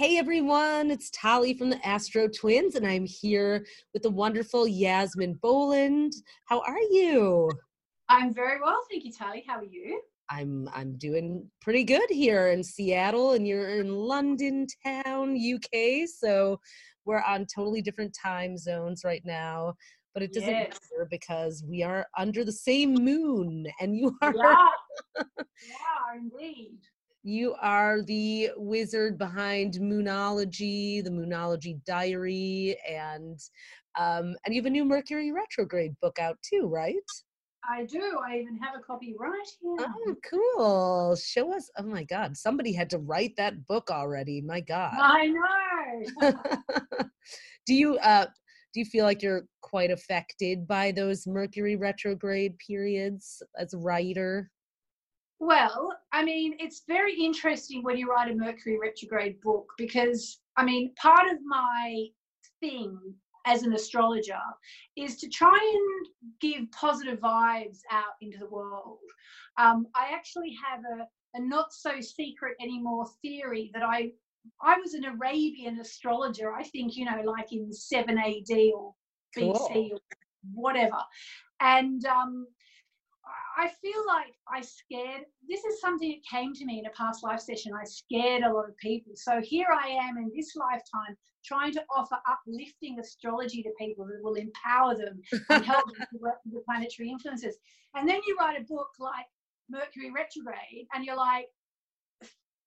Hey 0.00 0.16
everyone, 0.16 0.90
it's 0.90 1.10
Tali 1.12 1.52
from 1.52 1.68
the 1.68 1.86
Astro 1.86 2.26
Twins, 2.26 2.74
and 2.74 2.86
I'm 2.86 3.04
here 3.04 3.66
with 3.92 4.02
the 4.02 4.08
wonderful 4.08 4.66
Yasmin 4.66 5.34
Boland. 5.42 6.14
How 6.46 6.60
are 6.62 6.78
you? 6.78 7.50
I'm 8.08 8.32
very 8.32 8.62
well, 8.62 8.80
thank 8.90 9.04
you, 9.04 9.12
Tali. 9.12 9.44
How 9.46 9.58
are 9.58 9.64
you? 9.66 10.00
I'm 10.30 10.70
I'm 10.72 10.96
doing 10.96 11.46
pretty 11.60 11.84
good 11.84 12.08
here 12.08 12.48
in 12.48 12.64
Seattle, 12.64 13.32
and 13.32 13.46
you're 13.46 13.78
in 13.78 13.92
London 13.94 14.66
town, 14.82 15.36
UK. 15.36 16.08
So 16.08 16.58
we're 17.04 17.20
on 17.20 17.44
totally 17.54 17.82
different 17.82 18.16
time 18.24 18.56
zones 18.56 19.02
right 19.04 19.22
now, 19.26 19.74
but 20.14 20.22
it 20.22 20.32
doesn't 20.32 20.48
Yes. 20.48 20.78
matter 20.96 21.08
because 21.10 21.62
we 21.68 21.82
are 21.82 22.06
under 22.16 22.42
the 22.42 22.52
same 22.52 22.94
moon, 22.94 23.66
and 23.82 23.94
you 23.94 24.16
are 24.22 24.32
Yeah, 24.34 24.68
yeah, 25.68 26.18
indeed. 26.18 26.78
You 27.22 27.54
are 27.60 28.02
the 28.02 28.50
wizard 28.56 29.18
behind 29.18 29.74
Moonology, 29.74 31.04
the 31.04 31.10
Moonology 31.10 31.82
Diary, 31.84 32.76
and 32.88 33.38
um, 33.98 34.34
and 34.44 34.54
you 34.54 34.60
have 34.60 34.66
a 34.66 34.70
new 34.70 34.84
Mercury 34.84 35.32
retrograde 35.32 35.94
book 36.00 36.18
out 36.18 36.38
too, 36.42 36.66
right? 36.66 36.94
I 37.68 37.84
do. 37.84 38.18
I 38.26 38.38
even 38.38 38.56
have 38.56 38.74
a 38.78 38.82
copy 38.82 39.14
right 39.18 39.46
here. 39.60 39.76
Oh, 39.78 40.14
cool! 40.30 41.16
Show 41.16 41.54
us. 41.54 41.70
Oh 41.76 41.82
my 41.82 42.04
God, 42.04 42.36
somebody 42.36 42.72
had 42.72 42.88
to 42.90 42.98
write 42.98 43.34
that 43.36 43.66
book 43.66 43.90
already. 43.90 44.40
My 44.40 44.60
God. 44.60 44.94
I 44.94 45.26
know. 45.26 46.32
do 47.66 47.74
you 47.74 47.98
uh 47.98 48.26
do 48.72 48.80
you 48.80 48.86
feel 48.86 49.04
like 49.04 49.20
you're 49.20 49.46
quite 49.62 49.90
affected 49.90 50.66
by 50.66 50.92
those 50.92 51.26
Mercury 51.26 51.76
retrograde 51.76 52.56
periods 52.58 53.42
as 53.58 53.74
a 53.74 53.78
writer? 53.78 54.50
Well, 55.40 55.96
I 56.12 56.22
mean, 56.22 56.54
it's 56.60 56.82
very 56.86 57.14
interesting 57.14 57.82
when 57.82 57.96
you 57.96 58.10
write 58.10 58.30
a 58.30 58.34
Mercury 58.34 58.78
retrograde 58.78 59.40
book 59.40 59.72
because, 59.78 60.38
I 60.58 60.64
mean, 60.64 60.92
part 60.96 61.30
of 61.30 61.38
my 61.44 62.06
thing 62.60 62.98
as 63.46 63.62
an 63.62 63.72
astrologer 63.72 64.38
is 64.96 65.16
to 65.16 65.28
try 65.30 65.58
and 65.58 66.30
give 66.40 66.70
positive 66.72 67.20
vibes 67.20 67.78
out 67.90 68.12
into 68.20 68.36
the 68.38 68.50
world. 68.50 68.98
Um, 69.56 69.86
I 69.94 70.10
actually 70.12 70.54
have 70.62 70.80
a, 70.80 71.38
a 71.38 71.42
not 71.42 71.72
so 71.72 72.00
secret 72.02 72.56
anymore 72.60 73.06
theory 73.22 73.70
that 73.72 73.82
I 73.82 74.12
I 74.62 74.78
was 74.78 74.94
an 74.94 75.04
Arabian 75.04 75.80
astrologer. 75.80 76.52
I 76.52 76.64
think 76.64 76.96
you 76.96 77.06
know, 77.06 77.22
like 77.24 77.52
in 77.52 77.72
seven 77.72 78.18
AD 78.18 78.58
or 78.74 78.94
BC 79.36 79.54
Cool. 79.72 79.90
or 79.92 79.98
whatever, 80.52 80.98
and 81.60 82.04
um, 82.04 82.46
I 83.58 83.68
feel 83.68 84.06
like 84.06 84.34
I 84.48 84.60
scared. 84.60 85.24
This 85.48 85.64
is 85.64 85.80
something 85.80 86.10
that 86.10 86.36
came 86.38 86.52
to 86.54 86.64
me 86.64 86.78
in 86.78 86.86
a 86.86 86.90
past 86.90 87.22
life 87.22 87.40
session. 87.40 87.72
I 87.74 87.84
scared 87.84 88.42
a 88.42 88.52
lot 88.52 88.68
of 88.68 88.76
people. 88.78 89.12
So 89.16 89.40
here 89.42 89.68
I 89.72 89.88
am 89.88 90.16
in 90.16 90.30
this 90.34 90.54
lifetime 90.56 91.16
trying 91.44 91.72
to 91.72 91.84
offer 91.94 92.16
uplifting 92.28 92.98
astrology 92.98 93.62
to 93.62 93.70
people 93.78 94.06
that 94.06 94.22
will 94.22 94.34
empower 94.34 94.94
them 94.96 95.20
and 95.50 95.64
help 95.64 95.84
them 95.86 96.06
to 96.12 96.18
work 96.20 96.36
with 96.44 96.54
the 96.54 96.62
planetary 96.66 97.10
influences. 97.10 97.56
And 97.94 98.08
then 98.08 98.20
you 98.26 98.36
write 98.38 98.60
a 98.60 98.64
book 98.64 98.88
like 98.98 99.26
Mercury 99.68 100.10
retrograde, 100.10 100.86
and 100.94 101.04
you're 101.04 101.16
like, 101.16 101.46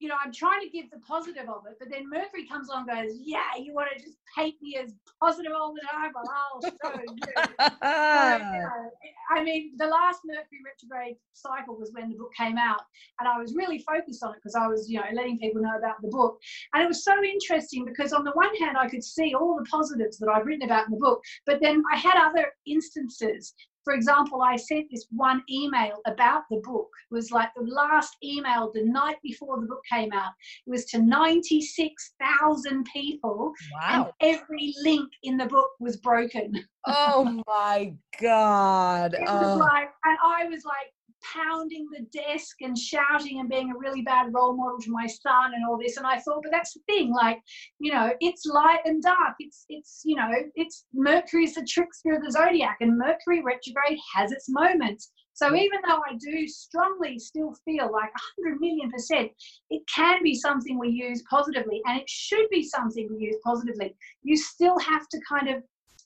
you 0.00 0.08
know, 0.08 0.16
I'm 0.22 0.32
trying 0.32 0.60
to 0.60 0.68
give 0.68 0.90
the 0.90 0.98
positive 0.98 1.48
of 1.48 1.62
it, 1.70 1.76
but 1.78 1.88
then 1.90 2.08
Mercury 2.10 2.46
comes 2.46 2.68
along 2.68 2.86
and 2.88 3.08
goes, 3.08 3.18
Yeah, 3.22 3.56
you 3.58 3.74
want 3.74 3.88
to 3.96 4.02
just 4.02 4.16
paint 4.36 4.56
me 4.60 4.76
as 4.82 4.92
positive 5.20 5.52
all 5.56 5.72
the 5.72 5.80
time? 5.90 6.12
Well, 6.14 6.24
I'll 6.28 6.60
show 6.62 7.00
you. 7.00 7.16
So, 7.84 8.36
you 8.36 8.60
know, 8.60 8.90
I 9.30 9.42
mean, 9.42 9.72
the 9.76 9.86
last 9.86 10.20
Mercury 10.24 10.60
retrograde 10.64 11.16
cycle 11.32 11.76
was 11.76 11.90
when 11.92 12.08
the 12.08 12.16
book 12.16 12.32
came 12.36 12.58
out, 12.58 12.80
and 13.18 13.28
I 13.28 13.38
was 13.38 13.54
really 13.54 13.78
focused 13.78 14.22
on 14.22 14.30
it 14.30 14.36
because 14.36 14.54
I 14.54 14.66
was, 14.66 14.88
you 14.88 14.98
know, 14.98 15.06
letting 15.12 15.38
people 15.38 15.62
know 15.62 15.76
about 15.76 16.00
the 16.02 16.08
book. 16.08 16.38
And 16.72 16.82
it 16.82 16.86
was 16.86 17.04
so 17.04 17.22
interesting 17.22 17.84
because, 17.84 18.12
on 18.12 18.24
the 18.24 18.32
one 18.32 18.54
hand, 18.56 18.76
I 18.76 18.88
could 18.88 19.04
see 19.04 19.34
all 19.34 19.56
the 19.56 19.68
positives 19.70 20.18
that 20.18 20.28
I've 20.28 20.46
written 20.46 20.64
about 20.64 20.86
in 20.86 20.92
the 20.92 21.00
book, 21.00 21.22
but 21.46 21.60
then 21.60 21.82
I 21.92 21.96
had 21.96 22.16
other 22.16 22.52
instances. 22.66 23.54
For 23.84 23.92
example, 23.94 24.40
I 24.42 24.56
sent 24.56 24.86
this 24.90 25.06
one 25.10 25.42
email 25.50 26.00
about 26.06 26.44
the 26.50 26.56
book. 26.64 26.88
It 27.10 27.14
was 27.14 27.30
like 27.30 27.50
the 27.54 27.62
last 27.64 28.16
email 28.24 28.70
the 28.72 28.82
night 28.84 29.16
before 29.22 29.60
the 29.60 29.66
book 29.66 29.82
came 29.90 30.10
out. 30.12 30.32
It 30.66 30.70
was 30.70 30.86
to 30.86 30.98
96,000 31.02 32.86
people, 32.92 33.52
and 33.92 34.06
every 34.20 34.74
link 34.82 35.10
in 35.22 35.36
the 35.36 35.46
book 35.46 35.70
was 35.80 35.98
broken. 35.98 36.64
Oh 36.86 37.42
my 37.46 37.94
God. 38.20 39.14
It 39.14 39.20
was 39.20 39.54
Oh. 39.54 39.58
like, 39.58 39.90
and 40.04 40.18
I 40.24 40.46
was 40.46 40.64
like 40.64 40.92
pounding 41.32 41.86
the 41.90 42.04
desk 42.12 42.56
and 42.60 42.76
shouting 42.76 43.40
and 43.40 43.48
being 43.48 43.70
a 43.70 43.78
really 43.78 44.02
bad 44.02 44.32
role 44.32 44.56
model 44.56 44.78
to 44.80 44.90
my 44.90 45.06
son 45.06 45.54
and 45.54 45.64
all 45.68 45.78
this. 45.78 45.96
And 45.96 46.06
I 46.06 46.18
thought, 46.18 46.42
but 46.42 46.52
that's 46.52 46.74
the 46.74 46.80
thing, 46.86 47.12
like, 47.12 47.40
you 47.78 47.92
know, 47.92 48.12
it's 48.20 48.46
light 48.46 48.80
and 48.84 49.02
dark. 49.02 49.34
It's, 49.38 49.64
it's, 49.68 50.02
you 50.04 50.16
know, 50.16 50.30
it's 50.54 50.86
Mercury's 50.92 51.54
the 51.54 51.64
trickster 51.64 52.14
of 52.14 52.22
the 52.22 52.30
zodiac, 52.30 52.78
and 52.80 52.98
Mercury 52.98 53.42
retrograde 53.42 53.98
has 54.14 54.32
its 54.32 54.46
moments. 54.48 55.12
So 55.34 55.52
even 55.56 55.80
though 55.86 56.00
I 56.08 56.16
do 56.20 56.46
strongly 56.46 57.18
still 57.18 57.54
feel 57.64 57.90
like 57.90 58.12
100 58.38 58.60
million 58.60 58.88
percent, 58.88 59.32
it 59.68 59.82
can 59.92 60.22
be 60.22 60.34
something 60.34 60.78
we 60.78 60.90
use 60.90 61.22
positively, 61.28 61.82
and 61.86 62.00
it 62.00 62.08
should 62.08 62.48
be 62.50 62.62
something 62.62 63.08
we 63.10 63.26
use 63.26 63.36
positively. 63.44 63.96
You 64.22 64.36
still 64.36 64.78
have 64.78 65.08
to 65.08 65.20
kind 65.28 65.48
of 65.48 65.62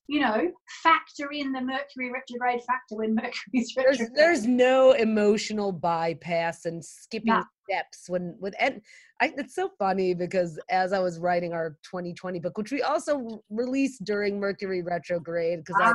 you 0.08 0.20
know, 0.20 0.50
factor 0.82 1.30
in 1.32 1.52
the 1.52 1.60
Mercury 1.60 2.10
retrograde 2.10 2.62
factor 2.66 2.96
when 2.96 3.14
Mercury's 3.22 3.74
retrograde. 3.76 4.10
there's 4.14 4.46
no 4.46 4.92
emotional 4.92 5.70
bypass 5.70 6.64
and 6.64 6.82
skipping 6.84 7.34
No. 7.34 7.42
steps 7.68 8.08
when 8.08 8.34
with 8.40 8.54
and 8.58 8.80
I, 9.20 9.34
it's 9.36 9.54
so 9.54 9.70
funny 9.78 10.14
because 10.14 10.58
as 10.70 10.92
I 10.94 10.98
was 11.00 11.18
writing 11.18 11.52
our 11.52 11.70
2020 11.82 12.38
book, 12.40 12.56
which 12.56 12.72
we 12.72 12.82
also 12.82 13.42
released 13.50 14.04
during 14.04 14.40
Mercury 14.40 14.82
retrograde, 14.82 15.58
because 15.58 15.78
I 15.78 15.90
Ah, 15.90 15.94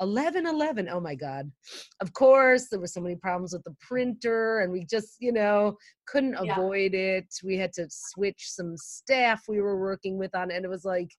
11 0.00 0.46
11 0.46 0.88
oh 0.88 1.00
my 1.00 1.14
god 1.16 1.50
of 2.00 2.12
course 2.12 2.68
there 2.68 2.78
were 2.78 2.86
so 2.86 3.00
many 3.00 3.16
problems 3.16 3.52
with 3.52 3.64
the 3.64 3.74
printer 3.80 4.60
and 4.60 4.72
we 4.72 4.84
just 4.84 5.16
you 5.18 5.32
know 5.32 5.76
couldn't 6.06 6.36
Yeah. 6.40 6.52
avoid 6.52 6.94
it 6.94 7.26
we 7.42 7.56
had 7.56 7.72
to 7.72 7.84
switch 7.90 8.44
some 8.48 8.76
staff 8.76 9.42
we 9.48 9.60
were 9.60 9.76
working 9.80 10.16
with 10.16 10.32
on 10.36 10.52
and 10.52 10.64
it 10.64 10.68
was 10.68 10.84
like 10.84 11.10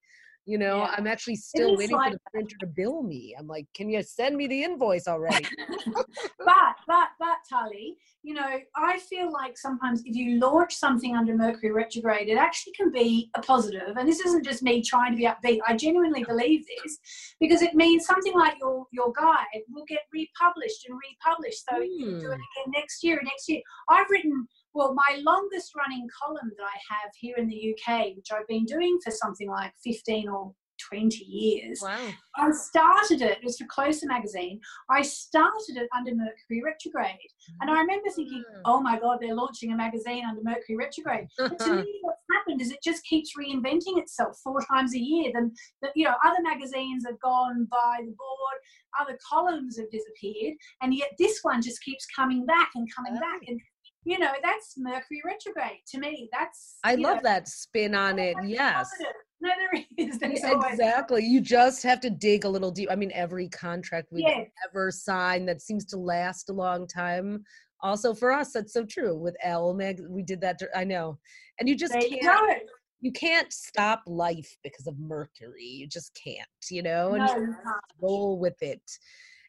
you 0.46 0.58
know 0.58 0.80
Yeah. 0.80 0.96
i'm 0.98 1.08
actually 1.08 1.36
still 1.36 1.76
waiting 1.76 1.96
like 1.96 2.12
for 2.12 2.18
the 2.18 2.32
printer 2.32 2.56
to 2.60 2.68
bill 2.68 3.04
me 3.04 3.36
i'm 3.38 3.48
like 3.48 3.66
can 3.74 3.90
you 3.90 4.02
send 4.02 4.36
me 4.36 4.48
the 4.48 4.64
invoice 4.64 5.08
already 5.08 5.44
but 6.46 6.76
but 6.88 7.10
but 7.20 7.38
Tali, 7.50 7.96
you 8.24 8.34
know, 8.34 8.60
I 8.76 9.00
feel 9.00 9.32
like 9.32 9.58
sometimes 9.58 10.02
if 10.06 10.16
you 10.16 10.40
launch 10.40 10.74
something 10.74 11.16
under 11.16 11.36
Mercury 11.36 11.72
retrograde, 11.72 12.28
it 12.28 12.38
actually 12.38 12.74
can 12.74 12.92
be 12.92 13.30
a 13.36 13.42
positive. 13.42 13.98
And 13.98 14.08
this 14.08 14.20
isn't 14.22 14.44
just 14.46 14.64
me 14.64 14.82
trying 14.82 15.12
to 15.12 15.18
be 15.18 15.26
upbeat. 15.26 15.60
I 15.68 15.76
genuinely 15.76 16.24
believe 16.24 16.66
this 16.84 17.00
because 17.40 17.62
it 17.62 17.74
means 17.76 18.06
something 18.06 18.34
like 18.34 18.56
your 18.60 18.86
your 18.92 19.12
guide 19.14 19.62
will 19.72 19.86
get 19.88 20.00
republished 20.14 20.88
and 20.88 20.98
republished. 21.10 21.64
So 21.70 21.78
you 21.80 22.06
can 22.06 22.20
do 22.20 22.32
it 22.32 22.36
Hmm. 22.36 22.62
again 22.62 22.72
next 22.76 23.04
year 23.04 23.18
and 23.18 23.26
next 23.26 23.50
year. 23.50 23.62
I've 23.90 24.10
written 24.10 24.48
well, 24.74 24.94
my 24.94 25.19
longest 25.22 25.74
running 25.75 26.07
column 26.24 26.52
that 26.57 26.63
I 26.63 26.94
have 26.94 27.12
here 27.19 27.35
in 27.38 27.47
the 27.47 27.75
UK, 27.75 28.16
which 28.16 28.28
I've 28.31 28.47
been 28.47 28.66
doing 28.66 29.00
for 29.03 29.12
something 29.12 29.50
like 29.50 29.74
15 29.84 30.30
or 30.30 30.53
20 30.90 31.25
years, 31.25 31.81
wow 31.84 31.97
I 32.38 32.52
started 32.52 33.22
it, 33.22 33.40
it 33.40 33.44
was 33.44 33.57
for 33.57 33.66
Closer 33.66 34.07
magazine. 34.07 34.62
I 34.90 35.02
started 35.02 35.75
it 35.75 35.90
under 35.94 36.16
Mercury 36.16 36.62
retrograde. 36.63 37.18
And 37.59 37.69
I 37.69 37.80
remember 37.81 38.09
thinking, 38.16 38.46
Mm. 38.56 38.62
oh 38.63 38.80
my 38.80 38.97
God, 38.97 39.18
they're 39.19 39.35
launching 39.35 39.74
a 39.74 39.75
magazine 39.75 40.24
under 40.25 40.41
Mercury 40.41 40.78
retrograde. 40.78 41.28
But 41.38 41.59
to 41.59 41.74
me, 41.84 42.00
what's 42.01 42.22
happened 42.31 42.62
is 42.62 42.72
it 42.72 42.80
just 42.81 43.03
keeps 43.03 43.31
reinventing 43.38 43.97
itself 43.97 44.40
four 44.41 44.62
times 44.72 44.96
a 44.96 45.00
year. 45.00 45.31
Then, 45.34 45.51
the, 45.81 45.90
you 45.96 46.06
know, 46.06 46.16
other 46.24 46.41
magazines 46.41 47.03
have 47.06 47.19
gone 47.19 47.68
by 47.69 47.97
the 48.00 48.16
board, 48.18 48.57
other 49.01 49.19
columns 49.30 49.78
have 49.80 49.91
disappeared, 49.91 50.56
and 50.81 50.96
yet 50.96 51.09
this 51.19 51.40
one 51.41 51.62
just 51.62 51.84
keeps 51.84 52.06
coming 52.16 52.46
back 52.46 52.69
and 52.75 52.88
coming 52.96 53.16
Oh. 53.18 53.19
back. 53.19 53.41
And, 53.47 53.59
you 54.06 54.18
know, 54.18 54.32
that's 54.44 54.76
Mercury 54.78 55.22
retrograde 55.26 55.82
to 55.90 56.00
me. 56.00 56.30
That's, 56.32 56.78
i 56.84 56.96
love 56.96 57.18
know, 57.18 57.22
that 57.24 57.48
spin 57.48 57.94
on 57.96 58.18
it 58.20 58.36
yes 58.46 58.90
positive. 58.90 59.13
No, 59.42 59.50
there 59.57 59.84
is. 59.98 60.18
There's 60.19 60.40
Yeah, 60.42 60.51
always- 60.54 60.74
exactly 60.74 61.25
you 61.25 61.42
just 61.42 61.84
have 61.84 62.00
to 62.01 62.10
dig 62.10 62.46
a 62.46 62.50
little 62.50 62.72
deep 62.72 62.90
i 62.92 62.96
mean 62.96 63.12
every 63.13 63.50
contract 63.50 64.07
we've 64.12 64.24
Yes. 64.25 64.48
ever 64.69 64.92
signed 64.92 65.48
that 65.50 65.62
seems 65.62 65.86
to 65.86 65.98
last 65.98 66.50
a 66.50 66.54
long 66.54 66.88
time 66.88 67.44
also 67.81 68.13
for 68.13 68.31
us 68.31 68.51
that's 68.54 68.74
so 68.74 68.86
true 68.86 69.18
with 69.18 69.36
l 69.44 69.74
meg 69.74 70.01
we 70.10 70.24
did 70.24 70.42
that 70.42 70.60
i 70.75 70.84
know 70.84 71.18
and 71.60 71.68
you 71.69 71.75
just 71.75 71.94
There 71.94 72.06
you 72.07 72.19
can't 72.19 72.62
you 73.01 73.12
can't 73.13 73.51
stop 73.54 74.01
life 74.07 74.57
because 74.63 74.88
of 74.88 74.98
mercury 75.00 75.63
you 75.63 75.88
just 75.88 76.18
can't 76.22 76.48
you 76.69 76.84
know 76.84 77.13
and 77.13 77.25
No, 77.25 77.36
you 77.36 77.42
you 77.48 77.54
can't. 77.63 77.81
roll 78.01 78.38
with 78.40 78.62
it 78.62 78.81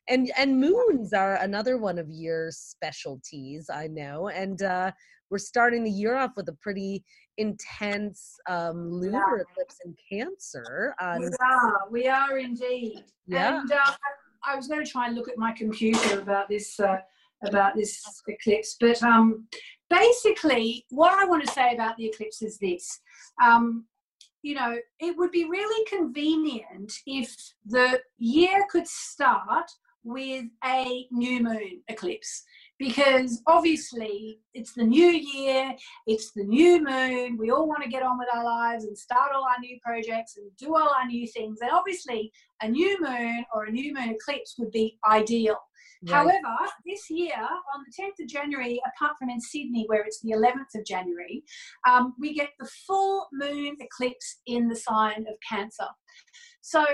and 0.09 0.31
and 0.37 0.59
moons 0.59 1.13
are 1.13 1.37
another 1.37 1.79
one 1.79 1.99
of 1.99 2.09
your 2.11 2.51
specialties 2.51 3.69
i 3.73 3.87
know 3.87 4.29
and 4.29 4.63
uh 4.63 4.91
we're 5.31 5.39
starting 5.39 5.85
the 5.85 5.91
year 5.91 6.17
off 6.17 6.33
with 6.37 6.49
a 6.49 6.57
pretty 6.61 7.05
intense 7.39 8.37
um 8.49 8.91
lunar 8.91 9.39
eclipse 9.39 9.77
in 9.85 9.95
cancer 10.11 10.95
on 11.01 11.21
We 11.21 11.29
are. 11.41 11.89
We 11.91 12.09
are 12.09 12.39
indeed. 12.39 13.05
Yeah. 13.27 13.61
And 13.61 13.73
uh, 13.73 13.93
I 14.45 14.57
was 14.57 14.69
going 14.69 14.85
to 14.85 14.91
try 14.91 15.07
and 15.07 15.15
look 15.15 15.29
at 15.29 15.39
my 15.39 15.53
computer 15.53 16.21
about 16.21 16.49
this 16.49 16.79
uh, 16.81 16.99
about 17.45 17.75
this 17.75 18.03
eclipse, 18.29 18.77
but 18.79 19.03
um, 19.03 19.47
basically, 19.89 20.85
what 20.91 21.13
I 21.13 21.25
want 21.25 21.45
to 21.47 21.53
say 21.53 21.75
about 21.75 21.97
the 21.97 22.07
eclipse 22.07 22.43
is 22.43 22.59
this. 22.59 23.01
Um, 23.43 23.87
you 24.43 24.55
know, 24.55 24.79
it 24.99 25.17
would 25.17 25.31
be 25.31 25.45
really 25.45 25.85
convenient 25.87 26.93
if 27.07 27.35
the 27.67 28.01
year 28.19 28.65
could 28.71 28.87
start 28.87 29.71
with 30.05 30.47
a 30.65 31.07
new 31.11 31.43
moon 31.43 31.83
eclipse 31.89 32.45
because 32.81 33.43
obviously 33.47 34.41
it's 34.55 34.73
the 34.73 34.83
new 34.83 35.11
year, 35.11 35.75
it's 36.07 36.33
the 36.33 36.45
new 36.45 36.83
moon. 36.83 37.37
We 37.37 37.51
all 37.51 37.69
want 37.69 37.83
to 37.83 37.91
get 37.91 38.03
on 38.03 38.19
with 38.19 38.29
our 38.35 38.43
lives 38.43 38.85
and 38.85 38.97
start 38.97 39.33
all 39.35 39.45
our 39.45 39.61
new 39.61 39.79
projects 39.85 40.39
and 40.39 40.51
do 40.57 40.75
all 40.75 40.89
our 40.89 41.07
new 41.07 41.29
things. 41.29 41.59
And 41.61 41.71
obviously, 41.71 42.33
a 42.63 42.69
new 42.69 42.99
moon 43.03 43.45
or 43.55 43.65
a 43.65 43.71
new 43.71 43.93
moon 43.93 44.09
eclipse 44.09 44.55
would 44.59 44.71
be 44.71 44.99
ideal. 45.07 45.59
Right. 46.03 46.15
However, 46.15 46.71
this 46.87 47.11
year 47.11 47.37
on 47.37 47.85
the 47.85 48.03
10th 48.03 48.25
of 48.25 48.29
January, 48.29 48.81
apart 48.87 49.17
from 49.19 49.29
in 49.29 49.41
Sydney 49.41 49.85
where 49.87 50.03
it's 50.03 50.21
the 50.21 50.31
11th 50.31 50.81
of 50.81 50.87
January, 50.87 51.45
um, 51.87 52.15
we 52.19 52.33
get 52.33 52.49
the 52.59 52.71
full 52.87 53.29
moon 53.35 53.77
eclipse 53.79 54.41
in 54.47 54.69
the 54.69 54.77
sign 54.77 55.27
of 55.29 55.35
Cancer. 55.47 55.89
So 56.63 56.87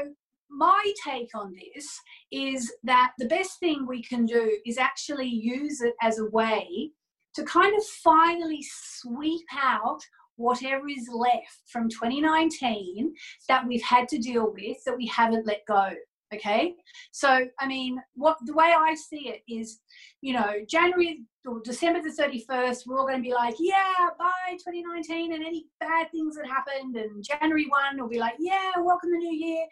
my 0.50 0.92
take 1.04 1.30
on 1.34 1.54
this 1.54 1.86
is 2.30 2.72
that 2.84 3.12
the 3.18 3.26
best 3.26 3.58
thing 3.60 3.86
we 3.86 4.02
can 4.02 4.26
do 4.26 4.58
is 4.64 4.78
actually 4.78 5.28
use 5.28 5.80
it 5.80 5.94
as 6.02 6.18
a 6.18 6.30
way 6.30 6.90
to 7.34 7.44
kind 7.44 7.76
of 7.76 7.84
finally 7.84 8.64
sweep 8.64 9.46
out 9.60 10.00
whatever 10.36 10.88
is 10.88 11.08
left 11.10 11.62
from 11.66 11.88
2019 11.88 13.12
that 13.48 13.66
we've 13.66 13.82
had 13.82 14.08
to 14.08 14.18
deal 14.18 14.52
with 14.52 14.76
that 14.84 14.96
we 14.96 15.06
haven't 15.06 15.46
let 15.46 15.64
go 15.66 15.90
okay? 16.34 16.74
So 17.12 17.46
i 17.60 17.66
mean 17.66 18.00
what 18.14 18.36
the 18.44 18.52
way 18.52 18.74
i 18.76 18.94
see 18.94 19.28
it 19.28 19.42
is 19.48 19.80
you 20.20 20.32
know 20.32 20.54
january 20.68 21.20
or 21.46 21.60
december 21.64 22.00
the 22.02 22.10
31st 22.10 22.86
we're 22.86 22.98
all 22.98 23.06
going 23.06 23.18
to 23.18 23.28
be 23.28 23.32
like 23.32 23.54
yeah 23.58 24.08
bye 24.18 24.52
2019 24.52 25.32
and 25.34 25.44
any 25.44 25.66
bad 25.80 26.10
things 26.10 26.36
that 26.36 26.46
happened 26.46 26.96
and 26.96 27.24
january 27.24 27.66
1 27.68 28.00
will 28.00 28.08
be 28.08 28.18
like 28.18 28.34
yeah 28.38 28.72
welcome 28.78 29.10
the 29.10 29.18
new 29.18 29.34
year 29.34 29.66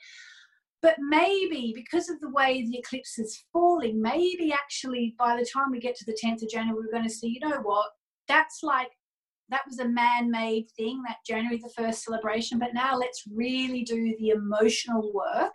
but 0.85 0.97
maybe 0.99 1.73
because 1.75 2.11
of 2.11 2.21
the 2.21 2.29
way 2.29 2.63
the 2.63 2.77
eclipse 2.77 3.19
is 3.19 3.43
falling, 3.55 4.03
maybe 4.03 4.53
actually 4.53 5.15
by 5.19 5.35
the 5.35 5.47
time 5.51 5.71
we 5.71 5.81
get 5.81 5.97
to 5.97 6.05
the 6.05 6.19
10th 6.23 6.43
of 6.43 6.51
January, 6.51 6.79
we're 6.79 6.93
going 6.93 7.09
to 7.09 7.15
see, 7.15 7.29
you 7.29 7.41
know 7.41 7.59
what, 7.63 7.87
that's 8.29 8.59
like, 8.63 8.91
that 9.49 9.63
was 9.67 9.79
a 9.79 9.89
man 9.89 10.31
made 10.31 10.67
thing, 10.77 11.03
that 11.07 11.17
January 11.27 11.57
the 11.57 11.83
1st 11.83 11.95
celebration. 11.95 12.59
But 12.59 12.75
now 12.75 12.99
let's 12.99 13.23
really 13.35 13.83
do 13.83 14.15
the 14.19 14.29
emotional 14.29 15.11
work 15.15 15.53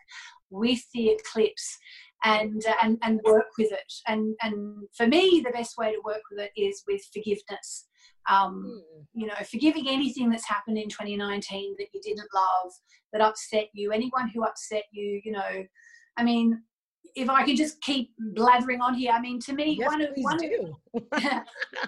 with 0.50 0.82
the 0.96 1.10
eclipse 1.10 1.78
and 2.26 2.66
uh, 2.68 2.74
and 2.82 2.98
and 3.04 3.22
work 3.24 3.46
with 3.58 3.72
it 3.72 3.94
and 4.08 4.36
and 4.42 4.84
for 4.98 5.08
me 5.08 5.42
the 5.46 5.52
best 5.52 5.78
way 5.78 5.94
to 5.94 6.02
work 6.04 6.22
with 6.30 6.42
it 6.42 6.52
is 6.60 6.84
with 6.86 7.02
forgiveness 7.14 7.88
um, 8.30 8.82
mm. 8.82 9.06
you 9.14 9.28
know, 9.28 9.36
forgiving 9.50 9.88
anything 9.88 10.30
that's 10.30 10.48
happened 10.48 10.78
in 10.78 10.90
2019 10.90 11.76
that 11.78 11.88
you 11.94 12.02
didn't 12.02 12.30
love, 12.34 12.72
that 13.14 13.22
upset 13.22 13.68
you, 13.74 13.92
anyone 13.92 14.30
who 14.34 14.44
upset 14.44 14.84
you, 14.92 15.22
you 15.24 15.32
know, 15.32 15.66
I 16.18 16.24
mean, 16.24 16.62
if 17.16 17.30
I 17.30 17.44
can 17.44 17.56
just 17.56 17.82
keep 17.82 18.12
blathering 18.36 18.82
on 18.82 18.94
here, 18.94 19.12
I 19.12 19.20
mean, 19.20 19.40
to 19.42 19.54
me, 19.54 19.78
yes, 19.80 19.88
one 19.88 20.02
of 20.02 20.10
one 20.16 20.40
of, 20.44 21.12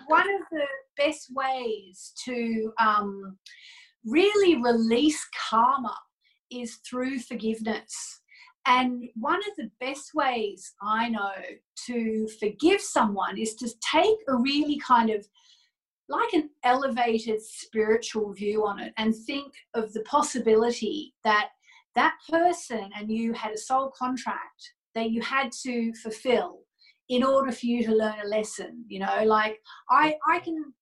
one 0.07 0.27
of 0.35 0.41
the 0.51 0.65
best 0.97 1.27
ways 1.33 2.13
to 2.25 2.71
um, 2.79 3.37
really 4.05 4.61
release 4.61 5.23
karma 5.49 5.95
is 6.51 6.79
through 6.89 7.19
forgiveness. 7.19 8.21
And 8.67 9.09
one 9.15 9.39
of 9.39 9.55
the 9.57 9.71
best 9.79 10.11
ways 10.13 10.73
I 10.81 11.09
know 11.09 11.31
to 11.87 12.27
forgive 12.39 12.79
someone 12.79 13.37
is 13.37 13.55
to 13.55 13.69
take 13.91 14.17
a 14.27 14.35
really 14.35 14.79
kind 14.79 15.09
of 15.09 15.27
like 16.11 16.33
an 16.33 16.49
elevated 16.63 17.41
spiritual 17.41 18.33
view 18.33 18.65
on 18.65 18.79
it 18.79 18.93
and 18.97 19.15
think 19.15 19.53
of 19.73 19.91
the 19.93 20.01
possibility 20.01 21.13
that 21.23 21.49
that 21.95 22.15
person 22.29 22.89
and 22.97 23.09
you 23.09 23.33
had 23.33 23.51
a 23.51 23.57
soul 23.57 23.91
contract 23.97 24.73
that 24.93 25.09
you 25.09 25.21
had 25.21 25.51
to 25.51 25.93
fulfill 25.95 26.59
in 27.09 27.23
order 27.23 27.51
for 27.51 27.65
you 27.65 27.83
to 27.83 27.95
learn 27.95 28.15
a 28.23 28.27
lesson 28.27 28.83
you 28.87 28.99
know? 28.99 29.23
Like 29.25 29.57
i 29.89 30.15
i 30.27 30.39
can 30.39 30.73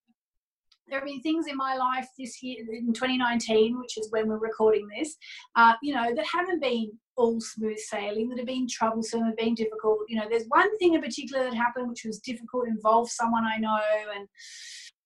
there 0.88 0.98
have 0.98 1.06
been 1.06 1.20
things 1.22 1.46
in 1.46 1.56
my 1.56 1.76
life 1.76 2.08
this 2.18 2.42
year 2.42 2.64
in 2.72 2.92
2019 2.92 3.78
which 3.78 3.96
is 3.96 4.10
when 4.10 4.28
we're 4.28 4.38
recording 4.38 4.88
this 4.88 5.16
uh, 5.56 5.74
you 5.82 5.94
know 5.94 6.12
that 6.14 6.26
haven't 6.26 6.60
been 6.60 6.90
all 7.16 7.40
smooth 7.40 7.78
sailing 7.78 8.28
that 8.28 8.38
have 8.38 8.46
been 8.46 8.66
troublesome 8.66 9.22
have 9.22 9.36
been 9.36 9.54
difficult. 9.54 9.98
You 10.08 10.18
know 10.18 10.26
there's 10.28 10.46
one 10.48 10.76
thing 10.78 10.94
in 10.94 11.02
particular 11.02 11.44
that 11.44 11.54
happened 11.54 11.88
which 11.88 12.04
was 12.04 12.18
difficult 12.18 12.66
involved 12.66 13.10
someone 13.10 13.44
i 13.44 13.58
know 13.58 13.78
and 14.16 14.26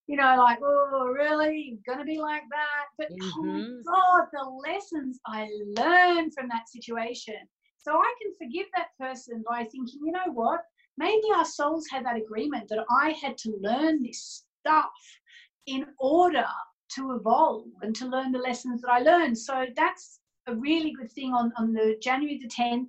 you 0.07 0.17
know, 0.17 0.37
like, 0.39 0.59
oh, 0.63 1.11
really? 1.15 1.79
You're 1.87 1.95
going 1.95 2.07
to 2.07 2.11
be 2.11 2.21
like 2.21 2.43
that? 2.51 2.87
But 2.99 3.09
oh 3.11 3.43
mm-hmm. 3.43 3.73
oh 3.89 3.93
God, 3.93 4.27
the 4.33 4.71
lessons 4.71 5.19
I 5.27 5.49
learned 5.77 6.33
from 6.35 6.49
that 6.49 6.69
situation. 6.69 7.37
So 7.79 7.93
I 7.93 8.15
can 8.21 8.33
forgive 8.39 8.67
that 8.77 8.89
person 8.99 9.43
by 9.49 9.65
thinking, 9.65 10.01
you 10.05 10.13
know 10.13 10.33
what? 10.33 10.61
Maybe 10.97 11.25
our 11.35 11.45
souls 11.45 11.87
had 11.91 12.05
that 12.05 12.17
agreement 12.17 12.69
that 12.69 12.85
I 12.91 13.11
had 13.21 13.37
to 13.39 13.59
learn 13.61 14.03
this 14.03 14.45
stuff 14.61 14.93
in 15.67 15.87
order 15.99 16.47
to 16.97 17.17
evolve 17.17 17.65
and 17.83 17.95
to 17.97 18.07
learn 18.07 18.33
the 18.33 18.39
lessons 18.39 18.83
that 18.83 18.91
I 18.91 19.01
learned. 19.01 19.37
So 19.37 19.67
that's 19.77 20.21
a 20.47 20.55
really 20.55 20.93
good 20.93 21.11
thing 21.13 21.33
on, 21.33 21.53
on 21.59 21.73
the 21.73 21.97
January 22.01 22.39
the 22.41 22.49
10th, 22.49 22.89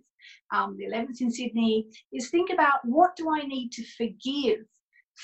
um, 0.54 0.78
the 0.78 0.86
11th 0.86 1.22
in 1.22 1.32
Sydney, 1.32 1.88
is 2.14 2.30
think 2.30 2.52
about 2.52 2.80
what 2.84 3.16
do 3.16 3.30
I 3.30 3.42
need 3.42 3.72
to 3.72 3.84
forgive 3.98 4.66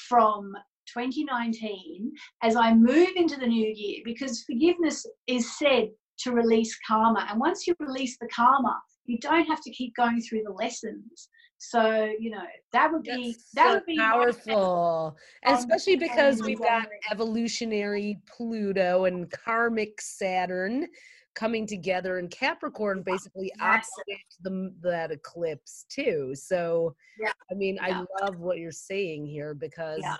from 0.09 0.53
2019 0.93 2.11
as 2.43 2.55
I 2.55 2.73
move 2.73 3.09
into 3.15 3.38
the 3.38 3.47
new 3.47 3.73
year 3.75 4.01
because 4.05 4.43
forgiveness 4.43 5.05
is 5.27 5.57
said 5.57 5.89
to 6.19 6.31
release 6.31 6.77
karma. 6.88 7.27
And 7.29 7.39
once 7.39 7.67
you 7.67 7.75
release 7.79 8.17
the 8.19 8.27
karma, 8.27 8.79
you 9.05 9.17
don't 9.19 9.45
have 9.45 9.61
to 9.61 9.71
keep 9.71 9.95
going 9.95 10.21
through 10.21 10.43
the 10.45 10.53
lessons. 10.53 11.29
So, 11.57 12.11
you 12.19 12.31
know, 12.31 12.43
that 12.73 12.91
would 12.91 13.03
be 13.03 13.33
That's 13.33 13.51
that 13.53 13.67
so 13.67 13.73
would 13.75 13.85
be 13.85 13.97
powerful. 13.97 15.15
And 15.43 15.57
especially 15.57 15.95
because 15.95 16.41
we've 16.41 16.59
got 16.59 16.88
evolutionary 17.11 18.17
Pluto 18.27 19.05
and 19.05 19.29
karmic 19.29 20.01
Saturn 20.01 20.88
coming 21.35 21.65
together 21.65 22.19
in 22.19 22.27
Capricorn 22.27 23.03
basically 23.03 23.51
yes. 23.57 23.61
opposite 23.61 24.23
the 24.41 24.73
that 24.81 25.11
eclipse 25.11 25.85
too. 25.89 26.33
So 26.33 26.95
yeah. 27.19 27.31
I 27.49 27.53
mean, 27.53 27.75
yeah. 27.75 28.03
I 28.21 28.25
love 28.25 28.39
what 28.39 28.57
you're 28.57 28.71
saying 28.71 29.27
here 29.27 29.53
because 29.53 29.99
yeah. 30.01 30.17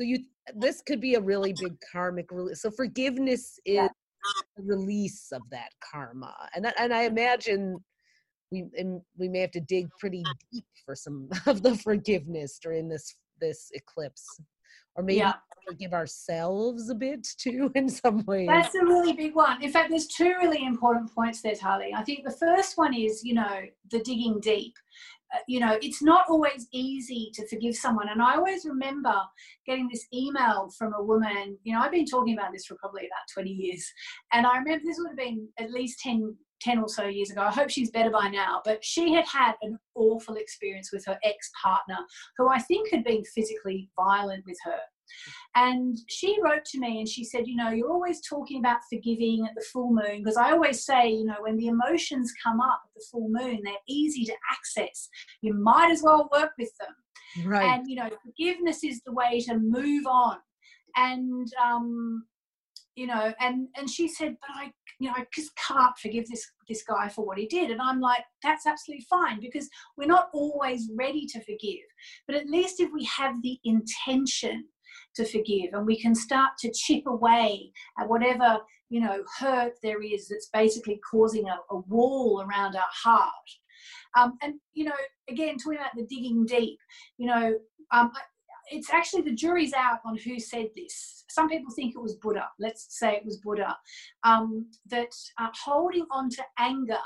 So 0.00 0.04
you 0.06 0.24
this 0.56 0.82
could 0.82 1.00
be 1.00 1.14
a 1.14 1.20
really 1.20 1.52
big 1.52 1.76
karmic 1.92 2.30
release. 2.30 2.62
So 2.62 2.70
forgiveness 2.70 3.58
is 3.64 3.74
yeah. 3.74 3.88
the 4.56 4.62
release 4.64 5.30
of 5.32 5.42
that 5.50 5.70
karma. 5.80 6.34
And 6.54 6.64
that, 6.64 6.74
and 6.78 6.92
I 6.92 7.02
imagine 7.02 7.76
we 8.50 8.64
and 8.76 9.00
we 9.18 9.28
may 9.28 9.40
have 9.40 9.50
to 9.52 9.60
dig 9.60 9.88
pretty 9.98 10.24
deep 10.52 10.64
for 10.84 10.94
some 10.94 11.28
of 11.46 11.62
the 11.62 11.76
forgiveness 11.76 12.58
during 12.62 12.88
this 12.88 13.16
this 13.40 13.70
eclipse. 13.74 14.26
Or 14.94 15.02
maybe 15.02 15.18
yeah. 15.18 15.34
forgive 15.66 15.92
ourselves 15.92 16.90
a 16.90 16.94
bit 16.94 17.26
too 17.38 17.70
in 17.74 17.88
some 17.88 18.24
ways. 18.26 18.48
That's 18.48 18.74
a 18.74 18.84
really 18.84 19.12
big 19.12 19.34
one. 19.34 19.62
In 19.62 19.70
fact, 19.70 19.90
there's 19.90 20.06
two 20.06 20.34
really 20.40 20.64
important 20.64 21.14
points 21.14 21.40
there, 21.40 21.54
Tali. 21.54 21.92
I 21.94 22.02
think 22.02 22.24
the 22.24 22.36
first 22.36 22.76
one 22.76 22.94
is, 22.94 23.24
you 23.24 23.34
know, 23.34 23.62
the 23.90 24.00
digging 24.00 24.40
deep. 24.40 24.74
Uh, 25.34 25.38
you 25.48 25.60
know, 25.60 25.78
it's 25.80 26.02
not 26.02 26.26
always 26.28 26.68
easy 26.72 27.30
to 27.32 27.46
forgive 27.48 27.74
someone. 27.74 28.08
And 28.10 28.20
I 28.20 28.34
always 28.34 28.66
remember 28.66 29.14
getting 29.66 29.88
this 29.90 30.06
email 30.12 30.68
from 30.76 30.92
a 30.92 31.02
woman, 31.02 31.56
you 31.64 31.72
know, 31.72 31.80
I've 31.80 31.92
been 31.92 32.04
talking 32.04 32.36
about 32.36 32.52
this 32.52 32.66
for 32.66 32.74
probably 32.74 33.02
about 33.02 33.32
20 33.32 33.48
years. 33.48 33.90
And 34.34 34.46
I 34.46 34.58
remember 34.58 34.84
this 34.84 34.98
would 34.98 35.08
have 35.08 35.16
been 35.16 35.48
at 35.58 35.70
least 35.70 36.00
10, 36.00 36.36
10 36.62 36.78
or 36.78 36.88
so 36.88 37.04
years 37.04 37.30
ago. 37.30 37.42
I 37.42 37.50
hope 37.50 37.70
she's 37.70 37.90
better 37.90 38.10
by 38.10 38.28
now. 38.28 38.60
But 38.64 38.84
she 38.84 39.12
had 39.12 39.26
had 39.26 39.54
an 39.62 39.78
awful 39.94 40.36
experience 40.36 40.90
with 40.92 41.04
her 41.06 41.18
ex 41.24 41.50
partner, 41.62 41.98
who 42.38 42.48
I 42.48 42.58
think 42.58 42.90
had 42.90 43.04
been 43.04 43.24
physically 43.34 43.90
violent 43.96 44.44
with 44.46 44.58
her. 44.64 44.78
And 45.54 45.98
she 46.08 46.38
wrote 46.42 46.64
to 46.66 46.80
me 46.80 46.98
and 46.98 47.08
she 47.08 47.24
said, 47.24 47.46
You 47.46 47.56
know, 47.56 47.70
you're 47.70 47.90
always 47.90 48.20
talking 48.26 48.58
about 48.58 48.80
forgiving 48.90 49.46
at 49.46 49.54
the 49.54 49.64
full 49.72 49.92
moon. 49.92 50.22
Because 50.22 50.36
I 50.36 50.52
always 50.52 50.84
say, 50.84 51.10
you 51.10 51.24
know, 51.24 51.36
when 51.40 51.56
the 51.56 51.66
emotions 51.66 52.32
come 52.42 52.60
up 52.60 52.80
at 52.84 52.90
the 52.94 53.04
full 53.10 53.28
moon, 53.28 53.60
they're 53.62 53.74
easy 53.88 54.24
to 54.24 54.34
access. 54.50 55.08
You 55.42 55.54
might 55.54 55.90
as 55.90 56.02
well 56.02 56.28
work 56.32 56.52
with 56.58 56.70
them. 56.78 57.46
Right. 57.46 57.64
And, 57.64 57.86
you 57.86 57.96
know, 57.96 58.10
forgiveness 58.24 58.84
is 58.84 59.00
the 59.04 59.12
way 59.12 59.40
to 59.40 59.58
move 59.58 60.06
on. 60.06 60.38
And, 60.96 61.48
um, 61.62 62.24
you 62.94 63.06
know, 63.06 63.32
and 63.40 63.68
and 63.76 63.88
she 63.88 64.08
said, 64.08 64.36
but 64.40 64.50
I, 64.54 64.72
you 64.98 65.08
know, 65.08 65.14
I 65.16 65.26
just 65.34 65.50
can't 65.56 65.96
forgive 65.98 66.28
this 66.28 66.46
this 66.68 66.82
guy 66.82 67.08
for 67.08 67.24
what 67.24 67.38
he 67.38 67.46
did. 67.46 67.70
And 67.70 67.80
I'm 67.80 68.00
like, 68.00 68.24
that's 68.42 68.66
absolutely 68.66 69.06
fine 69.08 69.40
because 69.40 69.68
we're 69.96 70.06
not 70.06 70.28
always 70.32 70.90
ready 70.96 71.26
to 71.26 71.40
forgive. 71.40 71.86
But 72.26 72.36
at 72.36 72.48
least 72.48 72.80
if 72.80 72.90
we 72.92 73.04
have 73.04 73.40
the 73.42 73.58
intention 73.64 74.64
to 75.16 75.24
forgive 75.24 75.72
and 75.72 75.86
we 75.86 76.00
can 76.00 76.14
start 76.14 76.52
to 76.58 76.72
chip 76.72 77.04
away 77.06 77.72
at 77.98 78.08
whatever 78.08 78.58
you 78.88 79.00
know 79.00 79.22
hurt 79.38 79.72
there 79.82 80.02
is 80.02 80.28
that's 80.28 80.48
basically 80.52 81.00
causing 81.10 81.48
a, 81.48 81.56
a 81.70 81.78
wall 81.88 82.44
around 82.46 82.76
our 82.76 82.82
heart 83.02 83.48
um, 84.18 84.36
and 84.42 84.54
you 84.74 84.84
know 84.84 84.92
again 85.28 85.56
talking 85.56 85.78
about 85.78 85.90
the 85.96 86.06
digging 86.06 86.44
deep 86.44 86.78
you 87.18 87.26
know 87.26 87.54
um, 87.92 88.10
it's 88.72 88.92
actually 88.92 89.22
the 89.22 89.34
jury's 89.34 89.72
out 89.72 90.00
on 90.04 90.16
who 90.16 90.38
said 90.38 90.68
this. 90.74 91.24
Some 91.28 91.48
people 91.48 91.72
think 91.74 91.94
it 91.94 92.02
was 92.02 92.16
Buddha. 92.16 92.48
Let's 92.58 92.86
say 92.98 93.14
it 93.14 93.24
was 93.24 93.38
Buddha. 93.38 93.76
Um, 94.24 94.66
that 94.90 95.12
uh, 95.40 95.48
holding 95.64 96.06
on 96.10 96.30
to 96.30 96.42
anger 96.58 96.96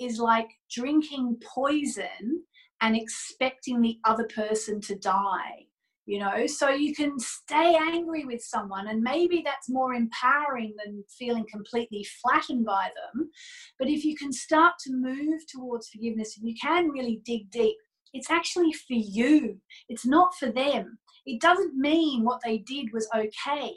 is 0.00 0.18
like 0.18 0.48
drinking 0.70 1.38
poison 1.54 2.42
and 2.80 2.96
expecting 2.96 3.80
the 3.80 3.98
other 4.04 4.26
person 4.34 4.80
to 4.82 4.96
die 4.96 5.66
you 6.06 6.18
know 6.18 6.46
so 6.46 6.68
you 6.68 6.94
can 6.94 7.18
stay 7.18 7.76
angry 7.76 8.24
with 8.24 8.42
someone 8.42 8.88
and 8.88 9.02
maybe 9.02 9.42
that's 9.44 9.68
more 9.68 9.94
empowering 9.94 10.74
than 10.84 11.04
feeling 11.18 11.44
completely 11.50 12.04
flattened 12.20 12.64
by 12.64 12.88
them 12.96 13.30
but 13.78 13.88
if 13.88 14.04
you 14.04 14.16
can 14.16 14.32
start 14.32 14.74
to 14.80 14.92
move 14.92 15.40
towards 15.48 15.88
forgiveness 15.88 16.38
you 16.42 16.54
can 16.60 16.88
really 16.88 17.20
dig 17.24 17.50
deep 17.50 17.76
it's 18.12 18.30
actually 18.30 18.72
for 18.72 18.94
you 18.94 19.56
it's 19.88 20.04
not 20.04 20.34
for 20.34 20.50
them 20.50 20.98
it 21.26 21.40
doesn't 21.40 21.74
mean 21.76 22.24
what 22.24 22.40
they 22.44 22.58
did 22.58 22.92
was 22.92 23.08
okay. 23.14 23.72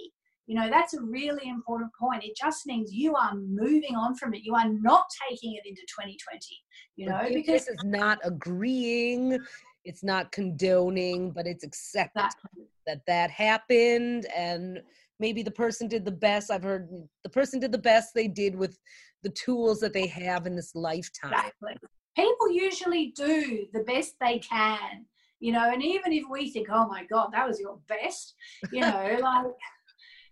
You 0.47 0.55
know 0.55 0.69
that's 0.69 0.93
a 0.93 1.01
really 1.01 1.49
important 1.49 1.91
point. 1.99 2.23
It 2.23 2.37
just 2.37 2.65
means 2.67 2.93
you 2.93 3.15
are 3.15 3.33
moving 3.35 3.95
on 3.95 4.15
from 4.15 4.33
it. 4.33 4.43
You 4.43 4.55
are 4.55 4.69
not 4.69 5.05
taking 5.29 5.53
it 5.53 5.67
into 5.67 5.81
2020 5.81 6.17
you 6.97 7.07
know 7.07 7.21
because 7.27 7.65
this 7.65 7.67
is 7.67 7.83
not 7.83 8.19
agreeing 8.23 9.37
it's 9.83 10.01
not 10.01 10.31
condoning 10.31 11.29
but 11.31 11.45
it's 11.45 11.63
accepting 11.63 12.23
exactly. 12.23 12.63
that 12.87 13.01
that 13.05 13.29
happened 13.29 14.25
and 14.35 14.81
maybe 15.19 15.43
the 15.43 15.51
person 15.51 15.89
did 15.89 16.05
the 16.05 16.11
best 16.11 16.49
i've 16.49 16.63
heard 16.63 16.87
the 17.23 17.29
person 17.29 17.59
did 17.59 17.71
the 17.71 17.77
best 17.77 18.13
they 18.13 18.29
did 18.29 18.55
with 18.55 18.77
the 19.25 19.31
tools 19.31 19.79
that 19.79 19.91
they 19.91 20.05
have 20.05 20.45
in 20.45 20.55
this 20.55 20.75
lifetime. 20.75 21.33
Exactly. 21.33 21.75
People 22.15 22.51
usually 22.51 23.11
do 23.15 23.65
the 23.73 23.81
best 23.81 24.13
they 24.21 24.39
can 24.39 25.05
you 25.39 25.51
know 25.51 25.71
and 25.71 25.83
even 25.83 26.11
if 26.13 26.23
we 26.29 26.49
think 26.49 26.67
oh 26.71 26.87
my 26.87 27.05
god 27.05 27.29
that 27.31 27.47
was 27.47 27.59
your 27.59 27.77
best 27.87 28.35
you 28.71 28.81
know 28.81 29.17
like 29.21 29.45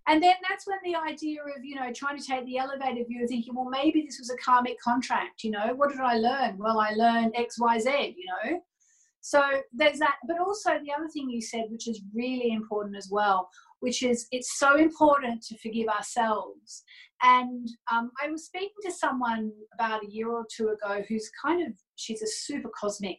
and 0.07 0.21
then 0.21 0.35
that's 0.47 0.67
when 0.67 0.77
the 0.83 0.95
idea 0.95 1.41
of 1.41 1.63
you 1.63 1.75
know 1.75 1.91
trying 1.93 2.17
to 2.17 2.25
take 2.25 2.45
the 2.45 2.57
elevated 2.57 3.07
view 3.07 3.23
of 3.23 3.29
thinking 3.29 3.53
well 3.55 3.69
maybe 3.69 4.03
this 4.05 4.19
was 4.19 4.29
a 4.29 4.37
karmic 4.43 4.79
contract 4.81 5.43
you 5.43 5.51
know 5.51 5.73
what 5.75 5.89
did 5.89 5.99
i 5.99 6.15
learn? 6.15 6.57
Well 6.57 6.79
i 6.79 6.91
learned 6.91 7.33
xyz 7.35 8.15
you 8.15 8.25
know? 8.27 8.59
So 9.21 9.41
there's 9.71 9.99
that 9.99 10.15
but 10.27 10.39
also 10.39 10.71
the 10.71 10.91
other 10.91 11.07
thing 11.13 11.29
you 11.29 11.41
said 11.41 11.65
which 11.69 11.87
is 11.87 12.01
really 12.13 12.51
important 12.51 12.97
as 12.97 13.09
well 13.09 13.49
which 13.79 14.01
is 14.01 14.27
it's 14.31 14.57
so 14.57 14.77
important 14.77 15.41
to 15.43 15.57
forgive 15.57 15.89
ourselves. 15.89 16.83
And 17.21 17.67
um, 17.91 18.11
i 18.21 18.29
was 18.29 18.45
speaking 18.45 18.81
to 18.83 18.91
someone 18.91 19.51
about 19.73 20.03
a 20.03 20.09
year 20.09 20.29
or 20.29 20.45
two 20.55 20.69
ago 20.69 21.03
who's 21.07 21.29
kind 21.43 21.65
of 21.65 21.73
she's 21.95 22.21
a 22.21 22.27
super 22.27 22.69
cosmic 22.77 23.17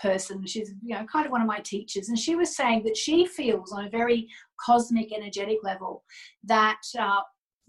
person. 0.00 0.46
She's 0.46 0.72
you 0.82 0.94
know 0.94 1.04
kind 1.04 1.26
of 1.26 1.32
one 1.32 1.40
of 1.40 1.46
my 1.46 1.60
teachers. 1.60 2.08
And 2.08 2.18
she 2.18 2.36
was 2.36 2.56
saying 2.56 2.82
that 2.84 2.96
she 2.96 3.26
feels 3.26 3.72
on 3.72 3.84
a 3.84 3.90
very 3.90 4.28
cosmic 4.64 5.12
energetic 5.12 5.58
level 5.62 6.04
that 6.44 6.80
uh, 6.98 7.20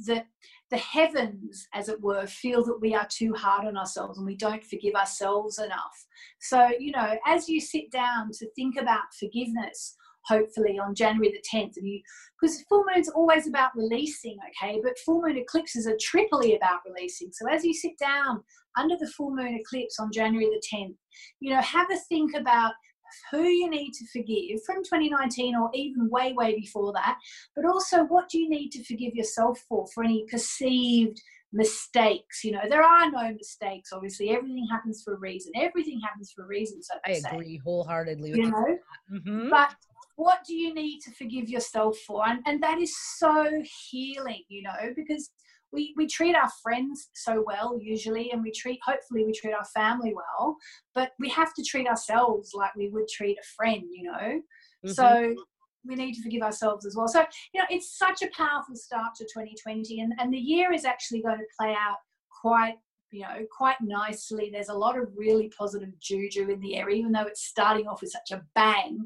that 0.05 0.27
the 0.71 0.77
heavens 0.77 1.67
as 1.73 1.89
it 1.89 2.01
were 2.01 2.25
feel 2.25 2.63
that 2.65 2.81
we 2.81 2.95
are 2.95 3.07
too 3.09 3.33
hard 3.33 3.65
on 3.65 3.77
ourselves 3.77 4.17
and 4.17 4.25
we 4.25 4.35
don't 4.35 4.63
forgive 4.63 4.95
ourselves 4.95 5.59
enough. 5.59 6.05
So 6.39 6.69
you 6.79 6.91
know 6.91 7.17
as 7.25 7.47
you 7.49 7.59
sit 7.61 7.91
down 7.91 8.31
to 8.33 8.49
think 8.55 8.77
about 8.79 9.13
forgiveness 9.19 9.95
hopefully 10.27 10.79
on 10.79 10.95
January 10.95 11.31
the 11.31 11.57
10th. 11.57 11.77
And 11.77 11.87
you, 11.87 12.01
because 12.39 12.61
full 12.69 12.83
moon's 12.93 13.09
always 13.09 13.47
about 13.47 13.75
releasing, 13.75 14.37
okay? 14.49 14.79
But 14.83 14.99
full 15.05 15.21
moon 15.21 15.37
eclipses 15.37 15.87
are 15.87 15.97
triply 16.01 16.55
about 16.55 16.79
releasing. 16.87 17.31
So 17.31 17.47
as 17.49 17.63
you 17.63 17.73
sit 17.73 17.97
down 17.97 18.43
under 18.77 18.95
the 18.97 19.07
full 19.07 19.35
moon 19.35 19.55
eclipse 19.55 19.99
on 19.99 20.11
January 20.11 20.47
the 20.47 20.77
10th, 20.77 20.95
you 21.39 21.53
know, 21.53 21.61
have 21.61 21.89
a 21.91 21.97
think 22.09 22.35
about 22.35 22.73
who 23.31 23.43
you 23.43 23.69
need 23.69 23.91
to 23.93 24.05
forgive 24.11 24.61
from 24.65 24.83
2019 24.83 25.55
or 25.55 25.69
even 25.73 26.09
way, 26.09 26.33
way 26.33 26.55
before 26.55 26.91
that. 26.93 27.17
But 27.55 27.65
also, 27.65 28.03
what 28.03 28.29
do 28.29 28.39
you 28.39 28.49
need 28.49 28.69
to 28.71 28.83
forgive 28.83 29.13
yourself 29.13 29.59
for, 29.69 29.85
for 29.93 30.03
any 30.03 30.25
perceived 30.29 31.21
mistakes. 31.55 32.43
You 32.43 32.51
know, 32.51 32.61
there 32.69 32.83
are 32.83 33.09
no 33.09 33.33
mistakes. 33.33 33.91
Obviously, 33.91 34.29
everything 34.29 34.67
happens 34.69 35.01
for 35.03 35.13
a 35.13 35.17
reason. 35.17 35.53
Everything 35.55 35.99
happens 36.01 36.31
for 36.35 36.43
a 36.43 36.47
reason. 36.47 36.83
So 36.83 36.93
I 37.05 37.21
agree 37.33 37.59
wholeheartedly. 37.63 38.31
you 38.31 38.51
know, 38.51 38.77
mm-hmm. 39.11 39.49
but 39.49 39.73
what 40.15 40.39
do 40.47 40.55
you 40.55 40.73
need 40.73 40.99
to 41.01 41.11
forgive 41.11 41.49
yourself 41.49 41.97
for? 42.07 42.27
And 42.27 42.39
and 42.45 42.61
that 42.63 42.79
is 42.79 42.95
so 43.17 43.63
healing. 43.89 44.43
You 44.49 44.63
know, 44.63 44.93
because 44.95 45.29
we 45.71 45.93
we 45.97 46.07
treat 46.07 46.35
our 46.35 46.49
friends 46.63 47.09
so 47.13 47.43
well 47.45 47.77
usually, 47.81 48.31
and 48.31 48.41
we 48.41 48.51
treat 48.51 48.79
hopefully 48.85 49.25
we 49.25 49.33
treat 49.33 49.53
our 49.53 49.65
family 49.65 50.13
well, 50.13 50.55
but 50.93 51.11
we 51.19 51.29
have 51.29 51.53
to 51.55 51.63
treat 51.63 51.87
ourselves 51.87 52.51
like 52.53 52.75
we 52.75 52.89
would 52.89 53.07
treat 53.07 53.37
a 53.37 53.47
friend. 53.55 53.83
You 53.91 54.11
know, 54.11 54.41
mm-hmm. 54.85 54.89
so 54.89 55.35
we 55.87 55.95
need 55.95 56.13
to 56.13 56.21
forgive 56.21 56.41
ourselves 56.41 56.85
as 56.85 56.95
well. 56.95 57.07
So, 57.07 57.23
you 57.53 57.59
know, 57.59 57.67
it's 57.69 57.97
such 57.97 58.21
a 58.21 58.29
powerful 58.35 58.75
start 58.75 59.15
to 59.17 59.23
2020, 59.25 60.01
and, 60.01 60.13
and 60.19 60.33
the 60.33 60.37
year 60.37 60.73
is 60.73 60.85
actually 60.85 61.21
going 61.21 61.37
to 61.37 61.45
play 61.59 61.71
out 61.71 61.97
quite, 62.41 62.75
you 63.11 63.21
know, 63.21 63.45
quite 63.55 63.77
nicely. 63.81 64.49
There's 64.51 64.69
a 64.69 64.73
lot 64.73 64.97
of 64.97 65.09
really 65.15 65.51
positive 65.57 65.97
juju 65.99 66.49
in 66.49 66.59
the 66.59 66.75
air, 66.75 66.89
even 66.89 67.11
though 67.11 67.23
it's 67.27 67.45
starting 67.45 67.87
off 67.87 68.01
with 68.01 68.11
such 68.11 68.31
a 68.31 68.43
bang. 68.55 69.05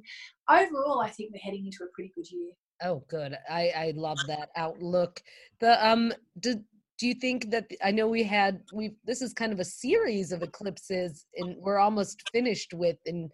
Overall, 0.50 1.01
I 1.01 1.10
think 1.10 1.32
we're 1.32 1.39
heading 1.39 1.65
into 1.65 1.84
a 1.84 1.88
pretty 1.94 2.12
good 2.15 2.29
year. 2.32 2.51
Oh, 2.84 3.03
good. 3.08 3.38
I, 3.50 3.72
I 3.75 3.94
love 3.96 4.18
that 4.27 4.50
outlook. 4.56 5.22
The 5.60 5.86
um, 5.88 6.13
do, 6.39 6.56
do 6.98 7.08
you 7.08 7.13
think 7.13 7.51
that 7.51 7.70
I 7.84 7.91
know 7.91 8.08
we 8.08 8.24
had 8.24 8.62
we 8.74 8.96
this 9.06 9.22
is 9.22 9.34
kind 9.34 9.53
of 9.53 9.60
a 9.60 9.65
series 9.65 10.32
of 10.32 10.41
eclipses, 10.41 11.25
and 11.38 11.56
we're 11.58 11.77
almost 11.77 12.29
finished 12.32 12.74
with. 12.74 12.98
And 13.06 13.29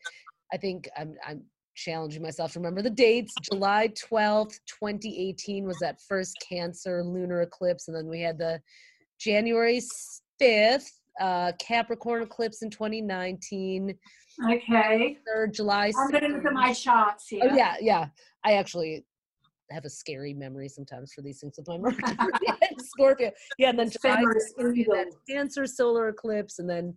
I 0.52 0.58
think 0.58 0.90
I'm 0.98 1.16
I'm 1.26 1.44
challenging 1.76 2.22
myself 2.22 2.54
to 2.54 2.60
remember 2.60 2.82
the 2.82 2.90
dates. 2.90 3.34
July 3.42 3.90
12th, 3.90 4.60
2018 4.68 5.66
was 5.66 5.78
that 5.80 6.02
first 6.08 6.38
Cancer 6.48 7.04
lunar 7.04 7.42
eclipse. 7.42 7.88
And 7.88 7.96
then 7.96 8.08
we 8.08 8.22
had 8.22 8.38
the 8.38 8.62
January 9.20 9.82
5th 10.42 10.90
uh, 11.20 11.52
Capricorn 11.60 12.24
eclipse 12.24 12.62
in 12.62 12.70
2019. 12.70 13.98
Okay. 14.52 15.18
Third 15.26 15.54
July. 15.54 15.92
I'm 15.98 16.12
going 16.12 16.24
to 16.24 16.30
look 16.30 16.46
at 16.46 16.54
my 16.54 16.74
charts 16.74 17.28
here. 17.30 17.42
Oh, 17.44 17.56
yeah, 17.56 17.76
yeah. 17.80 18.08
I 18.44 18.54
actually 18.54 19.06
have 19.72 19.86
a 19.86 19.90
scary 19.90 20.34
memory 20.34 20.70
sometimes 20.70 21.14
for 21.14 21.22
these 21.22 21.40
things 21.40 21.56
with 21.58 21.68
my 21.68 21.78
Mercury 21.78 22.16
Scorpio. 22.80 23.32
Yeah, 23.58 23.70
and 23.70 23.80
then 23.80 23.90
July 23.90 24.24
Cancer 25.30 25.66
solar 25.66 26.10
eclipse, 26.10 26.60
and 26.60 26.70
then 26.70 26.96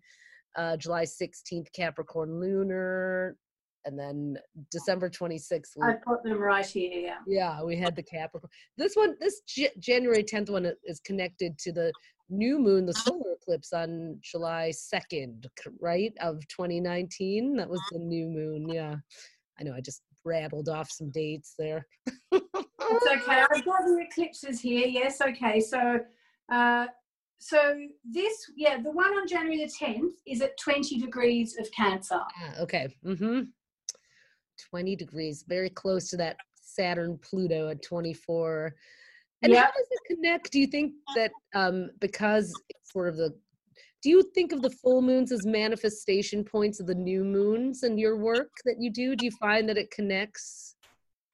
uh, 0.57 0.77
July 0.77 1.05
16th 1.05 1.73
Capricorn 1.75 2.41
lunar, 2.41 3.37
and 3.85 3.99
then 3.99 4.37
December 4.71 5.09
26th. 5.09 5.77
I 5.83 5.95
put 6.07 6.23
them 6.23 6.39
right 6.39 6.67
here. 6.67 6.93
Yeah. 6.93 7.19
Yeah, 7.27 7.63
we 7.63 7.77
had 7.77 7.97
the 7.97 8.03
Capricorn. 8.15 8.51
This 8.77 8.95
one, 8.95 9.17
this 9.21 9.41
J- 9.47 9.73
January 9.79 10.23
10th 10.23 10.51
one 10.51 10.71
is 10.85 11.01
connected 11.01 11.59
to 11.59 11.73
the 11.73 11.93
new 12.31 12.59
moon, 12.59 12.87
the 12.87 12.93
solar 12.93 13.33
eclipse 13.41 13.73
on 13.73 14.19
July 14.21 14.73
2nd, 14.73 15.47
right, 15.81 16.13
of 16.21 16.47
2019. 16.49 17.57
That 17.57 17.69
was 17.69 17.81
the 17.93 17.99
new 17.99 18.29
moon. 18.29 18.69
Yeah. 18.69 18.97
I 19.59 19.65
know 19.65 19.75
I 19.75 19.81
just 19.81 20.03
rattled 20.25 20.69
off 20.69 20.91
some 20.91 21.11
dates 21.11 21.55
there. 21.59 21.87
It's 22.91 23.07
okay. 23.07 23.43
I've 23.43 23.65
got 23.65 23.83
the 23.85 24.03
eclipses 24.09 24.61
here. 24.61 24.87
Yes. 24.87 25.21
Okay. 25.21 25.61
So, 25.61 26.01
uh, 26.51 26.87
so 27.39 27.77
this, 28.05 28.51
yeah, 28.57 28.81
the 28.83 28.91
one 28.91 29.11
on 29.13 29.29
January 29.29 29.59
the 29.59 29.71
10th 29.85 30.13
is 30.27 30.41
at 30.41 30.57
20 30.59 30.99
degrees 30.99 31.57
of 31.59 31.71
Cancer. 31.73 32.19
Ah, 32.19 32.55
okay. 32.61 32.89
Mm-hmm. 33.05 33.43
20 34.59 34.97
degrees, 34.97 35.45
very 35.47 35.71
close 35.71 36.09
to 36.11 36.17
that 36.19 36.37
Saturn 36.61 37.19
Pluto 37.19 37.69
at 37.69 37.83
24. 37.83 38.75
And 39.43 39.55
how 39.55 39.67
does 39.67 39.87
it 39.91 40.15
connect? 40.15 40.51
Do 40.51 40.61
you 40.61 40.67
think 40.67 40.95
that 41.15 41.31
um, 41.55 41.91
because 42.01 42.53
it's 42.69 42.93
sort 42.93 43.09
of 43.09 43.17
the 43.17 43.35
do 44.01 44.11
you 44.11 44.23
think 44.35 44.53
of 44.53 44.63
the 44.63 44.71
full 44.71 45.03
moons 45.03 45.33
as 45.33 45.45
manifestation 45.45 46.45
points 46.45 46.79
of 46.79 46.87
the 46.87 46.95
new 46.95 47.25
moons 47.25 47.83
in 47.83 47.99
your 47.99 48.17
work 48.17 48.51
that 48.65 48.77
you 48.79 48.93
do? 48.93 49.17
Do 49.17 49.25
you 49.25 49.33
find 49.33 49.69
that 49.69 49.77
it 49.77 49.91
connects? 49.91 50.77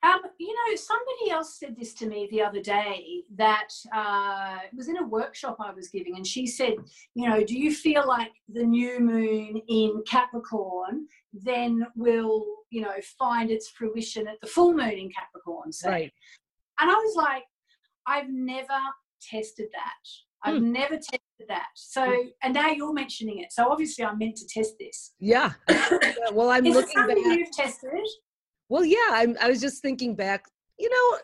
Um, 0.05 0.21
you 0.39 0.53
know, 0.53 0.77
somebody 0.77 1.31
else 1.31 1.59
said 1.59 1.77
this 1.79 1.95
to 1.95 2.07
me 2.07 2.29
the 2.31 2.43
other 2.43 2.61
day 2.61 3.23
that 3.37 3.69
uh, 3.95 4.59
it 4.71 4.77
was 4.77 4.89
in 4.89 4.99
a 4.99 5.07
workshop 5.07 5.57
I 5.61 5.73
was 5.73 5.89
giving, 5.89 6.17
and 6.17 6.27
she 6.27 6.47
said, 6.47 6.75
you 7.15 7.29
know, 7.29 7.43
do 7.43 7.59
you 7.59 7.73
feel 7.73 8.07
like 8.07 8.33
the 8.53 8.65
new 8.65 9.01
moon 9.01 9.63
in 9.67 10.03
Capricorn 10.07 11.07
then 11.33 11.87
will, 11.97 12.45
you 12.69 12.83
know, 12.83 12.93
find 13.19 13.51
its 13.51 13.71
fruition 13.71 14.29
at 14.29 14.39
the 14.43 14.47
full 14.47 14.75
moon 14.75 14.93
in 14.93 15.11
Capricorn? 15.11 15.73
Say? 15.73 15.89
Right. 15.89 16.13
And 16.81 16.91
I 16.91 16.95
was 16.95 17.17
like, 17.17 17.45
I've 18.07 18.29
never 18.29 18.79
tested 19.23 19.69
that. 19.73 20.47
I've 20.47 20.59
hmm. 20.59 20.73
never 20.73 20.97
tested 20.97 21.49
that. 21.49 21.69
So, 21.75 22.05
hmm. 22.05 22.29
and 22.43 22.53
now 22.53 22.69
you're 22.69 22.93
mentioning 22.93 23.39
it. 23.39 23.53
So 23.53 23.71
obviously, 23.71 24.05
I'm 24.05 24.19
meant 24.19 24.37
to 24.37 24.47
test 24.47 24.75
this. 24.79 25.15
Yeah. 25.19 25.53
well, 26.33 26.51
I'm 26.51 26.67
Is 26.67 26.75
looking 26.75 26.91
it 26.91 26.95
something 26.95 27.25
back. 27.25 27.39
you've 27.39 27.53
tested? 27.53 28.07
Well, 28.75 28.85
yeah, 28.85 29.11
I'm, 29.13 29.37
I 29.41 29.51
was 29.51 29.61
just 29.61 29.83
thinking 29.83 30.17
back, 30.17 30.47
you 30.81 30.91
know, 30.91 31.19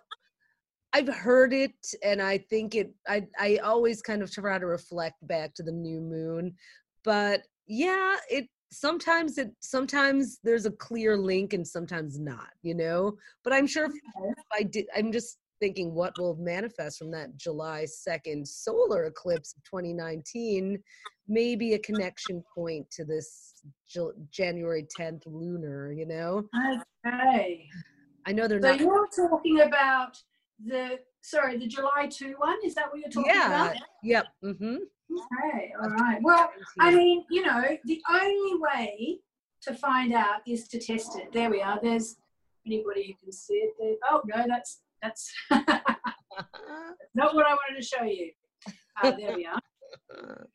I've 0.92 1.12
heard 1.12 1.52
it 1.52 1.74
and 2.00 2.22
I 2.22 2.38
think 2.38 2.76
it, 2.76 2.94
I, 3.08 3.26
I 3.40 3.56
always 3.56 4.02
kind 4.02 4.22
of 4.22 4.30
try 4.30 4.56
to 4.56 4.66
reflect 4.66 5.16
back 5.26 5.54
to 5.54 5.64
the 5.64 5.72
new 5.72 6.00
moon. 6.00 6.54
But 7.02 7.42
yeah, 7.66 8.14
it, 8.30 8.46
sometimes 8.70 9.36
it 9.36 9.50
sometimes 9.58 10.38
there's 10.44 10.64
a 10.64 10.70
clear 10.70 11.16
link 11.16 11.54
and 11.54 11.66
sometimes 11.66 12.20
not 12.20 12.50
you 12.62 12.72
know 12.72 13.16
but 13.42 13.52
i'm 13.52 13.66
sure 13.66 13.86
if, 13.86 13.92
if 13.92 14.44
i 14.54 14.62
did 14.62 14.86
i'm 14.96 15.10
just 15.10 15.38
thinking 15.60 15.94
what 15.94 16.18
will 16.18 16.36
manifest 16.36 16.98
from 16.98 17.10
that 17.10 17.36
july 17.36 17.84
2nd 17.84 18.46
solar 18.46 19.04
eclipse 19.04 19.54
of 19.54 19.62
2019 19.64 20.78
maybe 21.28 21.74
a 21.74 21.78
connection 21.78 22.42
point 22.54 22.90
to 22.90 23.04
this 23.04 23.54
january 24.32 24.86
10th 24.98 25.22
lunar 25.26 25.92
you 25.92 26.06
know 26.06 26.42
okay 27.06 27.66
i 28.26 28.32
know 28.32 28.48
they're 28.48 28.60
so 28.60 28.70
not 28.70 28.80
you're 28.80 29.08
talking 29.14 29.60
about 29.60 30.16
the 30.66 30.98
sorry 31.22 31.56
the 31.58 31.66
july 31.66 32.08
2 32.10 32.34
one 32.38 32.58
is 32.64 32.74
that 32.74 32.90
what 32.90 33.00
you're 33.00 33.10
talking 33.10 33.30
yeah 33.32 33.46
about 33.46 33.76
yep 34.02 34.26
mm-hmm 34.44 34.76
Okay, 35.12 35.72
all 35.82 35.90
right. 35.90 36.18
Well, 36.22 36.50
I 36.78 36.94
mean, 36.94 37.24
you 37.30 37.44
know, 37.44 37.64
the 37.84 38.00
only 38.10 38.60
way 38.60 39.18
to 39.62 39.74
find 39.74 40.12
out 40.12 40.40
is 40.46 40.68
to 40.68 40.78
test 40.78 41.16
it. 41.18 41.32
There 41.32 41.50
we 41.50 41.60
are. 41.60 41.78
There's 41.82 42.16
anybody 42.66 43.06
who 43.08 43.24
can 43.24 43.32
see 43.32 43.54
it. 43.54 43.74
There. 43.78 43.94
Oh 44.10 44.22
no, 44.24 44.44
that's 44.46 44.82
that's 45.02 45.32
not 45.50 47.34
what 47.34 47.46
I 47.46 47.54
wanted 47.54 47.80
to 47.80 47.82
show 47.82 48.04
you. 48.04 48.30
Uh, 49.02 49.12
there 49.12 49.36
we 49.36 49.46
are. 49.46 49.58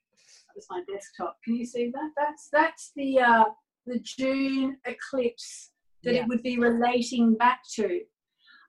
That 0.55 0.59
was 0.59 0.67
my 0.69 0.83
desktop. 0.89 1.35
Can 1.43 1.55
you 1.57 1.65
see 1.65 1.91
that? 1.91 2.11
That's 2.15 2.47
that's 2.49 2.93
the 2.95 3.19
uh, 3.19 3.43
the 3.85 3.99
June 3.99 4.77
eclipse 4.85 5.71
that 6.05 6.13
yeah. 6.13 6.21
it 6.21 6.27
would 6.29 6.43
be 6.43 6.57
relating 6.57 7.35
back 7.35 7.59
to. 7.73 7.99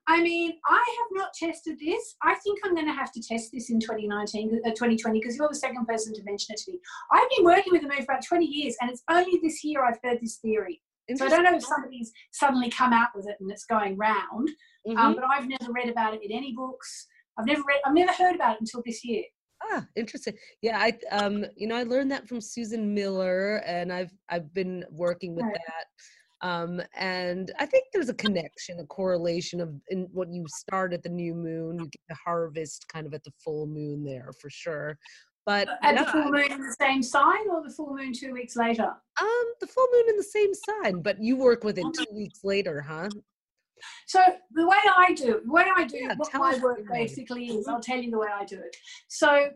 I 0.09 0.21
mean, 0.21 0.53
I 0.65 0.97
have 0.99 1.07
not 1.11 1.33
tested 1.33 1.77
this. 1.79 2.15
I 2.23 2.35
think 2.35 2.59
I'm 2.63 2.73
going 2.73 2.87
to 2.87 2.93
have 2.93 3.11
to 3.11 3.21
test 3.21 3.51
this 3.51 3.69
in 3.69 3.79
2019, 3.79 4.61
uh, 4.65 4.69
2020, 4.69 5.19
because 5.19 5.35
you're 5.35 5.49
the 5.49 5.55
second 5.55 5.85
person 5.85 6.13
to 6.13 6.23
mention 6.23 6.53
it 6.53 6.61
to 6.61 6.71
me. 6.71 6.79
I've 7.11 7.29
been 7.35 7.43
working 7.43 7.73
with 7.73 7.81
the 7.81 7.89
moon 7.89 7.97
for 7.97 8.13
about 8.13 8.25
20 8.25 8.45
years, 8.45 8.75
and 8.79 8.89
it's 8.89 9.03
only 9.09 9.39
this 9.43 9.65
year 9.65 9.85
I've 9.85 9.99
heard 10.01 10.19
this 10.21 10.37
theory. 10.37 10.81
So 11.15 11.25
I 11.25 11.29
don't 11.29 11.43
know 11.43 11.55
if 11.55 11.63
somebody's 11.63 12.11
suddenly 12.31 12.69
come 12.69 12.91
out 12.91 13.09
with 13.15 13.27
it 13.27 13.37
and 13.39 13.49
it's 13.49 13.65
going 13.65 13.97
round, 13.97 14.25
um, 14.31 14.45
mm-hmm. 14.87 14.97
um, 14.97 15.15
but 15.15 15.23
I've 15.25 15.47
never 15.47 15.71
read 15.71 15.89
about 15.89 16.13
it 16.13 16.21
in 16.23 16.31
any 16.31 16.53
books. 16.53 17.07
I've 17.37 17.45
never 17.45 17.61
read. 17.61 17.79
I've 17.85 17.93
never 17.93 18.11
heard 18.11 18.35
about 18.35 18.55
it 18.55 18.61
until 18.61 18.81
this 18.85 19.05
year. 19.05 19.23
Ah, 19.71 19.85
interesting. 19.95 20.33
Yeah, 20.61 20.77
I 20.79 20.97
um, 21.11 21.45
you 21.55 21.67
know, 21.67 21.75
I 21.75 21.83
learned 21.83 22.11
that 22.11 22.27
from 22.27 22.41
Susan 22.41 22.93
Miller, 22.93 23.57
and 23.65 23.91
I've 23.93 24.11
I've 24.29 24.53
been 24.53 24.83
working 24.91 25.35
with 25.35 25.45
right. 25.45 25.53
that 25.53 25.85
um, 26.41 26.81
and 26.95 27.51
I 27.59 27.65
think 27.65 27.85
there's 27.91 28.09
a 28.09 28.13
connection, 28.13 28.79
a 28.79 28.85
correlation 28.85 29.59
of 29.59 29.73
in 29.89 30.07
what 30.11 30.31
you 30.31 30.45
start 30.47 30.93
at 30.93 31.01
the 31.01 31.09
new 31.09 31.33
moon, 31.33 31.79
you 31.79 31.85
get 31.85 32.01
the 32.09 32.15
harvest 32.23 32.85
kind 32.89 33.07
of 33.07 33.13
at 33.13 33.23
the 33.23 33.31
full 33.43 33.65
moon 33.65 34.03
there 34.03 34.31
for 34.39 34.49
sure. 34.49 34.97
But 35.47 35.69
at 35.81 35.95
yeah, 35.95 36.03
the 36.03 36.11
full 36.11 36.29
moon 36.29 36.51
in 36.51 36.61
the 36.61 36.75
same 36.77 37.01
sign, 37.01 37.49
or 37.49 37.63
the 37.63 37.73
full 37.73 37.95
moon 37.95 38.11
two 38.11 38.33
weeks 38.33 38.57
later? 38.57 38.83
Um, 39.21 39.45
the 39.61 39.67
full 39.67 39.87
moon 39.93 40.09
in 40.09 40.17
the 40.17 40.23
same 40.23 40.51
sign, 40.53 41.01
but 41.01 41.23
you 41.23 41.37
work 41.37 41.63
with 41.63 41.77
it 41.77 41.85
two 41.93 42.13
weeks 42.13 42.43
later, 42.43 42.81
huh? 42.81 43.07
So 44.07 44.19
the 44.51 44.67
way 44.67 44.75
I 44.97 45.13
do, 45.13 45.39
the 45.45 45.51
way 45.51 45.65
I 45.73 45.85
do 45.85 45.99
yeah, 45.99 46.15
what 46.17 46.33
my 46.33 46.59
work 46.61 46.81
basically 46.91 47.45
is, 47.47 47.65
I'll 47.65 47.79
tell 47.79 47.97
you 47.97 48.11
the 48.11 48.17
way 48.17 48.27
I 48.27 48.43
do 48.43 48.57
it. 48.57 48.75
So 49.07 49.51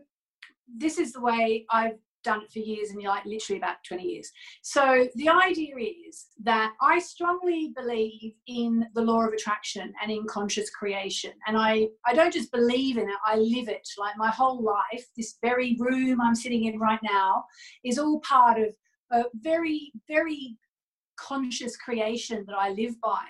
this 0.78 0.96
is 0.96 1.12
the 1.12 1.20
way 1.20 1.66
I've 1.70 1.98
done 2.22 2.42
it 2.42 2.52
for 2.52 2.58
years 2.58 2.90
and 2.90 3.00
you're 3.00 3.10
like 3.10 3.24
literally 3.24 3.58
about 3.58 3.76
20 3.86 4.02
years. 4.02 4.30
So 4.62 5.08
the 5.14 5.28
idea 5.28 5.74
is 5.76 6.26
that 6.42 6.72
I 6.80 6.98
strongly 6.98 7.72
believe 7.76 8.34
in 8.46 8.86
the 8.94 9.02
law 9.02 9.26
of 9.26 9.32
attraction 9.32 9.92
and 10.02 10.10
in 10.10 10.26
conscious 10.26 10.70
creation. 10.70 11.32
And 11.46 11.56
I, 11.56 11.88
I 12.06 12.14
don't 12.14 12.32
just 12.32 12.52
believe 12.52 12.96
in 12.96 13.08
it, 13.08 13.16
I 13.26 13.36
live 13.36 13.68
it. 13.68 13.86
Like 13.98 14.16
my 14.16 14.30
whole 14.30 14.62
life, 14.62 15.06
this 15.16 15.38
very 15.42 15.76
room 15.78 16.20
I'm 16.20 16.34
sitting 16.34 16.64
in 16.64 16.78
right 16.78 17.00
now 17.02 17.44
is 17.84 17.98
all 17.98 18.20
part 18.20 18.60
of 18.60 18.74
a 19.10 19.24
very, 19.34 19.92
very 20.08 20.56
conscious 21.16 21.76
creation 21.76 22.44
that 22.46 22.56
I 22.56 22.70
live 22.70 23.00
by. 23.00 23.24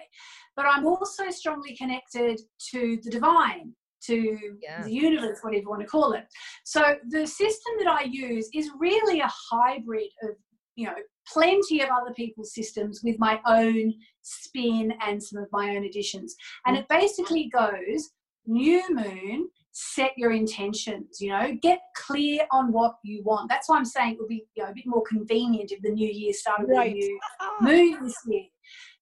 But 0.57 0.67
I'm 0.67 0.87
also 0.87 1.31
strongly 1.31 1.77
connected 1.77 2.41
to 2.71 2.99
the 3.03 3.11
divine 3.11 3.75
to 4.07 4.39
yeah. 4.61 4.83
the 4.83 4.93
universe, 4.93 5.39
whatever 5.43 5.63
you 5.63 5.69
want 5.69 5.83
to 5.83 5.87
call 5.87 6.13
it. 6.13 6.25
So 6.65 6.83
the 7.09 7.27
system 7.27 7.73
that 7.79 7.89
I 7.89 8.05
use 8.05 8.49
is 8.55 8.71
really 8.79 9.21
a 9.21 9.31
hybrid 9.51 10.09
of, 10.23 10.31
you 10.77 10.87
know, 10.87 10.95
plenty 11.33 11.81
of 11.81 11.91
other 11.91 12.13
people's 12.15 12.55
systems 12.55 13.01
with 13.05 13.17
my 13.19 13.41
own 13.47 13.95
spin 14.23 14.93
and 15.05 15.23
some 15.23 15.43
of 15.43 15.49
my 15.53 15.77
own 15.77 15.85
additions. 15.85 16.35
And 16.67 16.77
it 16.77 16.89
basically 16.89 17.51
goes 17.53 18.11
new 18.47 18.83
moon, 18.91 19.49
set 19.73 20.13
your 20.17 20.33
intentions, 20.33 21.19
you 21.21 21.31
know, 21.31 21.57
get 21.63 21.81
clear 21.97 22.47
on 22.51 22.73
what 22.73 22.97
you 23.05 23.23
want. 23.25 23.49
That's 23.49 23.69
why 23.69 23.77
I'm 23.77 23.85
saying 23.85 24.15
it 24.15 24.19
would 24.19 24.29
be 24.29 24.45
you 24.57 24.65
know, 24.65 24.71
a 24.71 24.75
bit 24.75 24.87
more 24.87 25.03
convenient 25.09 25.73
if 25.73 25.81
the 25.83 25.91
new 25.91 26.09
year 26.09 26.33
started 26.33 26.69
with 26.69 26.77
right. 26.77 26.93
a 26.93 26.95
new 26.95 27.21
moon 27.61 28.03
this 28.03 28.17
year. 28.27 28.45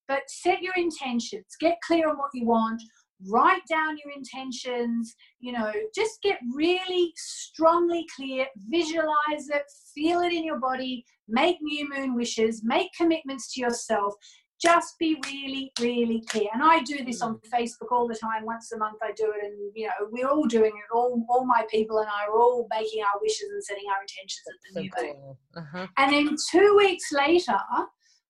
But 0.08 0.22
set 0.26 0.60
your 0.60 0.74
intentions, 0.74 1.44
get 1.60 1.78
clear 1.86 2.08
on 2.08 2.18
what 2.18 2.30
you 2.34 2.44
want, 2.44 2.82
write 3.28 3.62
down 3.68 3.98
your 4.02 4.14
intentions, 4.14 5.14
you 5.40 5.52
know, 5.52 5.72
just 5.94 6.22
get 6.22 6.38
really 6.54 7.12
strongly 7.16 8.06
clear, 8.14 8.46
visualize 8.68 9.48
it, 9.50 9.62
feel 9.94 10.20
it 10.20 10.32
in 10.32 10.44
your 10.44 10.58
body, 10.58 11.04
make 11.28 11.56
new 11.60 11.88
moon 11.88 12.14
wishes, 12.14 12.62
make 12.64 12.88
commitments 12.96 13.52
to 13.54 13.60
yourself. 13.60 14.14
Just 14.60 14.98
be 14.98 15.16
really, 15.24 15.72
really 15.80 16.22
clear. 16.28 16.48
And 16.52 16.62
I 16.62 16.82
do 16.82 17.02
this 17.02 17.22
on 17.22 17.40
Facebook 17.50 17.90
all 17.90 18.06
the 18.06 18.14
time. 18.14 18.44
Once 18.44 18.70
a 18.72 18.76
month, 18.76 18.98
I 19.02 19.12
do 19.12 19.32
it, 19.34 19.42
and 19.42 19.72
you 19.74 19.86
know, 19.86 20.08
we're 20.10 20.28
all 20.28 20.44
doing 20.44 20.72
it. 20.72 20.94
All, 20.94 21.24
all 21.30 21.46
my 21.46 21.64
people 21.70 21.96
and 21.98 22.08
I 22.08 22.26
are 22.26 22.38
all 22.38 22.68
making 22.70 23.02
our 23.02 23.18
wishes 23.22 23.48
and 23.50 23.64
setting 23.64 23.84
our 23.88 24.02
intentions 24.02 24.42
at 24.46 24.56
the 24.62 24.90
so 24.90 25.02
new 25.02 25.14
moon. 25.14 25.36
Uh-huh. 25.56 25.86
And 25.96 26.12
then 26.12 26.36
two 26.50 26.76
weeks 26.76 27.10
later, 27.10 27.58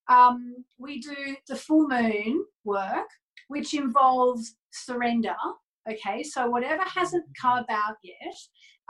um, 0.08 0.64
we 0.78 1.00
do 1.00 1.36
the 1.48 1.56
full 1.56 1.88
moon 1.88 2.44
work, 2.62 3.08
which 3.48 3.74
involves 3.74 4.54
surrender. 4.72 5.34
Okay, 5.90 6.22
so 6.22 6.48
whatever 6.48 6.82
hasn't 6.84 7.24
come 7.40 7.58
about 7.58 7.96
yet, 8.02 8.36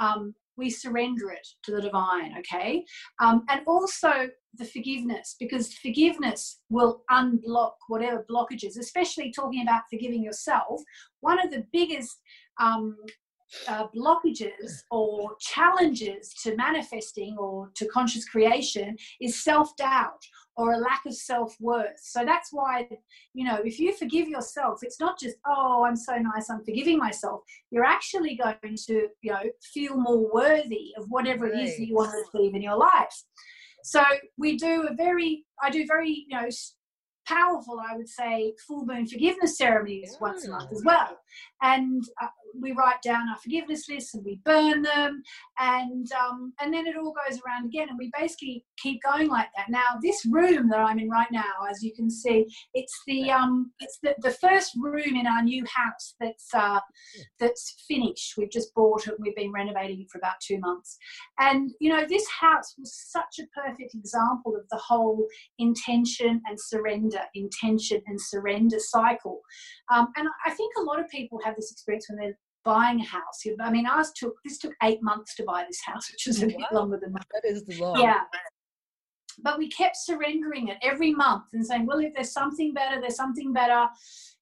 um, 0.01 0.35
we 0.57 0.69
surrender 0.69 1.31
it 1.31 1.47
to 1.65 1.73
the 1.73 1.81
divine. 1.81 2.35
Okay, 2.39 2.85
um, 3.21 3.45
and 3.49 3.63
also 3.67 4.29
the 4.55 4.65
forgiveness, 4.65 5.37
because 5.39 5.75
forgiveness 5.75 6.61
will 6.69 7.03
unblock 7.11 7.73
whatever 7.89 8.27
blockages, 8.31 8.79
especially 8.79 9.33
talking 9.33 9.63
about 9.63 9.83
forgiving 9.91 10.23
yourself. 10.23 10.81
One 11.21 11.39
of 11.43 11.51
the 11.51 11.65
biggest 11.73 12.17
um, 12.61 12.97
uh, 13.69 13.87
blockages 13.95 14.83
or 14.91 15.37
challenges 15.41 16.33
to 16.43 16.57
manifesting 16.57 17.37
or 17.39 17.71
to 17.75 17.87
conscious 17.87 18.29
creation 18.29 18.97
is 19.21 19.43
self 19.43 19.75
doubt 19.77 20.23
or 20.57 20.73
a 20.75 20.79
lack 20.79 21.03
of 21.07 21.15
self 21.15 21.57
worth. 21.61 21.99
So 22.03 22.25
that's 22.25 22.53
why, 22.53 22.89
you 23.35 23.45
know, 23.45 23.61
if 23.65 23.79
you 23.79 23.95
forgive 23.95 24.29
yourself, 24.29 24.81
it's 24.83 25.01
not 25.01 25.19
just, 25.19 25.37
oh, 25.47 25.85
I'm 25.87 25.97
so 25.97 26.17
nice, 26.17 26.51
I'm 26.51 26.65
forgiving 26.65 26.99
myself. 26.99 27.41
You're 27.71 27.85
actually 27.85 28.37
going 28.37 28.77
to, 28.87 29.09
you 29.23 29.33
know, 29.33 29.43
feel 29.73 29.97
more 29.97 30.33
worthy 30.33 30.93
of 30.99 31.07
whatever 31.09 31.47
right. 31.47 31.55
it 31.55 31.65
is 31.65 31.77
that 31.77 31.87
you 31.87 31.95
want 31.95 32.13
to 32.13 32.39
achieve 32.39 32.55
in 32.55 32.63
your 32.63 32.77
life. 32.77 33.25
So 33.83 34.03
we 34.37 34.57
do 34.57 34.87
a 34.91 34.95
very, 34.95 35.45
I 35.63 35.71
do 35.71 35.87
very, 35.87 36.27
you 36.29 36.37
know, 36.37 36.49
powerful, 37.27 37.81
I 37.81 37.97
would 37.97 38.09
say, 38.09 38.55
full 38.67 38.85
moon 38.85 39.07
forgiveness 39.07 39.57
ceremonies 39.57 40.17
once 40.21 40.47
a 40.47 40.51
month 40.51 40.73
as 40.73 40.83
well. 40.85 41.19
And 41.63 42.03
uh, 42.21 42.27
we 42.59 42.73
write 42.73 43.01
down 43.03 43.29
our 43.29 43.39
forgiveness 43.39 43.89
lists 43.89 44.15
and 44.15 44.25
we 44.25 44.41
burn 44.45 44.83
them 44.83 45.23
and 45.59 46.11
um, 46.13 46.53
and 46.61 46.73
then 46.73 46.87
it 46.87 46.97
all 46.97 47.15
goes 47.27 47.41
around 47.47 47.67
again 47.67 47.89
and 47.89 47.99
we 47.99 48.11
basically 48.19 48.65
keep 48.79 49.01
going 49.03 49.29
like 49.29 49.49
that. 49.57 49.71
Now 49.71 49.99
this 50.03 50.25
room 50.27 50.69
that 50.69 50.81
i'm 50.81 50.99
in 50.99 51.09
right 51.09 51.31
now 51.31 51.53
as 51.71 51.83
you 51.83 51.93
can 51.95 52.11
see 52.11 52.47
it's 52.75 52.99
the 53.07 53.31
um 53.31 53.73
it's 53.81 53.99
the, 54.03 54.15
the 54.23 54.31
first 54.31 54.73
room 54.79 55.17
in 55.17 55.27
our 55.27 55.43
new 55.43 55.65
house 55.65 56.15
that's 56.21 56.49
uh 56.55 56.81
that's 57.39 57.85
finished. 57.89 58.35
We've 58.37 58.51
just 58.51 58.75
bought 58.75 59.07
it 59.07 59.15
we've 59.19 59.37
been 59.37 59.53
renovating 59.53 60.01
it 60.01 60.11
for 60.11 60.19
about 60.19 60.41
two 60.41 60.59
months. 60.59 60.97
And 61.39 61.71
you 61.81 61.91
know 61.91 62.05
this 62.09 62.27
house 62.29 62.75
was 62.79 62.95
such 62.95 63.41
a 63.41 63.61
perfect 63.61 63.95
example 63.95 64.57
of 64.57 64.63
the 64.71 64.79
whole 64.79 65.27
intention 65.59 66.41
and 66.47 66.59
surrender 66.59 67.21
intention 67.35 68.01
and 68.07 68.21
surrender 68.21 68.79
cycle. 68.79 69.41
Um, 69.93 70.09
and 70.17 70.29
i 70.47 70.51
think 70.51 70.73
a 70.79 70.83
lot 70.83 71.01
of 71.01 71.09
people 71.09 71.39
have 71.45 71.57
this 71.57 71.71
experience 71.73 72.07
when 72.09 72.19
they're 72.19 72.39
buying 72.65 73.01
a 73.01 73.05
house. 73.05 73.43
I 73.61 73.71
mean, 73.71 73.87
ours 73.87 74.13
took 74.15 74.35
this 74.45 74.59
took 74.59 74.75
eight 74.83 75.03
months 75.03 75.35
to 75.37 75.45
buy 75.45 75.65
this 75.67 75.81
house, 75.85 76.11
which 76.13 76.27
is 76.27 76.43
a 76.43 76.47
wow. 76.47 76.53
bit 76.59 76.73
longer 76.73 76.99
than 77.03 77.13
that. 77.13 77.27
That 77.33 77.49
is 77.49 77.65
the 77.65 77.81
long. 77.81 78.01
Yeah. 78.01 78.21
But 79.43 79.59
we 79.59 79.69
kept 79.71 79.97
surrendering 79.97 80.69
it 80.69 80.77
every 80.83 81.13
month 81.13 81.45
and 81.53 81.65
saying, 81.65 81.87
well, 81.87 82.01
if 82.01 82.13
there's 82.15 82.33
something 82.33 82.75
better, 82.75 83.01
there's 83.01 83.17
something 83.17 83.55
better, 83.55 83.87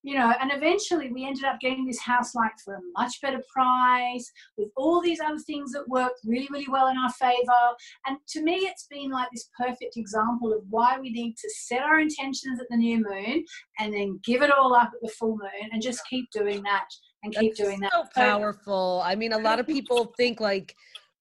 you 0.02 0.16
know. 0.16 0.32
And 0.40 0.50
eventually 0.52 1.12
we 1.12 1.24
ended 1.24 1.44
up 1.44 1.60
getting 1.60 1.86
this 1.86 2.00
house 2.00 2.34
like 2.34 2.52
for 2.64 2.74
a 2.74 2.80
much 2.96 3.20
better 3.22 3.40
price 3.52 4.28
with 4.56 4.70
all 4.76 5.00
these 5.00 5.20
other 5.20 5.38
things 5.38 5.70
that 5.72 5.88
worked 5.88 6.18
really, 6.24 6.48
really 6.50 6.66
well 6.68 6.88
in 6.88 6.96
our 6.96 7.12
favor. 7.12 7.76
And 8.06 8.16
to 8.30 8.42
me, 8.42 8.54
it's 8.54 8.88
been 8.90 9.10
like 9.10 9.28
this 9.32 9.50
perfect 9.56 9.96
example 9.96 10.52
of 10.52 10.62
why 10.68 10.98
we 10.98 11.10
need 11.10 11.36
to 11.36 11.50
set 11.50 11.82
our 11.82 12.00
intentions 12.00 12.58
at 12.60 12.66
the 12.68 12.76
new 12.76 12.96
moon 12.96 13.44
and 13.78 13.94
then 13.94 14.18
give 14.24 14.42
it 14.42 14.50
all 14.50 14.74
up 14.74 14.90
at 14.92 15.00
the 15.00 15.14
full 15.16 15.36
moon 15.36 15.70
and 15.70 15.80
just 15.80 16.00
keep 16.10 16.28
doing 16.32 16.62
that 16.64 16.88
and 17.22 17.34
keep 17.34 17.56
That's 17.56 17.68
doing 17.68 17.80
that. 17.80 17.92
So 17.92 18.04
powerful. 18.14 19.02
I 19.04 19.14
mean, 19.14 19.32
a 19.32 19.38
lot 19.38 19.58
of 19.58 19.66
people 19.66 20.12
think 20.16 20.40
like 20.40 20.74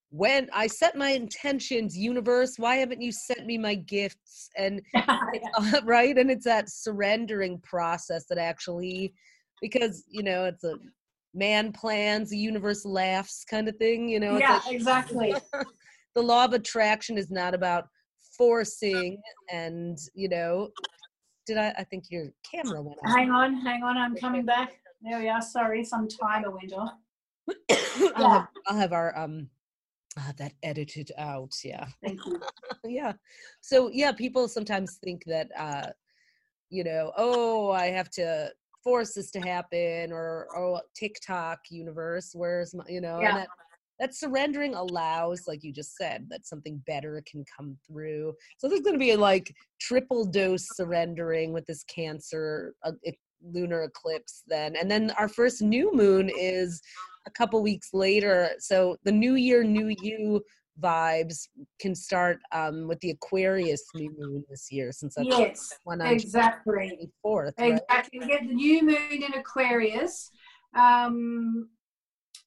when 0.10 0.50
I 0.54 0.68
set 0.68 0.96
my 0.96 1.10
intentions, 1.12 1.98
universe, 1.98 2.56
why 2.58 2.76
haven't 2.76 3.02
you 3.02 3.12
sent 3.12 3.46
me 3.46 3.58
my 3.58 3.76
gifts? 3.76 4.50
And 4.58 4.82
uh, 4.96 5.18
right, 5.84 6.18
and 6.18 6.32
it's 6.32 6.46
that 6.46 6.70
surrendering 6.70 7.60
process 7.62 8.26
that 8.30 8.38
actually, 8.38 9.14
because 9.62 10.04
you 10.10 10.24
know, 10.24 10.46
it's 10.46 10.64
a 10.64 10.76
man 11.34 11.72
plans, 11.72 12.30
the 12.30 12.38
universe 12.38 12.86
laughs 12.86 13.44
kind 13.44 13.68
of 13.68 13.76
thing. 13.78 14.08
You 14.08 14.20
know, 14.20 14.38
yeah, 14.38 14.62
like, 14.66 14.74
exactly. 14.74 15.36
the 16.16 16.22
law 16.22 16.46
of 16.46 16.54
attraction 16.54 17.18
is 17.18 17.30
not 17.30 17.54
about 17.54 17.88
forcing 18.38 19.20
and 19.52 19.98
you 20.14 20.30
know 20.30 20.70
did 21.46 21.58
i 21.58 21.74
i 21.78 21.84
think 21.84 22.06
your 22.10 22.28
camera 22.50 22.82
went 22.82 22.98
off. 23.04 23.16
hang 23.16 23.32
on 23.32 23.56
hang 23.62 23.84
on 23.84 23.98
i'm 23.98 24.16
coming 24.16 24.46
back 24.46 24.80
there 25.02 25.20
we 25.20 25.30
are. 25.30 25.42
Sorry 25.42 25.84
some 25.84 26.08
timer 26.08 26.52
went 26.52 26.74
off. 26.74 26.94
I'll, 28.16 28.30
have, 28.30 28.48
I'll 28.68 28.78
have 28.78 28.94
our 28.94 29.18
um 29.18 29.50
I'll 30.18 30.24
have 30.24 30.38
that 30.38 30.54
edited 30.64 31.12
out 31.18 31.54
yeah. 31.64 31.86
Thank 32.04 32.26
you. 32.26 32.42
Yeah. 32.86 33.14
So 33.62 33.90
yeah 33.92 34.12
people 34.12 34.48
sometimes 34.48 34.98
think 35.04 35.24
that 35.26 35.50
uh 35.58 35.88
you 36.70 36.84
know 36.84 37.14
oh 37.16 37.72
i 37.72 37.86
have 37.88 38.10
to 38.10 38.52
force 38.84 39.14
this 39.14 39.32
to 39.32 39.40
happen 39.40 40.12
or 40.12 40.48
oh 40.56 40.82
tiktok 40.94 41.60
universe 41.70 42.32
where's 42.34 42.76
my 42.76 42.84
you 42.90 43.00
know 43.00 43.22
yeah. 43.22 43.36
that 43.36 43.48
that 44.00 44.14
surrendering 44.14 44.76
allows 44.76 45.48
like 45.48 45.64
you 45.64 45.72
just 45.72 45.96
said 45.96 46.28
that 46.30 46.46
something 46.46 46.82
better 46.86 47.24
can 47.30 47.44
come 47.58 47.76
through. 47.88 48.34
So 48.58 48.68
there's 48.68 48.82
going 48.82 48.94
to 48.94 49.00
be 49.00 49.12
a 49.12 49.18
like 49.18 49.54
triple 49.82 50.26
dose 50.26 50.68
surrendering 50.76 51.52
with 51.52 51.66
this 51.66 51.84
cancer 51.84 52.76
uh, 52.84 52.92
lunar 53.44 53.84
eclipse 53.84 54.44
then 54.48 54.76
and 54.76 54.90
then 54.90 55.12
our 55.12 55.28
first 55.28 55.62
new 55.62 55.94
moon 55.94 56.30
is 56.38 56.82
a 57.26 57.32
couple 57.32 57.62
weeks 57.62 57.90
later 57.94 58.50
so 58.60 58.96
the 59.04 59.12
new 59.12 59.36
year 59.36 59.64
new 59.64 59.96
you 60.02 60.42
vibes 60.82 61.48
can 61.80 61.96
start 61.96 62.40
um, 62.52 62.88
with 62.88 63.00
the 63.00 63.10
Aquarius 63.12 63.82
new 63.96 64.14
moon 64.18 64.44
this 64.50 64.72
year, 64.72 64.92
since 64.92 65.16
that's 65.16 65.28
yes, 65.28 65.74
one 65.86 66.02
exactly. 66.02 67.10
Fourth, 67.22 67.56
right? 67.58 67.74
exactly. 67.74 68.20
We 68.20 68.28
get 68.28 68.48
the 68.48 68.54
new 68.54 68.84
moon 68.84 69.24
in 69.24 69.34
Aquarius. 69.34 70.30
Um, 70.76 71.70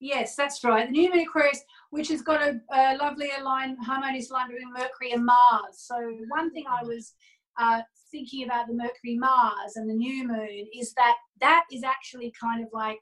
Yes, 0.03 0.35
that's 0.35 0.64
right. 0.64 0.87
The 0.87 0.92
new 0.92 1.11
moon 1.11 1.26
Aquarius, 1.26 1.62
which 1.90 2.09
has 2.09 2.22
got 2.22 2.40
a, 2.40 2.59
a 2.72 2.96
lovely 2.96 3.29
align, 3.38 3.76
harmonious 3.76 4.31
alignment 4.31 4.59
between 4.59 4.72
Mercury 4.72 5.12
and 5.12 5.26
Mars. 5.26 5.74
So 5.74 5.94
one 6.29 6.50
thing 6.53 6.64
I 6.66 6.83
was 6.83 7.12
uh, 7.59 7.83
thinking 8.11 8.44
about 8.44 8.66
the 8.66 8.75
Mercury 8.75 9.16
Mars 9.16 9.77
and 9.77 9.88
the 9.88 9.94
new 9.94 10.27
moon 10.27 10.66
is 10.75 10.92
that 10.94 11.16
that 11.40 11.64
is 11.73 11.83
actually 11.85 12.33
kind 12.40 12.62
of 12.62 12.68
like 12.73 12.99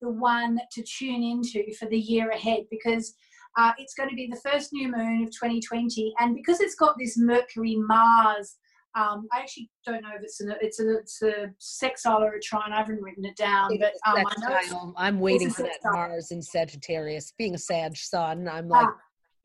the 0.00 0.10
one 0.10 0.58
to 0.72 0.82
tune 0.82 1.22
into 1.22 1.64
for 1.78 1.86
the 1.88 1.98
year 1.98 2.30
ahead 2.30 2.64
because 2.70 3.14
uh, 3.56 3.72
it's 3.78 3.94
going 3.94 4.08
to 4.08 4.16
be 4.16 4.28
the 4.30 4.50
first 4.50 4.72
new 4.72 4.90
moon 4.90 5.22
of 5.22 5.30
2020 5.30 6.14
and 6.18 6.34
because 6.34 6.60
it's 6.60 6.74
got 6.74 6.96
this 6.98 7.18
Mercury 7.18 7.76
Mars 7.76 8.56
um, 8.94 9.26
I 9.32 9.40
actually 9.40 9.70
don't 9.86 10.02
know 10.02 10.10
if 10.14 10.22
it's 10.22 10.40
a 10.42 10.56
it's 10.60 10.80
a 10.80 10.98
it's 10.98 11.22
a 11.22 11.50
sextile 11.58 12.22
or 12.22 12.34
a 12.34 12.40
trine. 12.40 12.72
I 12.72 12.78
haven't 12.78 13.00
written 13.00 13.24
it 13.24 13.36
down, 13.36 13.78
but 13.78 13.94
um, 14.06 14.24
I 14.26 14.66
know 14.70 14.92
I'm 14.98 15.18
waiting 15.18 15.48
for 15.48 15.62
that 15.62 15.78
Mars 15.82 16.30
in 16.30 16.42
Sagittarius. 16.42 17.32
Being 17.38 17.54
a 17.54 17.58
Sag 17.58 17.96
sun, 17.96 18.48
I'm 18.48 18.68
like, 18.68 18.86
ah, 18.86 18.96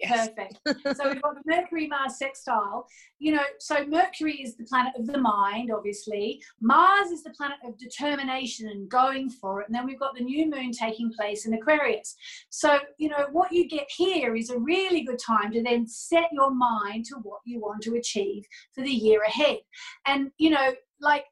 Perfect. 0.03 0.59
so 0.65 1.09
we've 1.09 1.21
got 1.21 1.35
the 1.35 1.41
Mercury 1.45 1.87
Mars 1.87 2.17
sextile. 2.17 2.87
You 3.19 3.33
know, 3.33 3.43
so 3.59 3.85
Mercury 3.85 4.35
is 4.35 4.55
the 4.55 4.63
planet 4.65 4.93
of 4.97 5.07
the 5.07 5.17
mind, 5.17 5.71
obviously. 5.71 6.41
Mars 6.61 7.09
is 7.09 7.23
the 7.23 7.31
planet 7.31 7.57
of 7.65 7.77
determination 7.77 8.69
and 8.69 8.89
going 8.89 9.29
for 9.29 9.61
it. 9.61 9.67
And 9.67 9.75
then 9.75 9.85
we've 9.85 9.99
got 9.99 10.15
the 10.15 10.23
new 10.23 10.49
moon 10.49 10.71
taking 10.71 11.11
place 11.11 11.45
in 11.45 11.53
Aquarius. 11.53 12.15
So, 12.49 12.79
you 12.97 13.09
know, 13.09 13.27
what 13.31 13.51
you 13.51 13.67
get 13.67 13.87
here 13.89 14.35
is 14.35 14.49
a 14.49 14.59
really 14.59 15.01
good 15.01 15.19
time 15.19 15.51
to 15.53 15.63
then 15.63 15.87
set 15.87 16.29
your 16.31 16.53
mind 16.53 17.05
to 17.05 17.15
what 17.15 17.41
you 17.45 17.59
want 17.59 17.81
to 17.83 17.95
achieve 17.95 18.45
for 18.73 18.83
the 18.83 18.91
year 18.91 19.21
ahead. 19.23 19.59
And, 20.05 20.31
you 20.37 20.51
know, 20.51 20.73
like 21.01 21.25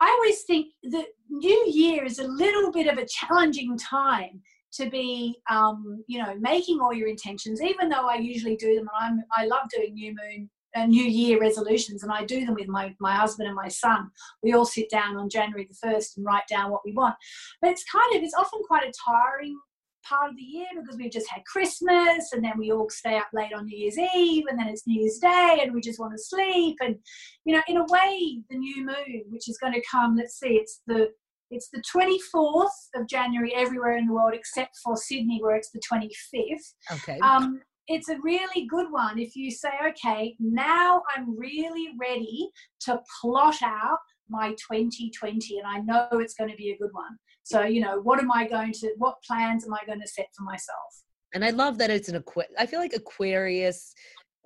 I 0.00 0.08
always 0.10 0.42
think 0.42 0.68
the 0.82 1.04
new 1.30 1.64
year 1.68 2.04
is 2.04 2.18
a 2.18 2.26
little 2.26 2.70
bit 2.70 2.86
of 2.86 2.98
a 2.98 3.06
challenging 3.06 3.78
time 3.78 4.42
to 4.72 4.88
be 4.88 5.36
um, 5.50 6.02
you 6.06 6.18
know 6.18 6.34
making 6.40 6.80
all 6.80 6.92
your 6.92 7.08
intentions 7.08 7.60
even 7.62 7.88
though 7.88 8.08
i 8.08 8.16
usually 8.16 8.56
do 8.56 8.74
them 8.74 8.88
i'm 8.98 9.22
i 9.36 9.44
love 9.46 9.68
doing 9.74 9.94
new 9.94 10.14
moon 10.14 10.50
uh, 10.74 10.86
new 10.86 11.04
year 11.04 11.38
resolutions 11.38 12.02
and 12.02 12.12
i 12.12 12.24
do 12.24 12.44
them 12.46 12.54
with 12.54 12.68
my, 12.68 12.94
my 12.98 13.14
husband 13.14 13.46
and 13.46 13.56
my 13.56 13.68
son. 13.68 14.10
We 14.42 14.54
all 14.54 14.64
sit 14.64 14.88
down 14.90 15.16
on 15.16 15.28
january 15.28 15.68
the 15.68 15.88
1st 15.88 16.16
and 16.16 16.26
write 16.26 16.46
down 16.48 16.70
what 16.70 16.80
we 16.84 16.92
want. 16.92 17.14
But 17.60 17.70
it's 17.70 17.84
kind 17.84 18.14
of 18.14 18.22
it's 18.22 18.34
often 18.34 18.62
quite 18.66 18.88
a 18.88 18.92
tiring 19.04 19.58
part 20.02 20.30
of 20.30 20.36
the 20.36 20.42
year 20.42 20.66
because 20.80 20.96
we've 20.96 21.12
just 21.12 21.28
had 21.30 21.44
christmas 21.44 22.32
and 22.32 22.44
then 22.44 22.58
we 22.58 22.72
all 22.72 22.88
stay 22.90 23.16
up 23.16 23.28
late 23.32 23.52
on 23.52 23.66
new 23.66 23.76
year's 23.76 23.98
eve 23.98 24.44
and 24.48 24.58
then 24.58 24.68
it's 24.68 24.86
new 24.86 25.00
year's 25.00 25.18
day 25.18 25.60
and 25.62 25.72
we 25.72 25.80
just 25.80 25.98
want 25.98 26.12
to 26.12 26.22
sleep 26.22 26.76
and 26.80 26.96
you 27.44 27.54
know 27.54 27.62
in 27.68 27.76
a 27.76 27.84
way 27.84 28.40
the 28.50 28.56
new 28.56 28.84
moon 28.84 29.22
which 29.28 29.48
is 29.48 29.58
going 29.58 29.72
to 29.72 29.82
come 29.90 30.16
let's 30.16 30.38
see 30.38 30.54
it's 30.56 30.80
the 30.86 31.08
it's 31.52 31.68
the 31.68 31.82
24th 31.94 33.00
of 33.00 33.06
January 33.06 33.54
everywhere 33.54 33.96
in 33.96 34.06
the 34.06 34.12
world 34.12 34.32
except 34.34 34.76
for 34.82 34.96
Sydney, 34.96 35.40
where 35.42 35.56
it's 35.56 35.70
the 35.70 35.80
25th. 35.80 36.74
Okay. 36.92 37.18
Um, 37.20 37.60
it's 37.88 38.08
a 38.08 38.16
really 38.22 38.66
good 38.66 38.90
one 38.90 39.18
if 39.18 39.36
you 39.36 39.50
say, 39.50 39.70
okay, 39.88 40.34
now 40.40 41.02
I'm 41.14 41.38
really 41.38 41.88
ready 42.00 42.48
to 42.82 43.00
plot 43.20 43.56
out 43.62 43.98
my 44.28 44.50
2020 44.50 45.58
and 45.58 45.66
I 45.66 45.78
know 45.80 46.08
it's 46.12 46.34
going 46.34 46.50
to 46.50 46.56
be 46.56 46.70
a 46.70 46.78
good 46.78 46.92
one. 46.92 47.18
So, 47.42 47.62
you 47.62 47.80
know, 47.80 48.00
what 48.00 48.18
am 48.20 48.30
I 48.32 48.48
going 48.48 48.72
to, 48.72 48.94
what 48.98 49.16
plans 49.26 49.66
am 49.66 49.74
I 49.74 49.80
going 49.84 50.00
to 50.00 50.08
set 50.08 50.28
for 50.36 50.44
myself? 50.44 51.02
And 51.34 51.44
I 51.44 51.50
love 51.50 51.76
that 51.78 51.90
it's 51.90 52.08
an 52.08 52.16
Aquarius. 52.16 52.52
I 52.58 52.66
feel 52.66 52.80
like 52.80 52.94
Aquarius 52.94 53.94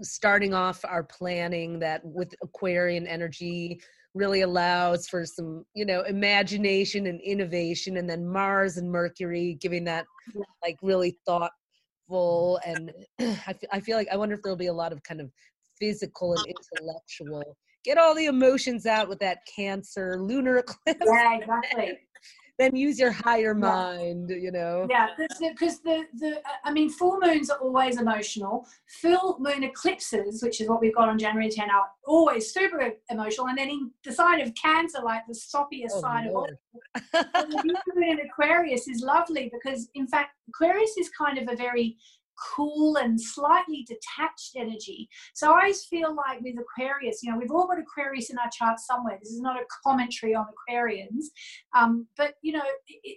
starting 0.03 0.55
off 0.55 0.85
our 0.85 1.03
planning 1.03 1.79
that 1.81 2.05
with 2.05 2.35
Aquarian 2.43 3.07
energy 3.07 3.81
really 4.17 4.41
allows 4.41 5.07
for 5.07 5.25
some 5.27 5.65
you 5.75 5.85
know 5.85 6.01
imagination 6.03 7.07
and 7.07 7.21
innovation 7.21 7.99
and 7.99 8.09
then 8.09 8.27
mars 8.27 8.79
and 8.79 8.91
mercury 8.91 9.59
giving 9.61 9.85
that 9.85 10.07
like 10.63 10.77
really 10.83 11.19
thoughtful 11.27 12.59
and 12.67 12.91
I, 13.21 13.53
feel, 13.53 13.69
I 13.73 13.81
feel 13.81 13.97
like 13.97 14.09
i 14.11 14.17
wonder 14.17 14.35
if 14.35 14.43
there'll 14.43 14.57
be 14.57 14.67
a 14.67 14.73
lot 14.73 14.93
of 14.93 15.03
kind 15.03 15.21
of 15.21 15.31
physical 15.79 16.33
and 16.33 16.47
intellectual 16.47 17.57
get 17.85 17.99
all 17.99 18.15
the 18.15 18.27
emotions 18.27 18.87
out 18.87 19.09
with 19.09 19.19
that 19.21 19.39
cancer 19.55 20.17
lunar 20.21 20.59
eclipse. 20.87 21.05
Yeah 21.05 21.35
exactly 21.37 21.99
then 22.59 22.75
use 22.75 22.99
your 22.99 23.11
higher 23.11 23.55
mind 23.55 24.31
you 24.31 24.51
know? 24.51 24.87
Yeah 24.89 25.09
because 25.17 25.81
the, 25.81 26.05
the, 26.15 26.19
the 26.19 26.43
i 26.65 26.73
mean 26.73 26.91
full 26.91 27.19
moons 27.21 27.51
are 27.51 27.59
always 27.59 27.99
emotional. 27.99 28.67
Full 29.01 29.37
moon 29.39 29.63
eclipses 29.65 30.43
which 30.43 30.61
is 30.61 30.69
what 30.69 30.81
we've 30.81 30.95
got 30.95 31.09
on 31.09 31.19
january 31.19 31.51
10 31.51 31.71
are 31.71 31.87
always 32.05 32.53
super 32.53 32.93
emotional. 33.11 33.49
And 33.49 33.59
then 33.59 33.69
in 33.69 33.91
the 34.05 34.13
sign 34.13 34.41
of 34.41 34.53
cancer 34.55 35.01
like 35.03 35.23
the 35.27 35.35
soppiest 35.35 35.93
oh, 35.95 36.01
sign 36.01 36.33
Lord. 36.33 36.57
of 36.95 37.03
all. 37.15 37.25
The 37.33 37.79
moon 37.95 38.05
in 38.05 38.21
aquarius 38.21 38.89
is 38.89 39.01
lovely 39.01 39.51
because 39.53 39.89
in 39.95 40.07
fact 40.07 40.31
aquarius 40.49 40.97
is 40.99 41.09
kind 41.11 41.39
of 41.39 41.49
a 41.53 41.57
very 41.57 41.97
cool 42.55 42.97
and 42.97 43.21
slightly 43.21 43.87
detached 43.87 44.57
energy. 44.57 45.09
So 45.35 45.49
I 45.49 45.61
always 45.61 45.85
feel 45.85 46.15
like 46.15 46.41
with 46.41 46.57
Aquarius, 46.59 47.23
you 47.23 47.31
know, 47.31 47.39
we've 47.39 47.51
all 47.51 47.67
got 47.67 47.79
Aquarius 47.79 48.31
in 48.31 48.39
our 48.39 48.51
chart 48.57 48.79
somewhere. 48.79 49.19
This 49.21 49.33
is 49.33 49.41
not 49.41 49.57
a 49.57 49.65
commentary 49.85 50.35
on 50.35 50.47
Aquarians, 50.69 51.27
um, 51.77 52.07
but 52.17 52.35
you 52.43 52.53
know, 52.53 52.65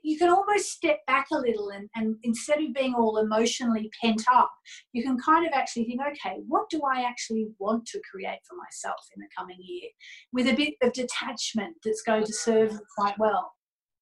you 0.03 0.17
can 0.17 0.29
almost 0.29 0.71
step 0.71 0.99
back 1.08 1.27
a 1.32 1.38
little 1.38 1.69
and, 1.69 1.89
and 1.95 2.15
instead 2.23 2.62
of 2.62 2.73
being 2.73 2.93
all 2.93 3.17
emotionally 3.17 3.89
pent 4.01 4.23
up, 4.32 4.51
you 4.93 5.03
can 5.03 5.17
kind 5.19 5.45
of 5.45 5.53
actually 5.53 5.86
think, 5.86 6.01
okay, 6.01 6.38
what 6.47 6.69
do 6.69 6.82
I 6.82 7.01
actually 7.01 7.47
want 7.60 7.86
to 7.88 8.01
create 8.12 8.39
for 8.47 8.55
myself 8.55 8.99
in 9.15 9.21
the 9.21 9.27
coming 9.38 9.58
year 9.60 9.89
with 10.34 10.47
a 10.47 10.55
bit 10.55 10.75
of 10.82 10.93
detachment 10.93 11.75
that's 11.84 12.01
going 12.01 12.25
to 12.25 12.34
serve 12.34 12.79
quite 12.97 13.17
well. 13.19 13.53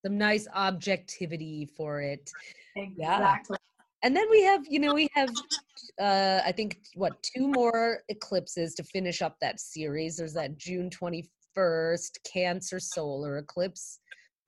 Some 0.06 0.17
nice 0.17 0.47
objectivity 0.53 1.69
for 1.75 2.01
it. 2.01 2.30
Exactly. 2.75 2.97
Yeah 3.51 3.58
and 4.04 4.16
then 4.16 4.30
we 4.30 4.44
have 4.44 4.66
you 4.70 4.80
know 4.80 4.94
we 4.94 5.10
have 5.14 5.30
uh 6.00 6.42
i 6.46 6.52
think 6.52 6.80
what 6.96 7.22
two 7.24 7.48
more 7.48 8.00
eclipses 8.10 8.74
to 8.76 8.84
finish 8.84 9.22
up 9.22 9.36
that 9.42 9.60
series. 9.60 10.18
There's 10.18 10.34
that 10.34 10.58
june 10.58 10.90
21st 10.90 12.12
cancer 12.32 12.80
solar 12.80 13.38
eclipse. 13.38 14.00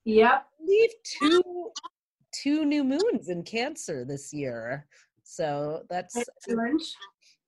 Yep. 0.05 0.45
Leave 0.65 0.89
two 1.03 1.71
two 2.33 2.65
new 2.65 2.83
moons 2.83 3.29
in 3.29 3.43
cancer 3.43 4.05
this 4.05 4.31
year. 4.31 4.85
So 5.23 5.83
that's 5.89 6.15
Excellent. 6.15 6.83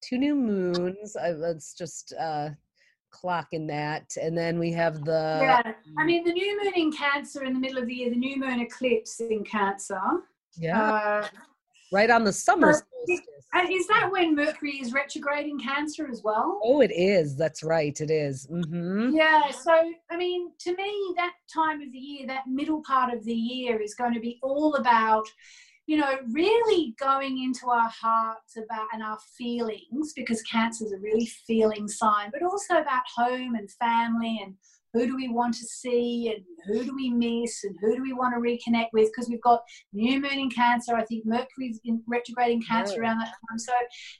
two 0.02 0.18
new 0.18 0.36
moons. 0.36 1.16
I, 1.16 1.32
let's 1.32 1.74
just 1.74 2.14
uh 2.20 2.50
clock 3.12 3.50
in 3.52 3.68
that. 3.68 4.16
And 4.22 4.36
then 4.36 4.58
we 4.58 4.72
have 4.72 5.04
the 5.06 5.40
yeah 5.42 5.74
i 6.00 6.06
mean 6.06 6.24
the 6.24 6.34
new 6.34 6.64
moon 6.64 6.74
in 6.76 6.92
cancer 6.92 7.44
in 7.44 7.54
the 7.54 7.60
middle 7.60 7.78
of 7.78 7.88
the 7.88 7.94
year 7.94 8.10
the 8.10 8.16
new 8.16 8.38
moon 8.38 8.60
eclipse 8.62 9.20
in 9.20 9.44
cancer. 9.44 10.02
Yeah. 10.58 10.82
Uh, 10.82 11.28
right 11.91 12.10
on 12.10 12.23
the 12.23 12.34
summer 12.34 12.73
solstice. 12.73 13.27
And 13.54 13.69
is 13.69 13.86
that 13.88 14.10
when 14.10 14.34
Mercury 14.34 14.80
is 14.80 14.93
retrograding 14.93 15.60
Cancer 15.60 16.08
as 16.10 16.21
well? 16.23 16.62
Oh, 16.63 16.80
it 16.80 16.91
is. 16.91 17.36
That's 17.36 17.63
right. 17.63 17.99
It 17.99 18.10
is. 18.10 18.47
Mm-hmm. 18.47 19.13
Yeah. 19.13 19.51
So, 19.51 19.73
I 20.10 20.15
mean, 20.15 20.51
to 20.60 20.75
me, 20.75 21.13
that 21.17 21.34
time 21.54 21.82
of 21.82 21.91
the 21.91 21.97
year, 21.97 22.27
that 22.27 22.47
middle 22.47 22.82
part 22.88 23.13
of 23.13 23.25
the 23.25 23.34
year, 23.34 23.82
is 23.82 23.93
going 23.93 24.13
to 24.13 24.21
be 24.21 24.39
all 24.41 24.75
about 24.75 25.25
you 25.88 25.97
know, 25.97 26.19
really 26.32 26.95
going 26.99 27.43
into 27.43 27.67
our 27.67 27.89
hearts 27.89 28.56
about 28.56 28.88
and 28.93 29.04
our 29.04 29.17
feelings 29.38 30.13
because 30.15 30.41
cancer 30.43 30.86
is 30.86 30.93
a 30.93 30.97
really 30.99 31.25
feeling 31.25 31.86
sign, 31.88 32.30
but 32.32 32.43
also 32.43 32.75
about 32.75 33.01
home 33.13 33.56
and 33.56 33.69
family 33.71 34.39
and 34.41 34.54
who 34.93 35.06
do 35.06 35.15
we 35.15 35.30
want 35.30 35.54
to 35.56 35.65
see 35.65 36.34
and 36.34 36.43
who 36.65 36.84
do 36.84 36.95
we 36.95 37.10
miss 37.10 37.63
and 37.63 37.75
who 37.82 37.95
do 37.95 38.01
we 38.01 38.13
want 38.13 38.34
to 38.34 38.39
reconnect 38.39 38.89
with? 38.93 39.08
Because 39.08 39.30
we've 39.30 39.41
got 39.41 39.62
new 39.93 40.21
moon 40.21 40.39
in 40.39 40.49
cancer 40.49 40.95
i 40.95 41.04
think 41.06 41.25
mercury's 41.25 41.80
in 41.84 42.01
retrograding 42.08 42.62
cancer 42.67 43.01
around 43.01 43.19
that 43.19 43.34
time. 43.49 43.58
So 43.58 43.73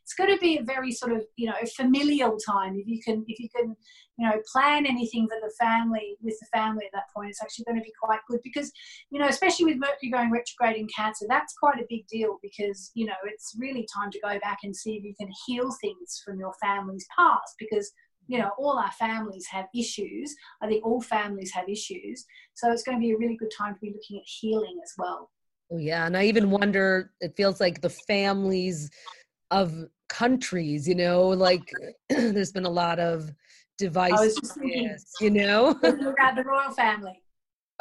it's 0.04 0.14
going 0.14 0.32
to 0.32 0.38
be 0.38 0.58
a 0.58 0.64
very 0.64 0.92
sort 0.92 1.12
of 1.14 1.24
you 1.36 1.48
know 1.48 1.56
familial 1.76 2.38
time 2.38 2.76
if 2.76 2.88
you 2.88 3.00
can 3.04 3.24
if 3.28 3.40
you 3.40 3.50
can 3.56 3.76
you 4.18 4.28
know 4.28 4.36
plan 4.52 4.86
anything 4.86 5.28
for 5.28 5.38
the 5.42 5.54
family 5.60 6.18
with 6.22 6.36
the 6.40 6.48
family 6.54 6.86
at 6.86 6.92
that 6.94 7.06
point. 7.16 7.30
It's 7.30 7.42
actually 7.42 7.66
going 7.66 7.78
to 7.78 7.84
be 7.84 7.94
quite 8.02 8.20
good 8.30 8.40
because 8.44 8.72
you 9.10 9.20
know 9.20 9.28
especially 9.28 9.66
with 9.66 9.78
mercury 9.78 10.12
going 10.12 10.32
retrograde 10.32 10.78
in 10.78 10.88
cancer 10.96 11.26
that's 11.28 11.54
quite 11.54 11.80
a 11.80 11.86
big 11.90 12.08
deal 12.08 12.38
because 12.42 12.92
you 12.94 13.06
know 13.06 13.20
it's 13.26 13.56
really 13.58 13.88
time 13.94 14.12
to 14.12 14.20
go 14.20 14.40
back 14.40 14.60
and 14.64 14.76
see 14.76 14.96
if 14.96 15.04
you 15.04 15.14
can 15.20 15.30
heal 15.46 15.72
things 15.82 16.22
from 16.24 16.40
your 16.40 16.54
family's 16.62 17.06
past 17.18 17.56
because 17.60 17.92
you 18.32 18.38
know, 18.38 18.52
all 18.58 18.80
our 18.80 18.92
families 18.94 19.46
have 19.48 19.66
issues. 19.76 20.34
I 20.62 20.68
think 20.68 20.86
all 20.86 21.02
families 21.02 21.52
have 21.52 21.68
issues. 21.68 22.26
So 22.54 22.72
it's 22.72 22.82
going 22.82 22.98
to 22.98 23.02
be 23.02 23.12
a 23.12 23.18
really 23.18 23.36
good 23.36 23.52
time 23.56 23.74
to 23.74 23.80
be 23.82 23.92
looking 23.94 24.20
at 24.20 24.24
healing 24.26 24.80
as 24.82 24.94
well. 24.98 25.30
Oh, 25.70 25.78
yeah. 25.78 26.06
And 26.06 26.16
I 26.16 26.24
even 26.24 26.50
wonder, 26.50 27.12
it 27.20 27.36
feels 27.36 27.60
like 27.60 27.82
the 27.82 27.90
families 27.90 28.90
of 29.52 29.74
countries, 30.08 30.88
you 30.88 30.96
know, 30.96 31.28
like 31.28 31.76
there's 32.10 32.54
been 32.54 32.64
a 32.64 32.70
lot 32.70 33.00
of 33.00 33.30
divisiveness, 33.82 35.02
you 35.20 35.30
know? 35.30 35.72
about 35.84 36.36
the 36.38 36.44
royal 36.46 36.72
family. 36.72 37.22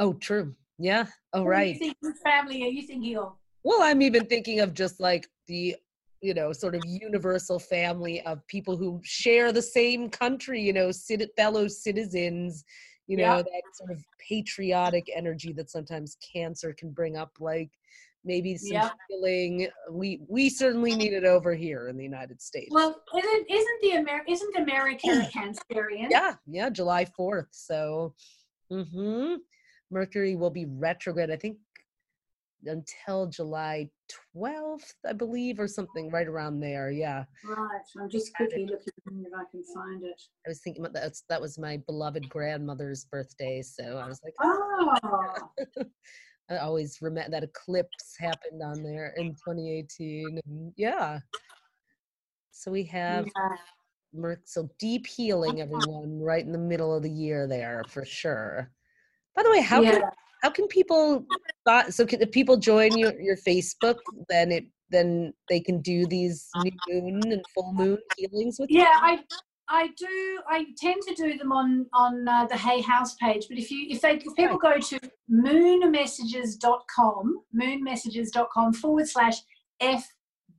Oh, 0.01 0.15
true. 0.15 0.57
Yeah. 0.81 1.07
Oh, 1.33 1.45
right. 1.45 1.79
Think, 1.79 1.97
family 2.25 2.65
are 2.65 2.71
you 2.71 2.83
thinking 2.83 3.17
of? 3.19 3.35
Well, 3.63 3.83
I'm 3.83 4.03
even 4.03 4.27
thinking 4.27 4.59
of 4.59 4.75
just 4.75 4.99
like 4.99 5.29
the 5.47 5.77
you 6.21 6.35
know 6.35 6.53
sort 6.53 6.75
of 6.75 6.83
universal 6.87 7.59
family 7.59 8.21
of 8.23 8.47
people 8.47 8.77
who 8.77 9.01
share 9.03 9.53
the 9.53 9.63
same 9.63 10.09
country 10.09 10.61
you 10.61 10.73
know 10.73 10.91
fellow 11.37 11.67
citizens 11.67 12.65
you 13.07 13.17
know 13.17 13.37
yeah. 13.37 13.43
that 13.43 13.63
sort 13.75 13.91
of 13.91 14.05
patriotic 14.29 15.09
energy 15.15 15.53
that 15.53 15.71
sometimes 15.71 16.17
cancer 16.33 16.73
can 16.73 16.91
bring 16.91 17.17
up 17.17 17.33
like 17.41 17.71
maybe 18.25 18.57
some 18.57 18.73
yeah. 18.73 18.91
feeling 19.09 19.67
we 19.91 20.21
we 20.29 20.49
certainly 20.49 20.95
need 20.95 21.13
it 21.13 21.25
over 21.25 21.55
here 21.55 21.89
in 21.89 21.97
the 21.97 22.05
united 22.05 22.41
states 22.41 22.69
well 22.71 23.03
isn't 23.17 23.51
isn't 23.51 23.81
the 23.83 23.93
Amer- 23.93 24.25
isn't 24.29 24.57
america 24.57 25.07
cancerian 25.35 26.09
yeah 26.11 26.35
yeah 26.47 26.69
july 26.69 27.05
4th 27.19 27.47
so 27.51 28.15
mm-hmm 28.71 29.37
mercury 29.91 30.37
will 30.37 30.51
be 30.51 30.67
retrograde 30.67 31.31
i 31.31 31.37
think 31.37 31.57
until 32.67 33.27
July 33.27 33.89
12th, 34.37 34.93
I 35.07 35.13
believe, 35.13 35.59
or 35.59 35.69
something 35.69 36.11
right 36.11 36.27
around 36.27 36.61
there. 36.61 36.91
Yeah. 36.91 37.25
Right. 37.45 37.81
I'm 38.01 38.11
just 38.11 38.35
quickly 38.35 38.67
looking 38.67 39.25
if 39.25 39.33
I 39.35 39.45
can 39.51 39.63
find 39.75 40.05
it. 40.05 40.21
I 40.47 40.49
was 40.49 40.61
thinking 40.61 40.85
about 40.85 40.95
that. 40.95 41.15
That 41.29 41.41
was 41.41 41.59
my 41.59 41.79
beloved 41.87 42.29
grandmother's 42.29 43.05
birthday. 43.05 43.63
So 43.63 43.99
I 43.99 44.07
was 44.07 44.21
like, 44.25 44.35
oh. 44.41 45.85
I 46.51 46.57
always 46.59 46.99
remember 47.01 47.31
that 47.31 47.45
eclipse 47.45 48.17
happened 48.19 48.63
on 48.63 48.83
there 48.83 49.15
in 49.17 49.29
2018. 49.31 50.41
And 50.45 50.73
yeah. 50.77 51.21
So 52.51 52.71
we 52.71 52.85
have. 52.85 53.27
Yeah. 53.27 54.35
So 54.45 54.69
deep 54.81 55.07
healing, 55.07 55.61
ah. 55.61 55.65
everyone, 55.65 56.21
right 56.21 56.45
in 56.45 56.51
the 56.51 56.59
middle 56.59 56.95
of 56.95 57.03
the 57.03 57.11
year 57.11 57.47
there 57.47 57.85
for 57.89 58.05
sure. 58.05 58.73
By 59.37 59.45
the 59.45 59.51
way, 59.51 59.63
how 59.63 59.81
yeah. 59.83 59.93
can 59.93 60.03
how 60.43 60.51
can 60.51 60.67
people 60.69 61.25
so 61.91 62.07
can, 62.07 62.23
if 62.23 62.31
people 62.31 62.57
join 62.57 62.97
your, 62.97 63.21
your 63.21 63.37
facebook 63.37 63.97
then 64.29 64.53
it 64.53 64.65
then 64.91 65.33
they 65.49 65.61
can 65.61 65.81
do 65.81 66.07
these 66.07 66.49
new 66.57 66.73
moon 66.89 67.33
and 67.33 67.45
full 67.55 67.73
moon 67.73 67.99
healings 68.17 68.59
with 68.59 68.71
yeah 68.71 68.93
you? 69.03 69.03
i 69.03 69.19
I 69.73 69.87
do. 69.97 70.41
I 70.49 70.67
tend 70.77 71.01
to 71.07 71.15
do 71.15 71.39
them 71.39 71.53
on 71.53 71.87
on 71.93 72.27
uh, 72.27 72.47
the 72.47 72.57
Hay 72.57 72.81
House 72.81 73.15
page. 73.15 73.47
But 73.49 73.57
if 73.57 73.71
you 73.71 73.87
if 73.89 74.01
they 74.01 74.17
if 74.17 74.35
people 74.35 74.59
go 74.59 74.79
to 74.79 74.99
moonmessages.com, 75.31 77.43
moonmessages.com 77.55 78.73
forward 78.73 79.09
slash 79.09 79.37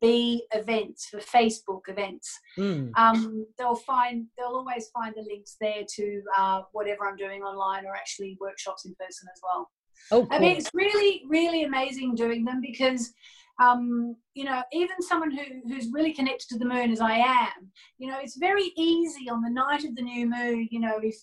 FB 0.01 0.39
events 0.53 1.07
for 1.07 1.19
Facebook 1.19 1.81
events, 1.87 2.37
mm. 2.57 2.91
um, 2.95 3.45
they'll 3.57 3.75
find 3.75 4.27
they'll 4.37 4.47
always 4.47 4.89
find 4.89 5.13
the 5.15 5.21
links 5.21 5.57
there 5.59 5.83
to 5.95 6.21
uh, 6.37 6.61
whatever 6.71 7.07
I'm 7.07 7.15
doing 7.15 7.41
online 7.41 7.85
or 7.85 7.95
actually 7.95 8.37
workshops 8.39 8.85
in 8.85 8.95
person 8.95 9.27
as 9.33 9.41
well. 9.43 9.69
Oh, 10.11 10.25
cool. 10.25 10.27
I 10.31 10.39
mean, 10.39 10.57
it's 10.57 10.71
really, 10.73 11.23
really 11.29 11.63
amazing 11.63 12.15
doing 12.15 12.43
them 12.43 12.61
because, 12.61 13.13
um, 13.61 14.15
you 14.33 14.43
know, 14.43 14.61
even 14.73 15.01
someone 15.01 15.31
who, 15.31 15.43
who's 15.67 15.89
really 15.91 16.13
connected 16.13 16.47
to 16.49 16.57
the 16.57 16.65
moon 16.65 16.91
as 16.91 17.01
I 17.01 17.13
am, 17.13 17.71
you 17.97 18.09
know, 18.09 18.17
it's 18.19 18.37
very 18.37 18.71
easy 18.75 19.29
on 19.29 19.41
the 19.41 19.49
night 19.49 19.83
of 19.83 19.95
the 19.95 20.01
new 20.01 20.27
moon, 20.29 20.67
you 20.71 20.79
know, 20.79 20.99
if, 21.01 21.15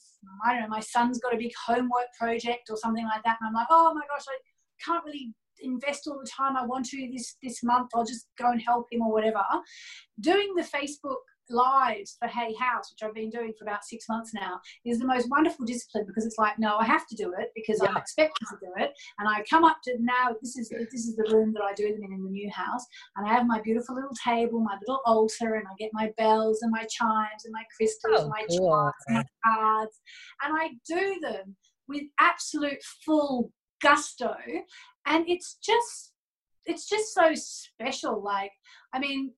I 0.47 0.53
don't 0.53 0.63
know, 0.63 0.69
my 0.69 0.81
son's 0.81 1.19
got 1.19 1.35
a 1.35 1.39
big 1.39 1.53
homework 1.67 2.07
project 2.19 2.71
or 2.71 2.77
something 2.77 3.05
like 3.05 3.23
that, 3.25 3.39
and 3.41 3.49
I'm 3.49 3.55
like, 3.55 3.67
oh 3.71 3.93
my 3.95 4.03
gosh, 4.09 4.25
I 4.29 4.39
can't 4.85 5.05
really 5.05 5.35
invest 5.63 6.07
all 6.07 6.19
the 6.19 6.31
time 6.31 6.57
I 6.57 6.67
want 6.67 6.87
to 6.87 7.11
this 7.13 7.37
this 7.43 7.63
month. 7.63 7.91
I'll 7.95 8.05
just 8.05 8.27
go 8.39 8.51
and 8.51 8.61
help 8.61 8.87
him 8.91 9.03
or 9.03 9.13
whatever. 9.13 9.43
Doing 10.21 10.55
the 10.57 10.63
Facebook 10.63 11.17
lives 11.51 12.17
for 12.19 12.29
Hay 12.29 12.55
House, 12.55 12.93
which 12.93 13.03
I've 13.03 13.15
been 13.15 13.31
doing 13.31 13.53
for 13.59 13.65
about 13.65 13.85
six 13.85 14.09
months 14.09 14.33
now, 14.35 14.61
is 14.85 14.99
the 14.99 15.07
most 15.07 15.29
wonderful 15.31 15.65
discipline 15.65 16.05
because 16.07 16.27
it's 16.27 16.39
like, 16.39 16.59
no, 16.59 16.77
I 16.77 16.85
have 16.85 17.07
to 17.09 17.17
do 17.17 17.33
it 17.39 17.51
because 17.55 17.81
yeah. 17.83 17.91
I'm 17.91 17.97
expected 17.97 18.47
to 18.49 18.57
do 18.61 18.73
it. 18.77 18.93
And 19.19 19.29
I 19.29 19.43
come 19.49 19.65
up 19.65 19.79
to 19.85 19.97
now, 20.01 20.35
this 20.41 20.57
is 20.57 20.69
this 20.69 21.07
is 21.07 21.17
the 21.17 21.29
room 21.33 21.53
that 21.55 21.63
I 21.63 21.75
do 21.75 21.93
them 21.93 22.03
in 22.03 22.13
in 22.13 22.25
the 22.25 22.31
new 22.31 22.51
house. 22.51 22.85
And 23.17 23.27
I 23.27 23.33
have 23.33 23.47
my 23.47 23.61
beautiful 23.63 23.95
little 23.95 24.15
table, 24.23 24.61
my 24.61 24.77
little 24.87 25.01
altar, 25.07 25.55
and 25.55 25.67
I 25.67 25.75
get 25.79 25.91
my 25.93 26.13
bells 26.17 26.63
and 26.63 26.71
my 26.71 26.85
chimes 26.91 27.45
and 27.45 27.53
my 27.53 27.65
crystals 27.77 28.15
oh, 28.19 28.23
and 28.23 28.31
my 28.31 28.45
cool. 28.49 28.69
charts 28.69 29.05
and 29.09 29.17
my 29.17 29.25
cards. 29.45 30.01
And 30.45 30.57
I 30.57 30.71
do 30.87 31.21
them 31.21 31.57
with 31.89 32.03
absolute 32.21 32.83
full 33.05 33.53
gusto. 33.81 34.35
And 35.09 35.29
it's 35.29 35.59
just 35.63 36.13
it's 36.67 36.89
just 36.89 37.15
so 37.15 37.33
special. 37.35 38.23
Like, 38.23 38.53
I 38.93 38.99
mean, 38.99 39.33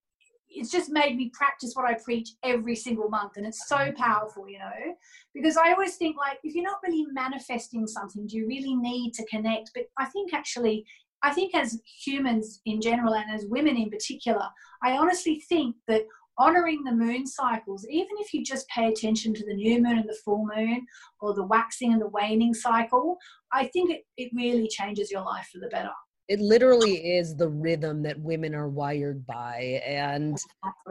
it's 0.51 0.71
just 0.71 0.91
made 0.91 1.17
me 1.17 1.31
practice 1.33 1.73
what 1.75 1.89
I 1.89 1.95
preach 1.95 2.31
every 2.43 2.75
single 2.75 3.09
month. 3.09 3.37
And 3.37 3.47
it's 3.47 3.69
so 3.69 3.77
mm-hmm. 3.77 4.03
powerful, 4.03 4.49
you 4.49 4.59
know, 4.59 4.95
because 5.33 5.57
I 5.57 5.71
always 5.71 5.95
think 5.97 6.17
like, 6.17 6.39
if 6.43 6.55
you're 6.55 6.65
not 6.65 6.81
really 6.85 7.07
manifesting 7.13 7.87
something, 7.87 8.27
do 8.27 8.37
you 8.37 8.47
really 8.47 8.75
need 8.75 9.13
to 9.15 9.27
connect? 9.27 9.71
But 9.75 9.85
I 9.97 10.07
think 10.07 10.35
actually, 10.35 10.85
I 11.23 11.31
think 11.31 11.55
as 11.55 11.81
humans 12.05 12.61
in 12.67 12.81
general 12.81 13.15
and 13.15 13.33
as 13.33 13.47
women 13.47 13.77
in 13.77 13.91
particular, 13.91 14.49
I 14.83 14.97
honestly 14.97 15.43
think 15.49 15.77
that 15.87 16.03
honoring 16.39 16.83
the 16.83 16.93
moon 16.93 17.27
cycles, 17.27 17.87
even 17.89 18.17
if 18.19 18.33
you 18.33 18.43
just 18.43 18.67
pay 18.69 18.89
attention 18.89 19.35
to 19.35 19.45
the 19.45 19.55
new 19.55 19.81
moon 19.83 19.99
and 19.99 20.09
the 20.09 20.19
full 20.25 20.49
moon 20.57 20.87
or 21.21 21.35
the 21.35 21.45
waxing 21.45 21.93
and 21.93 22.01
the 22.01 22.09
waning 22.09 22.55
cycle, 22.55 23.19
I 23.53 23.67
think 23.67 23.91
it, 23.91 24.03
it 24.17 24.31
really 24.35 24.69
changes 24.69 25.11
your 25.11 25.23
life 25.23 25.49
for 25.53 25.59
the 25.59 25.69
better. 25.69 25.91
It 26.29 26.39
literally 26.39 27.17
is 27.17 27.35
the 27.35 27.49
rhythm 27.49 28.03
that 28.05 28.19
women 28.21 28.55
are 28.55 28.69
wired 28.69 29.27
by 29.27 29.83
and 29.85 30.39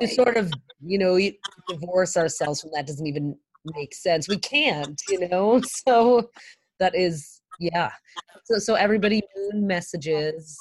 to 0.01 0.07
sort 0.07 0.35
of 0.35 0.51
you 0.81 0.97
know 0.97 1.17
divorce 1.69 2.17
ourselves 2.17 2.61
from 2.61 2.71
that 2.73 2.87
doesn't 2.87 3.07
even 3.07 3.37
make 3.65 3.93
sense. 3.93 4.27
We 4.27 4.37
can't 4.37 5.01
you 5.09 5.27
know? 5.29 5.61
So 5.87 6.29
that 6.79 6.95
is 6.95 7.41
yeah. 7.59 7.91
So 8.43 8.59
so 8.59 8.75
everybody 8.75 9.21
moon 9.35 9.65
messages. 9.65 10.57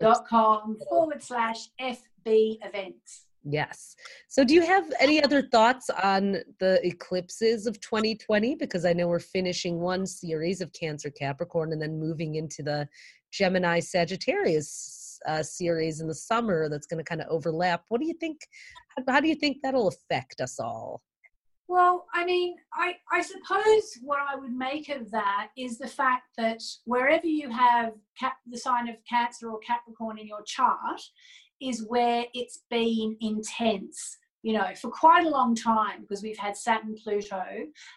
Dot 0.00 0.26
com 0.28 0.76
forward 0.88 1.22
slash 1.22 1.68
fb 1.80 2.58
events 2.62 3.24
Yes. 3.44 3.94
So, 4.28 4.42
do 4.42 4.54
you 4.54 4.62
have 4.62 4.90
any 5.00 5.22
other 5.22 5.42
thoughts 5.42 5.90
on 5.90 6.38
the 6.60 6.80
eclipses 6.84 7.66
of 7.66 7.78
2020? 7.80 8.54
Because 8.54 8.86
I 8.86 8.94
know 8.94 9.06
we're 9.06 9.18
finishing 9.18 9.80
one 9.80 10.06
series 10.06 10.62
of 10.62 10.72
Cancer 10.72 11.10
Capricorn 11.10 11.72
and 11.72 11.80
then 11.80 12.00
moving 12.00 12.36
into 12.36 12.62
the 12.62 12.88
Gemini 13.32 13.80
Sagittarius 13.80 15.20
uh, 15.26 15.42
series 15.42 16.00
in 16.00 16.08
the 16.08 16.14
summer 16.14 16.70
that's 16.70 16.86
going 16.86 16.98
to 16.98 17.04
kind 17.04 17.20
of 17.20 17.28
overlap. 17.28 17.84
What 17.88 18.00
do 18.00 18.06
you 18.06 18.14
think? 18.14 18.40
How, 18.96 19.14
how 19.14 19.20
do 19.20 19.28
you 19.28 19.34
think 19.34 19.58
that'll 19.62 19.88
affect 19.88 20.40
us 20.40 20.58
all? 20.58 21.02
Well, 21.66 22.06
I 22.14 22.24
mean, 22.24 22.56
I, 22.74 22.96
I 23.10 23.22
suppose 23.22 23.98
what 24.02 24.18
I 24.20 24.36
would 24.36 24.52
make 24.52 24.90
of 24.90 25.10
that 25.10 25.48
is 25.56 25.78
the 25.78 25.88
fact 25.88 26.24
that 26.36 26.62
wherever 26.84 27.26
you 27.26 27.48
have 27.50 27.94
cap, 28.18 28.36
the 28.46 28.58
sign 28.58 28.88
of 28.88 28.96
Cancer 29.08 29.50
or 29.50 29.58
Capricorn 29.60 30.18
in 30.18 30.26
your 30.26 30.42
chart 30.42 31.00
is 31.68 31.86
where 31.88 32.24
it's 32.34 32.60
been 32.70 33.16
intense 33.20 34.18
you 34.42 34.52
know, 34.52 34.68
for 34.78 34.90
quite 34.90 35.24
a 35.24 35.30
long 35.30 35.54
time 35.54 36.02
because 36.02 36.22
we've 36.22 36.36
had 36.36 36.54
Saturn, 36.54 36.94
Pluto, 37.02 37.42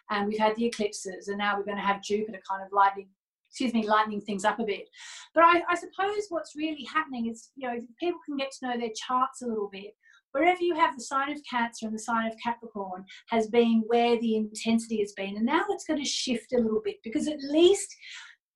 and 0.10 0.26
we've 0.26 0.40
had 0.40 0.56
the 0.56 0.66
eclipses, 0.66 1.28
and 1.28 1.38
now 1.38 1.58
we're 1.58 1.66
going 1.66 1.76
to 1.76 1.84
have 1.84 2.02
Jupiter 2.02 2.40
kind 2.50 2.64
of 2.64 2.72
lightning 2.72 3.10
excuse 3.50 3.74
me, 3.74 3.88
lightening 3.88 4.22
things 4.22 4.46
up 4.46 4.60
a 4.60 4.64
bit. 4.64 4.88
But 5.34 5.44
I, 5.44 5.64
I 5.70 5.76
suppose 5.76 6.26
what's 6.30 6.56
really 6.56 6.84
happening 6.84 7.28
is, 7.28 7.50
you 7.56 7.68
know, 7.68 7.80
people 8.00 8.20
can 8.26 8.38
get 8.38 8.52
to 8.52 8.68
know 8.68 8.78
their 8.78 8.92
charts 8.96 9.42
a 9.42 9.48
little 9.48 9.70
bit. 9.72 9.96
Wherever 10.32 10.62
you 10.62 10.76
have 10.76 10.96
the 10.96 11.04
sign 11.04 11.32
of 11.32 11.40
Cancer 11.50 11.88
and 11.88 11.96
the 11.96 12.00
sign 12.00 12.28
of 12.28 12.38
Capricorn 12.44 13.04
has 13.30 13.48
been 13.48 13.84
where 13.88 14.20
the 14.20 14.36
intensity 14.36 15.00
has 15.00 15.14
been. 15.14 15.38
And 15.38 15.46
now 15.46 15.64
it's 15.70 15.86
going 15.86 16.00
to 16.00 16.08
shift 16.08 16.54
a 16.54 16.60
little 16.60 16.82
bit 16.84 16.98
because 17.04 17.28
at 17.28 17.40
least 17.42 17.96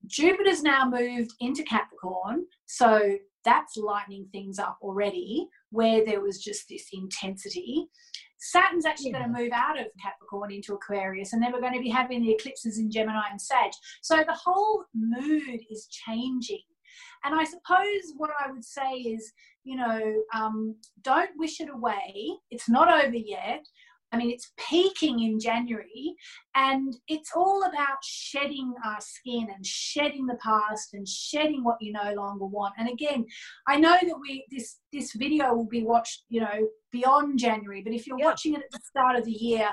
Jupiter's 0.06 0.62
now 0.62 0.88
moved 0.88 1.32
into 1.40 1.64
Capricorn. 1.64 2.46
So 2.68 3.18
that's 3.46 3.78
lightening 3.78 4.28
things 4.32 4.60
up 4.60 4.78
already 4.82 5.48
where 5.72 6.06
there 6.06 6.22
was 6.22 6.44
just 6.44 6.68
this 6.70 6.88
intensity. 6.94 7.88
Saturn's 8.40 8.86
actually 8.86 9.12
yeah. 9.12 9.20
going 9.20 9.34
to 9.34 9.42
move 9.42 9.52
out 9.54 9.80
of 9.80 9.88
Capricorn 10.02 10.52
into 10.52 10.74
Aquarius, 10.74 11.34
and 11.34 11.42
then 11.42 11.52
we're 11.52 11.62
going 11.62 11.76
to 11.76 11.80
be 11.80 11.90
having 11.90 12.24
the 12.24 12.32
eclipses 12.32 12.80
in 12.80 12.90
Gemini 12.90 13.24
and 13.30 13.40
Sag. 13.42 13.72
So 14.02 14.18
the 14.18 14.34
whole 14.34 14.86
mood 14.96 15.60
is 15.70 15.88
changing. 15.88 16.64
And 17.24 17.36
I 17.40 17.44
suppose 17.44 18.14
what 18.18 18.32
I 18.44 18.52
would 18.52 18.66
say 18.66 18.94
is, 18.94 19.32
you 19.64 19.78
know, 19.78 20.24
um, 20.34 20.76
don't 21.04 21.30
wish 21.38 21.62
it 21.62 21.70
away. 21.70 22.32
It's 22.50 22.68
not 22.68 22.92
over 22.92 23.16
yet. 23.16 23.66
I 24.12 24.18
mean, 24.18 24.30
it's 24.30 24.52
peaking 24.58 25.22
in 25.22 25.40
January, 25.40 26.16
and 26.56 26.96
it's 27.08 27.32
all 27.36 27.64
about 27.64 28.04
shedding 28.04 28.74
our 28.86 29.00
skin 29.00 29.48
and 29.54 29.66
shedding 29.66 30.26
the 30.26 30.38
past 30.44 30.94
and 30.94 31.08
shedding 31.08 31.64
what 31.64 31.78
you 31.82 31.94
no 31.94 32.14
longer 32.14 32.46
want. 32.46 32.74
And 32.78 32.90
again, 32.90 33.26
I 33.68 33.78
know 33.78 33.98
that 34.02 34.20
we 34.20 34.46
this 34.52 34.80
this 34.92 35.14
video 35.14 35.54
will 35.54 35.68
be 35.68 35.84
watched, 35.84 36.24
you 36.30 36.42
know, 36.42 36.68
beyond 36.92 37.40
January. 37.40 37.82
But 37.82 37.94
if 37.94 38.06
you're 38.06 38.20
yeah. 38.20 38.26
watching 38.26 38.54
it 38.54 38.64
at 38.64 38.72
the 38.72 38.80
start 38.84 39.16
of 39.16 39.26
the 39.26 39.32
year, 39.32 39.70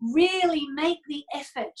really 0.00 0.66
make 0.74 0.98
the 1.08 1.24
effort 1.34 1.78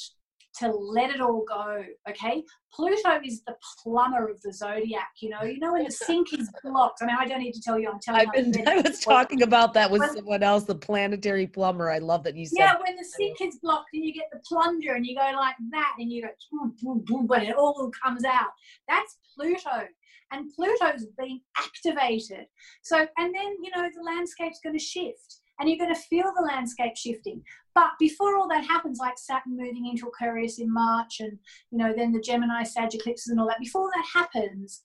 to 0.58 0.68
let 0.68 1.10
it 1.10 1.20
all 1.20 1.44
go. 1.48 1.82
Okay. 2.08 2.42
Pluto 2.72 3.20
is 3.24 3.42
the 3.44 3.54
plumber 3.82 4.28
of 4.28 4.40
the 4.42 4.52
zodiac. 4.52 5.10
You 5.20 5.30
know, 5.30 5.42
you 5.42 5.58
know 5.58 5.72
when 5.72 5.84
the 5.84 5.90
sink 6.06 6.32
is 6.32 6.50
blocked. 6.62 7.00
I 7.02 7.06
mean, 7.06 7.16
I 7.18 7.26
don't 7.26 7.40
need 7.40 7.52
to 7.52 7.60
tell 7.60 7.78
you. 7.78 7.90
I'm 7.90 8.00
telling 8.00 8.28
I've 8.28 8.46
you. 8.46 8.52
Been, 8.52 8.68
I 8.68 8.80
was 8.80 9.00
talking 9.04 9.42
about 9.42 9.74
that 9.74 9.90
with 9.90 10.00
when, 10.00 10.14
someone 10.14 10.42
else. 10.42 10.64
The 10.64 10.74
planetary 10.74 11.46
plumber. 11.46 11.90
I 11.90 11.98
love 11.98 12.24
that 12.24 12.36
you 12.36 12.46
said. 12.46 12.58
Yeah, 12.58 12.74
when 12.74 12.96
the 12.96 13.04
sink 13.04 13.40
is 13.40 13.58
blocked 13.62 13.90
and 13.92 14.04
you 14.04 14.12
get 14.12 14.28
the 14.32 14.40
plunger 14.46 14.94
and 14.94 15.06
you 15.06 15.16
go 15.16 15.30
like 15.36 15.56
that 15.70 15.94
and 15.98 16.10
you 16.10 16.22
go 16.22 16.28
boom, 16.50 16.74
boom, 16.82 17.04
boom, 17.06 17.26
when 17.26 17.42
it 17.42 17.56
all 17.56 17.90
comes 18.02 18.24
out. 18.24 18.50
That's 18.88 19.16
Pluto. 19.34 19.86
And 20.30 20.50
Pluto's 20.54 21.06
being 21.18 21.40
activated. 21.58 22.46
So, 22.82 23.06
and 23.18 23.34
then 23.34 23.56
you 23.62 23.70
know 23.76 23.88
the 23.94 24.02
landscape's 24.02 24.60
going 24.62 24.78
to 24.78 24.82
shift 24.82 25.41
and 25.62 25.70
you're 25.70 25.78
going 25.78 25.94
to 25.94 26.00
feel 26.00 26.32
the 26.36 26.42
landscape 26.42 26.96
shifting. 26.96 27.40
But 27.72 27.90
before 28.00 28.36
all 28.36 28.48
that 28.48 28.64
happens, 28.64 28.98
like 28.98 29.16
Saturn 29.16 29.56
moving 29.56 29.86
into 29.86 30.08
Aquarius 30.08 30.58
in 30.58 30.72
March 30.72 31.20
and, 31.20 31.38
you 31.70 31.78
know, 31.78 31.94
then 31.96 32.10
the 32.10 32.20
Gemini 32.20 32.64
Sag 32.64 32.92
eclipses 32.92 33.28
and 33.28 33.38
all 33.38 33.46
that, 33.46 33.60
before 33.60 33.88
that 33.94 34.04
happens, 34.12 34.82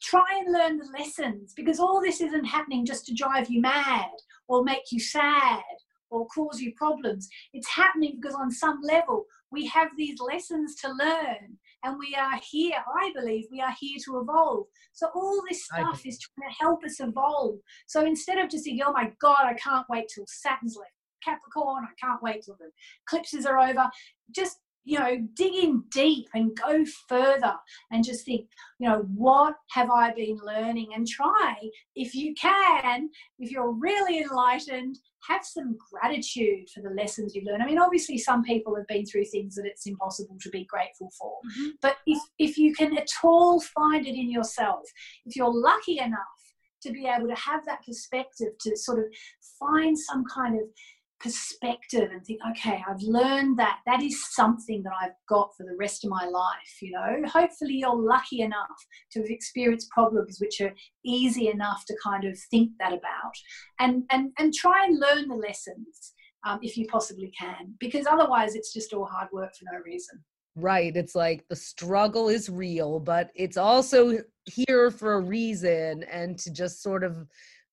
try 0.00 0.24
and 0.38 0.50
learn 0.50 0.78
the 0.78 0.88
lessons 0.98 1.52
because 1.54 1.78
all 1.78 2.00
this 2.00 2.22
isn't 2.22 2.46
happening 2.46 2.86
just 2.86 3.04
to 3.04 3.14
drive 3.14 3.50
you 3.50 3.60
mad 3.60 4.08
or 4.48 4.64
make 4.64 4.90
you 4.90 4.98
sad 4.98 5.62
or 6.08 6.26
cause 6.28 6.58
you 6.58 6.72
problems. 6.74 7.28
It's 7.52 7.68
happening 7.68 8.18
because 8.18 8.34
on 8.34 8.50
some 8.50 8.80
level 8.82 9.26
we 9.52 9.66
have 9.66 9.88
these 9.98 10.18
lessons 10.20 10.74
to 10.76 10.88
learn 10.88 11.58
and 11.84 11.98
we 11.98 12.14
are 12.14 12.40
here, 12.50 12.82
I 13.00 13.12
believe, 13.14 13.44
we 13.50 13.60
are 13.60 13.74
here 13.78 13.98
to 14.06 14.20
evolve. 14.20 14.66
So 14.92 15.08
all 15.14 15.42
this 15.48 15.64
stuff 15.64 16.02
is 16.06 16.18
trying 16.18 16.50
to 16.50 16.56
help 16.58 16.84
us 16.84 17.00
evolve. 17.00 17.58
So 17.86 18.04
instead 18.04 18.38
of 18.38 18.50
just 18.50 18.64
thinking, 18.64 18.84
oh 18.86 18.92
my 18.92 19.12
God, 19.20 19.44
I 19.44 19.54
can't 19.54 19.86
wait 19.88 20.08
till 20.12 20.24
Saturn's 20.26 20.76
left 20.76 20.90
Capricorn, 21.24 21.84
I 21.84 22.06
can't 22.06 22.22
wait 22.22 22.42
till 22.44 22.56
the 22.58 22.70
eclipses 23.06 23.46
are 23.46 23.58
over, 23.58 23.88
just 24.34 24.58
you 24.84 24.98
know, 24.98 25.16
dig 25.34 25.54
in 25.54 25.82
deep 25.90 26.28
and 26.34 26.56
go 26.56 26.84
further 27.08 27.54
and 27.90 28.04
just 28.04 28.24
think, 28.24 28.48
you 28.78 28.88
know, 28.88 29.06
what 29.14 29.54
have 29.70 29.90
I 29.90 30.12
been 30.12 30.38
learning? 30.44 30.88
And 30.94 31.06
try, 31.06 31.54
if 31.96 32.14
you 32.14 32.34
can, 32.34 33.08
if 33.38 33.50
you're 33.50 33.72
really 33.72 34.20
enlightened, 34.20 34.98
have 35.28 35.44
some 35.44 35.76
gratitude 35.90 36.68
for 36.74 36.82
the 36.82 36.90
lessons 36.90 37.34
you've 37.34 37.44
learned. 37.44 37.62
I 37.62 37.66
mean, 37.66 37.78
obviously, 37.78 38.18
some 38.18 38.42
people 38.44 38.76
have 38.76 38.86
been 38.86 39.06
through 39.06 39.24
things 39.24 39.54
that 39.54 39.64
it's 39.64 39.86
impossible 39.86 40.36
to 40.42 40.50
be 40.50 40.66
grateful 40.66 41.10
for. 41.18 41.32
Mm-hmm. 41.50 41.70
But 41.80 41.96
if, 42.06 42.22
if 42.38 42.58
you 42.58 42.74
can 42.74 42.96
at 42.98 43.08
all 43.22 43.60
find 43.60 44.06
it 44.06 44.14
in 44.14 44.30
yourself, 44.30 44.82
if 45.24 45.34
you're 45.34 45.52
lucky 45.52 45.98
enough 45.98 46.18
to 46.82 46.92
be 46.92 47.06
able 47.06 47.28
to 47.28 47.34
have 47.34 47.64
that 47.64 47.84
perspective 47.86 48.48
to 48.60 48.76
sort 48.76 48.98
of 48.98 49.06
find 49.58 49.98
some 49.98 50.24
kind 50.32 50.56
of 50.56 50.66
perspective 51.20 52.10
and 52.12 52.24
think, 52.24 52.40
okay, 52.50 52.82
I've 52.88 53.00
learned 53.02 53.58
that. 53.58 53.80
That 53.86 54.02
is 54.02 54.32
something 54.34 54.82
that 54.82 54.92
I've 55.00 55.14
got 55.28 55.50
for 55.56 55.64
the 55.64 55.76
rest 55.78 56.04
of 56.04 56.10
my 56.10 56.26
life. 56.26 56.82
You 56.82 56.92
know, 56.92 57.28
hopefully 57.28 57.74
you're 57.74 57.96
lucky 57.96 58.40
enough 58.42 58.86
to 59.12 59.20
have 59.20 59.30
experienced 59.30 59.90
problems 59.90 60.38
which 60.40 60.60
are 60.60 60.74
easy 61.04 61.48
enough 61.48 61.84
to 61.86 61.96
kind 62.02 62.24
of 62.24 62.38
think 62.50 62.72
that 62.78 62.92
about, 62.92 63.34
and 63.78 64.04
and 64.10 64.32
and 64.38 64.52
try 64.52 64.84
and 64.84 64.98
learn 64.98 65.28
the 65.28 65.34
lessons 65.34 66.12
um, 66.46 66.58
if 66.62 66.76
you 66.76 66.86
possibly 66.88 67.32
can, 67.38 67.74
because 67.80 68.06
otherwise 68.06 68.54
it's 68.54 68.72
just 68.72 68.92
all 68.92 69.06
hard 69.06 69.28
work 69.32 69.50
for 69.58 69.64
no 69.72 69.80
reason. 69.84 70.22
Right. 70.56 70.94
It's 70.94 71.16
like 71.16 71.44
the 71.48 71.56
struggle 71.56 72.28
is 72.28 72.48
real, 72.48 73.00
but 73.00 73.30
it's 73.34 73.56
also 73.56 74.18
here 74.44 74.92
for 74.92 75.14
a 75.14 75.20
reason, 75.20 76.04
and 76.04 76.38
to 76.38 76.52
just 76.52 76.82
sort 76.82 77.02
of 77.02 77.26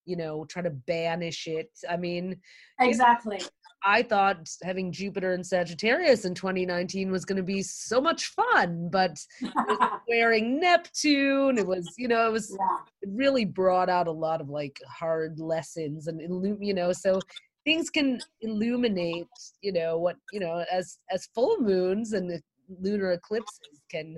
you 0.05 0.15
know 0.15 0.45
try 0.45 0.61
to 0.61 0.69
banish 0.69 1.47
it. 1.47 1.69
I 1.89 1.97
mean 1.97 2.37
exactly. 2.79 3.41
I 3.83 4.03
thought 4.03 4.47
having 4.63 4.91
jupiter 4.91 5.33
and 5.33 5.45
sagittarius 5.45 6.25
in 6.25 6.35
2019 6.35 7.11
was 7.11 7.25
going 7.25 7.37
to 7.37 7.43
be 7.43 7.63
so 7.63 7.99
much 7.99 8.27
fun 8.27 8.89
but 8.91 9.17
squaring 10.03 10.59
neptune. 10.59 11.57
It 11.57 11.65
was 11.65 11.93
you 11.97 12.07
know 12.07 12.27
it 12.27 12.31
was 12.31 12.55
yeah. 12.57 12.77
it 13.01 13.09
really 13.11 13.45
brought 13.45 13.89
out 13.89 14.07
a 14.07 14.11
lot 14.11 14.41
of 14.41 14.49
like 14.49 14.79
hard 14.87 15.39
lessons 15.39 16.07
and 16.07 16.21
you 16.63 16.73
know 16.73 16.91
so 16.91 17.19
things 17.65 17.89
can 17.89 18.19
illuminate 18.41 19.27
you 19.61 19.71
know 19.71 19.97
what 19.97 20.17
you 20.31 20.39
know 20.39 20.63
as 20.71 20.97
as 21.11 21.27
full 21.33 21.57
moons 21.59 22.13
and 22.13 22.29
the 22.29 22.41
lunar 22.81 23.11
eclipses 23.11 23.81
can 23.89 24.15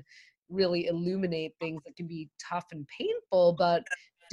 really 0.50 0.88
illuminate 0.88 1.54
things 1.60 1.82
that 1.86 1.96
can 1.96 2.08
be 2.08 2.30
tough 2.50 2.66
and 2.72 2.88
painful 2.88 3.54
but 3.58 3.84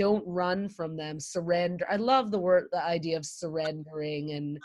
don't 0.00 0.24
run 0.26 0.66
from 0.66 0.96
them 0.96 1.20
surrender 1.20 1.86
i 1.90 1.96
love 1.96 2.30
the 2.30 2.38
word 2.38 2.64
the 2.72 2.82
idea 2.82 3.18
of 3.18 3.26
surrendering 3.26 4.30
and 4.30 4.58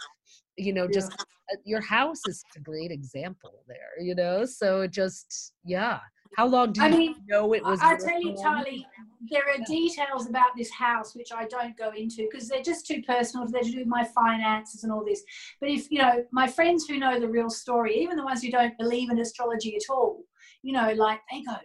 you 0.56 0.72
know 0.72 0.88
just 0.88 1.12
yeah. 1.12 1.26
Uh, 1.54 1.58
your 1.64 1.82
house 1.82 2.22
is 2.28 2.44
a 2.56 2.60
great 2.62 2.90
example 2.90 3.64
there 3.68 3.92
you 4.00 4.16
know 4.16 4.46
so 4.46 4.82
it 4.82 4.92
just 4.92 5.54
yeah 5.66 6.00
how 6.38 6.48
long 6.48 6.72
do 6.72 6.80
you 6.82 6.88
I 6.88 6.90
mean, 6.90 7.16
know 7.28 7.54
it 7.54 7.64
was 7.64 7.80
i 7.84 7.98
tell 7.98 8.20
you 8.20 8.34
charlie 8.42 8.88
there 9.30 9.44
are 9.44 9.60
yeah. 9.60 9.66
details 9.68 10.28
about 10.28 10.52
this 10.58 10.72
house 10.72 11.14
which 11.16 11.32
i 11.36 11.46
don't 11.46 11.78
go 11.78 11.92
into 11.92 12.28
because 12.32 12.48
they're 12.48 12.64
just 12.64 12.88
too 12.88 13.04
personal 13.06 13.46
they're 13.46 13.62
to 13.62 13.72
do 13.72 13.80
with 13.80 13.88
my 13.88 14.06
finances 14.06 14.84
and 14.84 14.92
all 14.92 15.04
this 15.06 15.22
but 15.60 15.70
if 15.70 15.92
you 15.92 16.00
know 16.00 16.24
my 16.32 16.48
friends 16.48 16.88
who 16.88 16.98
know 16.98 17.20
the 17.20 17.28
real 17.28 17.50
story 17.50 17.94
even 17.96 18.16
the 18.16 18.24
ones 18.24 18.42
who 18.42 18.50
don't 18.50 18.78
believe 18.80 19.12
in 19.12 19.20
astrology 19.20 19.76
at 19.76 19.94
all 19.94 20.24
you 20.64 20.72
know 20.72 20.94
like 20.94 21.20
they 21.30 21.44
go 21.44 21.58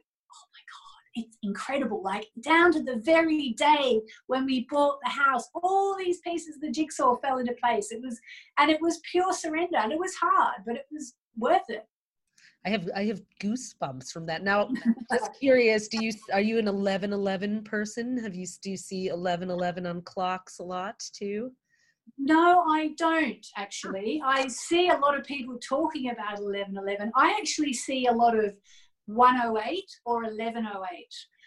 it's 1.15 1.37
incredible. 1.43 2.03
Like 2.03 2.27
down 2.43 2.73
to 2.73 2.83
the 2.83 2.97
very 2.97 3.51
day 3.51 4.01
when 4.27 4.45
we 4.47 4.67
bought 4.71 4.99
the 5.03 5.11
house, 5.11 5.49
all 5.55 5.97
these 5.99 6.21
pieces 6.21 6.57
of 6.57 6.61
the 6.61 6.71
jigsaw 6.71 7.17
fell 7.17 7.39
into 7.39 7.55
place. 7.63 7.91
It 7.91 8.01
was, 8.03 8.19
and 8.59 8.71
it 8.71 8.81
was 8.81 9.01
pure 9.11 9.33
surrender, 9.33 9.79
and 9.79 9.93
it 9.93 9.99
was 9.99 10.15
hard, 10.15 10.63
but 10.67 10.77
it 10.77 10.87
was 10.91 11.15
worth 11.37 11.69
it. 11.69 11.87
I 12.67 12.69
have 12.69 12.91
I 12.95 13.05
have 13.05 13.23
goosebumps 13.43 14.13
from 14.13 14.27
that. 14.27 14.43
Now, 14.43 14.69
just 15.13 15.33
curious, 15.39 15.89
do 15.89 16.05
you 16.05 16.13
are 16.33 16.41
you 16.41 16.59
an 16.59 16.69
eleven 16.69 17.13
eleven 17.13 17.65
person? 17.65 18.19
Have 18.19 18.35
you 18.35 18.47
do 18.63 18.71
you 18.71 18.77
see 18.77 19.09
eleven 19.09 19.51
eleven 19.51 19.87
on 19.87 20.03
clocks 20.03 20.59
a 20.59 20.63
lot 20.63 21.03
too? 21.15 21.53
No, 22.19 22.65
I 22.69 22.89
don't 22.99 23.47
actually. 23.57 24.21
I 24.25 24.47
see 24.49 24.89
a 24.89 24.99
lot 24.99 25.17
of 25.17 25.25
people 25.25 25.59
talking 25.59 26.11
about 26.11 26.39
eleven 26.39 26.77
eleven. 26.77 27.11
I 27.15 27.37
actually 27.41 27.73
see 27.73 28.07
a 28.07 28.13
lot 28.13 28.39
of 28.39 28.55
108 29.15 29.85
or 30.05 30.23
1108. 30.23 30.87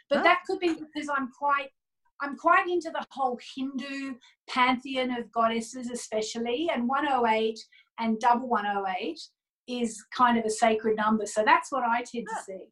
But 0.09 0.19
oh. 0.19 0.23
that 0.23 0.41
could 0.47 0.59
be 0.59 0.73
because 0.73 1.09
I'm 1.09 1.29
quite 1.37 1.69
I'm 2.21 2.37
quite 2.37 2.67
into 2.69 2.89
the 2.89 3.05
whole 3.11 3.37
Hindu 3.55 4.13
pantheon 4.47 5.11
of 5.11 5.29
goddesses, 5.31 5.89
especially, 5.89 6.69
and 6.73 6.87
108 6.87 7.59
and 7.99 8.19
double 8.19 8.47
108 8.47 9.19
is 9.67 10.03
kind 10.15 10.37
of 10.37 10.45
a 10.45 10.49
sacred 10.49 10.95
number. 10.95 11.25
So 11.25 11.43
that's 11.45 11.71
what 11.71 11.83
I 11.83 11.97
tend 11.97 12.27
to 12.27 12.43
see. 12.45 12.65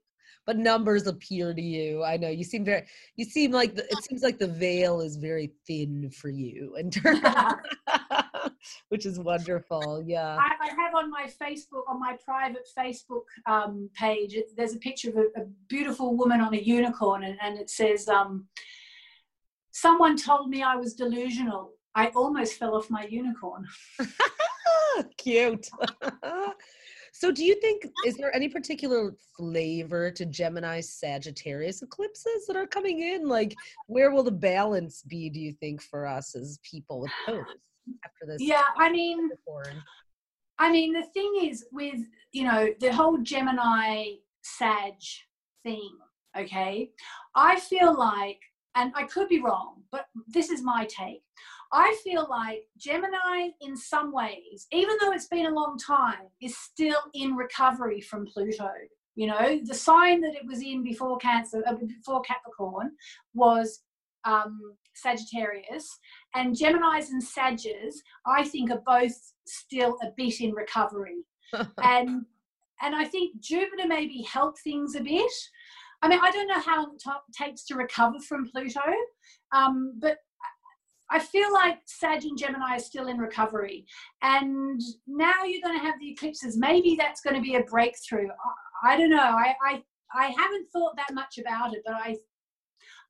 But 0.45 0.58
numbers 0.58 1.06
appear 1.06 1.54
to 1.54 1.62
you. 1.62 2.04
I 2.04 2.17
know 2.17 2.30
you 2.30 2.43
seem 2.43 2.65
very. 2.65 2.86
You 3.15 3.25
seem 3.25 3.51
like 3.51 3.75
the, 3.75 3.84
it 3.84 4.04
seems 4.04 4.23
like 4.23 4.39
the 4.39 4.47
veil 4.47 5.01
is 5.01 5.17
very 5.17 5.51
thin 5.67 6.10
for 6.10 6.30
you 6.30 6.75
in 6.77 6.89
terms. 6.89 7.19
which 8.89 9.06
is 9.06 9.19
wonderful. 9.19 10.04
Yeah. 10.06 10.38
I, 10.39 10.51
I, 10.62 10.69
have 10.82 10.95
on 10.95 11.10
my 11.10 11.27
Facebook, 11.41 11.84
on 11.88 11.99
my 11.99 12.17
private 12.23 12.67
Facebook 12.77 13.23
um, 13.45 13.89
page, 13.95 14.34
it, 14.34 14.51
there's 14.56 14.73
a 14.73 14.80
picture 14.80 15.10
of 15.10 15.17
a, 15.17 15.41
a, 15.41 15.45
beautiful 15.67 16.15
woman 16.15 16.42
on 16.42 16.54
a 16.54 16.58
unicorn, 16.58 17.23
and, 17.23 17.37
and 17.42 17.58
it 17.58 17.69
says, 17.69 18.08
um, 18.08 18.48
Someone 19.71 20.17
told 20.17 20.50
me 20.50 20.62
I 20.62 20.75
was 20.75 20.94
delusional. 20.96 21.73
I 21.96 22.08
almost 22.08 22.56
fell 22.56 22.75
off 22.75 22.89
my 22.89 23.06
unicorn. 23.06 23.65
Cute. 25.17 25.69
so, 27.13 27.31
do 27.31 27.44
you 27.44 27.56
think, 27.62 27.85
is 28.06 28.17
there 28.17 28.35
any 28.35 28.50
particular 28.50 29.15
flavor 29.37 30.12
to 30.12 30.25
Gemini 30.25 30.81
Sagittarius 30.81 31.81
eclipses 31.81 32.46
that 32.48 32.56
are 32.56 32.67
coming 32.67 33.02
in? 33.02 33.27
Like, 33.27 33.56
where 33.87 34.12
will 34.12 34.23
the 34.23 34.31
balance 34.31 35.04
be, 35.04 35.29
do 35.29 35.39
you 35.39 35.54
think, 35.54 35.81
for 35.81 36.06
us 36.06 36.35
as 36.35 36.60
people 36.69 37.02
with 37.02 37.12
those? 37.27 37.46
After 38.06 38.25
this 38.27 38.42
yeah 38.42 38.63
i 38.77 38.92
mean 38.92 39.29
i 40.60 40.71
mean 40.71 40.94
the 40.94 41.04
thing 41.13 41.34
is 41.42 41.65
with 41.71 42.00
you 42.32 42.44
know 42.44 42.69
the 42.79 42.92
whole 42.94 43.17
gemini 43.19 44.06
sag 44.44 44.94
thing 45.63 45.92
okay 46.38 46.90
i 47.36 47.60
feel 47.60 47.98
like 47.98 48.40
and 48.75 48.92
I 48.96 49.04
could 49.04 49.27
be 49.27 49.42
wrong, 49.42 49.84
but 49.92 50.06
this 50.27 50.50
is 50.50 50.62
my 50.62 50.86
take. 50.86 51.23
I 51.73 51.98
feel 52.04 52.27
like 52.29 52.63
Gemini, 52.77 53.50
in 53.62 53.77
some 53.77 54.12
ways, 54.13 54.67
even 54.71 54.96
though 55.00 55.12
it's 55.12 55.27
been 55.27 55.46
a 55.46 55.54
long 55.54 55.77
time, 55.77 56.27
is 56.42 56.58
still 56.58 57.00
in 57.13 57.36
recovery 57.36 58.02
from 58.02 58.25
Pluto. 58.25 58.69
You 59.15 59.27
know, 59.27 59.60
the 59.63 59.73
sign 59.73 60.21
that 60.21 60.36
it 60.36 60.46
was 60.46 60.62
in 60.62 60.84
before 60.84 61.17
Cancer, 61.17 61.63
uh, 61.65 61.75
before 61.75 62.21
Capricorn, 62.21 62.92
was 63.34 63.84
um, 64.25 64.75
Sagittarius, 64.96 65.98
and 66.36 66.56
Gemini's 66.56 67.10
and 67.10 67.23
Sages, 67.23 68.02
I 68.25 68.44
think, 68.44 68.71
are 68.71 68.82
both 68.86 69.34
still 69.46 69.98
a 70.04 70.08
bit 70.15 70.42
in 70.42 70.54
recovery. 70.54 71.23
and 71.84 72.25
and 72.84 72.96
I 72.96 73.06
think 73.06 73.40
Jupiter 73.42 73.88
maybe 73.88 74.21
helped 74.23 74.60
things 74.60 74.96
a 74.96 75.02
bit. 75.02 75.32
I 76.02 76.08
mean, 76.08 76.19
I 76.21 76.32
don't 76.32 76.48
know 76.48 76.60
how 76.60 76.77
long 76.77 76.96
it 76.96 77.36
takes 77.44 77.63
to 77.65 77.75
recover 77.75 78.19
from 78.19 78.50
Pluto, 78.50 78.82
um, 79.52 80.00
but 80.00 80.17
I 81.12 81.19
feel 81.19 81.52
like 81.54 81.79
Sag 81.86 82.23
and 82.23 82.38
Gemini 82.38 82.75
are 82.75 82.79
still 82.79 83.08
in 83.08 83.17
recovery. 83.17 83.86
And 84.21 84.82
now 85.06 85.44
you're 85.44 85.62
going 85.62 85.77
to 85.77 85.86
have 85.86 86.00
the 86.00 86.10
eclipses. 86.10 86.58
Maybe 86.58 86.96
that's 86.98 87.21
going 87.21 87.36
to 87.36 87.42
be 87.42 87.56
a 87.56 87.63
breakthrough. 87.63 88.29
I, 88.84 88.94
I 88.94 88.98
don't 88.98 89.10
know. 89.10 89.19
I, 89.19 89.54
I, 89.63 89.84
I 90.15 90.27
haven't 90.27 90.71
thought 90.71 90.96
that 90.96 91.13
much 91.13 91.38
about 91.38 91.75
it, 91.75 91.82
but 91.86 91.96
I, 91.96 92.15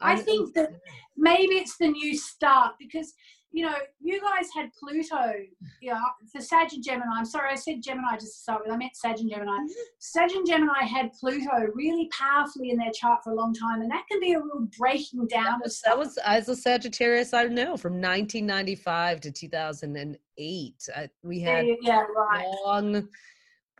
I 0.01 0.15
think 0.17 0.53
that 0.55 0.71
maybe 1.17 1.55
it's 1.55 1.77
the 1.77 1.87
new 1.87 2.17
start 2.17 2.75
because 2.79 3.13
you 3.53 3.65
know, 3.65 3.75
you 3.99 4.21
guys 4.21 4.47
had 4.55 4.71
Pluto, 4.79 5.33
yeah, 5.81 5.99
the 6.33 6.41
Sag 6.41 6.71
and 6.73 6.83
Gemini. 6.83 7.11
I'm 7.17 7.25
sorry, 7.25 7.51
I 7.51 7.55
said 7.55 7.83
Gemini 7.83 8.13
just 8.13 8.33
to 8.33 8.39
start 8.39 8.61
with. 8.63 8.73
I 8.73 8.77
meant 8.77 8.95
Sag 8.95 9.19
and 9.19 9.29
Gemini. 9.29 9.51
Mm-hmm. 9.51 9.67
Sag 9.99 10.31
and 10.31 10.47
Gemini 10.47 10.83
had 10.83 11.11
Pluto 11.19 11.67
really 11.73 12.09
powerfully 12.17 12.69
in 12.69 12.77
their 12.77 12.91
chart 12.93 13.19
for 13.23 13.31
a 13.31 13.35
long 13.35 13.53
time, 13.53 13.81
and 13.81 13.91
that 13.91 14.05
can 14.09 14.21
be 14.21 14.33
a 14.33 14.39
real 14.39 14.67
breaking 14.77 15.27
down. 15.27 15.59
That 15.59 15.63
was, 15.63 15.81
that 15.81 15.97
was 15.97 16.17
as 16.25 16.47
a 16.47 16.55
Sagittarius, 16.55 17.33
I 17.33 17.43
don't 17.43 17.55
know, 17.55 17.75
from 17.75 17.93
1995 17.93 19.19
to 19.21 19.31
2008. 19.31 20.89
I, 20.95 21.09
we 21.23 21.41
had 21.41 21.67
yeah, 21.67 21.73
yeah, 21.81 22.03
right. 22.15 22.45
long 22.65 23.09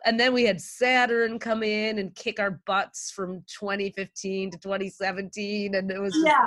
and 0.06 0.20
then 0.20 0.34
we 0.34 0.44
had 0.44 0.60
Saturn 0.60 1.40
come 1.40 1.64
in 1.64 2.00
and 2.00 2.14
kick 2.16 2.40
our 2.40 2.60
butts 2.66 3.12
from 3.12 3.44
2015 3.48 4.52
to 4.52 4.58
2017, 4.58 5.76
and 5.76 5.92
it 5.92 6.00
was 6.00 6.14
just, 6.14 6.26
yeah. 6.26 6.46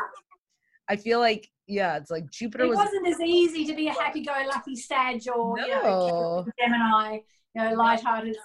I 0.89 0.97
feel 0.97 1.21
like 1.21 1.49
yeah, 1.67 1.97
it's 1.97 2.11
like 2.11 2.31
Jupiter 2.31 2.65
it 2.65 2.69
was. 2.69 2.77
wasn't 2.77 3.09
as 3.09 3.21
easy 3.21 3.65
to 3.65 3.75
be 3.75 3.89
a 3.89 3.93
happy-go-lucky 3.93 4.77
Sag 4.77 5.23
or 5.35 5.57
no. 5.57 5.67
you 5.67 5.73
know 5.73 6.47
Gemini, 6.61 7.19
you 7.55 7.63
know, 7.63 7.73
light-hearted 7.75 8.37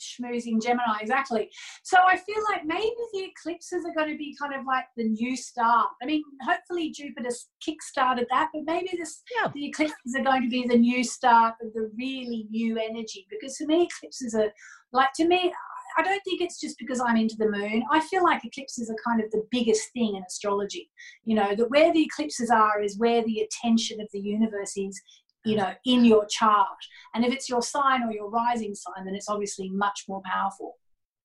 schmoozing 0.00 0.62
Gemini, 0.62 0.98
exactly. 1.00 1.50
So 1.82 1.98
I 1.98 2.16
feel 2.16 2.42
like 2.50 2.64
maybe 2.64 2.90
the 3.12 3.24
eclipses 3.24 3.84
are 3.84 3.94
going 3.94 4.10
to 4.12 4.18
be 4.18 4.36
kind 4.40 4.54
of 4.54 4.66
like 4.66 4.84
the 4.96 5.04
new 5.04 5.36
start. 5.36 5.88
I 6.02 6.06
mean, 6.06 6.22
hopefully 6.42 6.90
Jupiter 6.90 7.30
kick-started 7.64 8.26
that, 8.30 8.48
but 8.52 8.62
maybe 8.64 8.90
this 8.96 9.22
yeah. 9.36 9.50
the 9.54 9.66
eclipses 9.66 10.14
are 10.16 10.24
going 10.24 10.42
to 10.42 10.48
be 10.48 10.66
the 10.66 10.78
new 10.78 11.04
start 11.04 11.54
of 11.62 11.72
the 11.74 11.90
really 11.96 12.46
new 12.50 12.78
energy. 12.78 13.26
Because 13.30 13.56
to 13.58 13.66
me, 13.66 13.88
eclipses 13.90 14.34
are 14.34 14.52
like 14.92 15.12
to 15.14 15.26
me, 15.26 15.52
I 15.98 16.02
don't 16.02 16.22
think 16.24 16.40
it's 16.40 16.60
just 16.60 16.78
because 16.78 17.00
I'm 17.00 17.16
into 17.16 17.36
the 17.36 17.50
moon. 17.50 17.84
I 17.90 18.00
feel 18.00 18.22
like 18.22 18.44
eclipses 18.44 18.90
are 18.90 18.96
kind 19.04 19.22
of 19.22 19.30
the 19.30 19.46
biggest 19.50 19.92
thing 19.92 20.16
in 20.16 20.22
astrology. 20.26 20.90
You 21.24 21.36
know, 21.36 21.54
that 21.54 21.70
where 21.70 21.92
the 21.92 22.02
eclipses 22.02 22.50
are 22.50 22.80
is 22.82 22.98
where 22.98 23.22
the 23.24 23.40
attention 23.40 24.00
of 24.00 24.08
the 24.12 24.20
universe 24.20 24.76
is, 24.76 25.00
you 25.44 25.56
know, 25.56 25.72
in 25.86 26.04
your 26.04 26.26
chart. 26.26 26.66
And 27.14 27.24
if 27.24 27.32
it's 27.32 27.48
your 27.48 27.62
sign 27.62 28.02
or 28.02 28.12
your 28.12 28.30
rising 28.30 28.74
sign, 28.74 29.04
then 29.04 29.14
it's 29.14 29.28
obviously 29.28 29.70
much 29.70 30.04
more 30.08 30.22
powerful. 30.24 30.76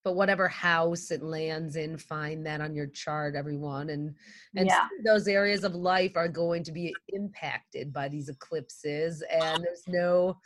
But 0.04 0.16
whatever 0.16 0.48
house 0.48 1.10
it 1.10 1.24
lands 1.24 1.76
in, 1.76 1.98
find 1.98 2.46
that 2.46 2.62
on 2.62 2.76
your 2.76 2.88
chart, 2.88 3.36
everyone. 3.36 3.90
And 3.90 4.16
and 4.56 4.68
yeah. 4.68 4.88
those 5.04 5.28
areas 5.28 5.64
of 5.64 5.74
life 5.74 6.12
are 6.16 6.28
going 6.28 6.64
to 6.66 6.72
be 6.72 6.96
impacted 7.10 7.92
by 7.92 8.08
these 8.08 8.30
eclipses. 8.30 9.24
And 9.32 9.64
there's 9.64 9.84
no 9.88 10.38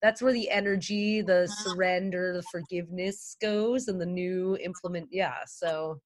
that's 0.00 0.22
where 0.22 0.32
the 0.32 0.48
energy 0.50 1.20
the 1.22 1.42
uh-huh. 1.42 1.70
surrender 1.70 2.32
the 2.32 2.42
forgiveness 2.42 3.36
goes 3.40 3.88
and 3.88 4.00
the 4.00 4.06
new 4.06 4.56
implement 4.62 5.08
yeah 5.10 5.38
so 5.46 6.00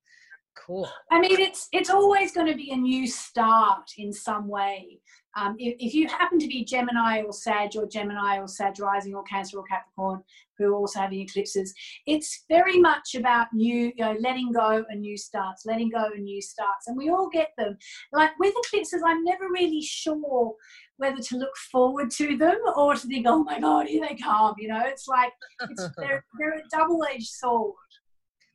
cool 0.54 0.88
i 1.10 1.20
mean 1.20 1.40
it's 1.40 1.68
it's 1.72 1.90
always 1.90 2.32
going 2.32 2.46
to 2.46 2.54
be 2.54 2.70
a 2.70 2.76
new 2.76 3.06
start 3.06 3.88
in 3.98 4.12
some 4.12 4.48
way 4.48 4.98
um, 5.34 5.56
if, 5.58 5.76
if, 5.78 5.94
you 5.94 6.08
happen 6.08 6.38
to 6.38 6.46
be 6.46 6.62
gemini 6.62 7.22
or 7.22 7.32
sag 7.32 7.70
or 7.74 7.86
gemini 7.86 8.38
or 8.38 8.46
sag 8.46 8.78
rising 8.78 9.14
or 9.14 9.22
cancer 9.24 9.56
or 9.56 9.64
capricorn 9.64 10.22
who 10.58 10.66
are 10.66 10.74
also 10.74 11.00
having 11.00 11.20
eclipses 11.20 11.72
it's 12.06 12.44
very 12.50 12.78
much 12.78 13.14
about 13.14 13.46
new 13.54 13.92
you 13.96 14.04
know 14.04 14.14
letting 14.20 14.52
go 14.52 14.84
and 14.90 15.00
new 15.00 15.16
starts 15.16 15.64
letting 15.64 15.88
go 15.88 16.04
and 16.14 16.24
new 16.24 16.42
starts 16.42 16.86
and 16.86 16.98
we 16.98 17.08
all 17.08 17.30
get 17.30 17.48
them 17.56 17.76
like 18.12 18.30
with 18.38 18.54
eclipses 18.66 19.02
i'm 19.06 19.24
never 19.24 19.48
really 19.48 19.80
sure 19.80 20.54
whether 21.02 21.20
to 21.20 21.36
look 21.36 21.56
forward 21.70 22.10
to 22.12 22.36
them 22.36 22.58
or 22.76 22.94
to 22.94 23.06
think, 23.06 23.26
oh 23.28 23.42
my 23.42 23.58
God, 23.58 23.86
here 23.88 24.06
they 24.08 24.14
come. 24.14 24.54
You 24.56 24.68
know, 24.68 24.82
it's 24.84 25.08
like 25.08 25.32
it's, 25.68 25.88
they're, 25.96 26.24
they're 26.38 26.58
a 26.58 26.62
double 26.70 27.04
edged 27.12 27.26
sword. 27.26 27.74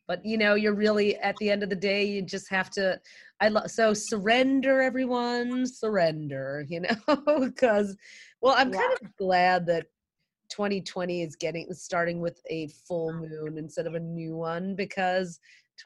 But 0.08 0.26
you 0.26 0.38
know, 0.38 0.56
you're 0.56 0.74
really 0.74 1.18
at 1.18 1.36
the 1.38 1.50
end 1.50 1.64
of 1.64 1.70
the 1.70 1.76
day, 1.76 2.06
you 2.06 2.22
just 2.22 2.50
have 2.50 2.70
to. 2.72 3.00
I 3.40 3.50
love 3.50 3.70
so 3.70 3.94
surrender, 3.94 4.82
everyone, 4.82 5.66
surrender. 5.68 6.66
You 6.70 6.82
know, 6.82 7.40
because 7.40 7.96
well, 8.42 8.56
I'm 8.58 8.72
yeah. 8.72 8.80
kind 8.80 8.94
of 9.02 9.18
glad 9.18 9.66
that 9.68 9.88
2020 10.50 11.22
is 11.22 11.36
getting 11.36 11.74
starting 11.74 12.20
with 12.22 12.40
a 12.50 12.68
full 12.88 13.14
moon 13.14 13.58
instead 13.58 13.88
of 13.88 13.96
a 13.96 14.00
new 14.00 14.36
one 14.36 14.76
because 14.76 15.40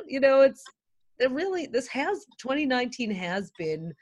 you 0.08 0.20
know 0.20 0.42
it's 0.42 0.64
it 1.20 1.32
really 1.32 1.68
this 1.68 1.88
has 1.88 2.26
2019 2.40 3.12
has 3.12 3.52
been 3.58 3.94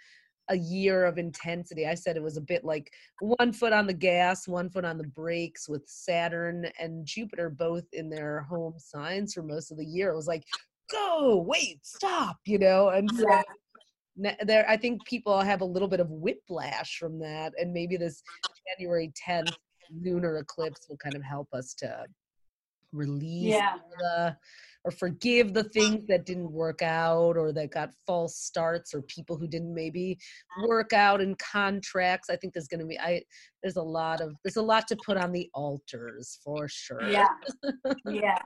a 0.50 0.58
year 0.58 1.06
of 1.06 1.18
intensity. 1.18 1.86
I 1.88 1.94
said 1.94 2.18
it 2.18 2.24
was 2.24 2.38
a 2.38 2.42
bit 2.42 2.66
like 2.66 2.92
one 3.20 3.54
foot 3.54 3.72
on 3.72 3.88
the 3.88 3.94
gas, 3.94 4.48
one 4.48 4.70
foot 4.70 4.86
on 4.86 4.98
the 4.98 5.08
brakes 5.08 5.70
with 5.70 5.84
Saturn 5.88 6.68
and 6.80 7.06
Jupiter 7.06 7.50
both 7.50 7.86
in 7.94 8.10
their 8.10 8.42
home 8.42 8.74
signs 8.78 9.34
for 9.34 9.44
most 9.44 9.72
of 9.72 9.78
the 9.78 9.86
year. 9.86 10.10
It 10.10 10.16
was 10.16 10.28
like, 10.28 10.44
go, 10.92 11.44
wait, 11.48 11.86
stop, 11.86 12.38
you 12.46 12.58
know? 12.58 12.90
And 12.90 13.10
so 13.12 13.26
there, 14.44 14.68
I 14.68 14.76
think 14.76 15.06
people 15.06 15.40
have 15.40 15.62
a 15.62 15.66
little 15.66 15.88
bit 15.88 16.00
of 16.00 16.10
whiplash 16.10 16.98
from 16.98 17.20
that. 17.20 17.54
And 17.60 17.72
maybe 17.72 17.96
this 17.96 18.24
January 18.78 19.12
10th 19.28 19.56
lunar 20.04 20.38
eclipse 20.38 20.88
will 20.90 20.98
kind 20.98 21.16
of 21.16 21.24
help 21.24 21.48
us 21.54 21.74
to 21.76 22.06
release 22.92 23.56
yeah. 23.56 23.76
the 24.00 24.36
or 24.86 24.92
forgive 24.92 25.54
the 25.54 25.66
things 25.66 26.08
that 26.08 26.26
didn't 26.26 26.52
work 26.52 26.82
out 26.82 27.36
or 27.36 27.52
that 27.52 27.72
got 27.72 27.90
false 28.08 28.38
starts 28.38 28.94
or 28.94 29.02
people 29.04 29.36
who 29.36 29.48
didn't 29.48 29.74
maybe 29.74 30.18
mm-hmm. 30.18 30.70
work 30.70 30.94
out 30.94 31.20
in 31.20 31.36
contracts. 31.36 32.30
I 32.30 32.38
think 32.38 32.54
there's 32.54 32.68
going 32.68 32.80
to 32.80 32.86
be 32.86 32.98
i 33.00 33.22
there's 33.62 33.76
a 33.76 33.82
lot 33.82 34.22
of 34.22 34.34
there's 34.44 34.56
a 34.56 34.62
lot 34.62 34.88
to 34.88 34.98
put 35.06 35.18
on 35.18 35.32
the 35.32 35.50
altars 35.54 36.40
for 36.44 36.68
sure. 36.68 37.10
Yeah. 37.10 37.28
Yeah. 38.06 38.38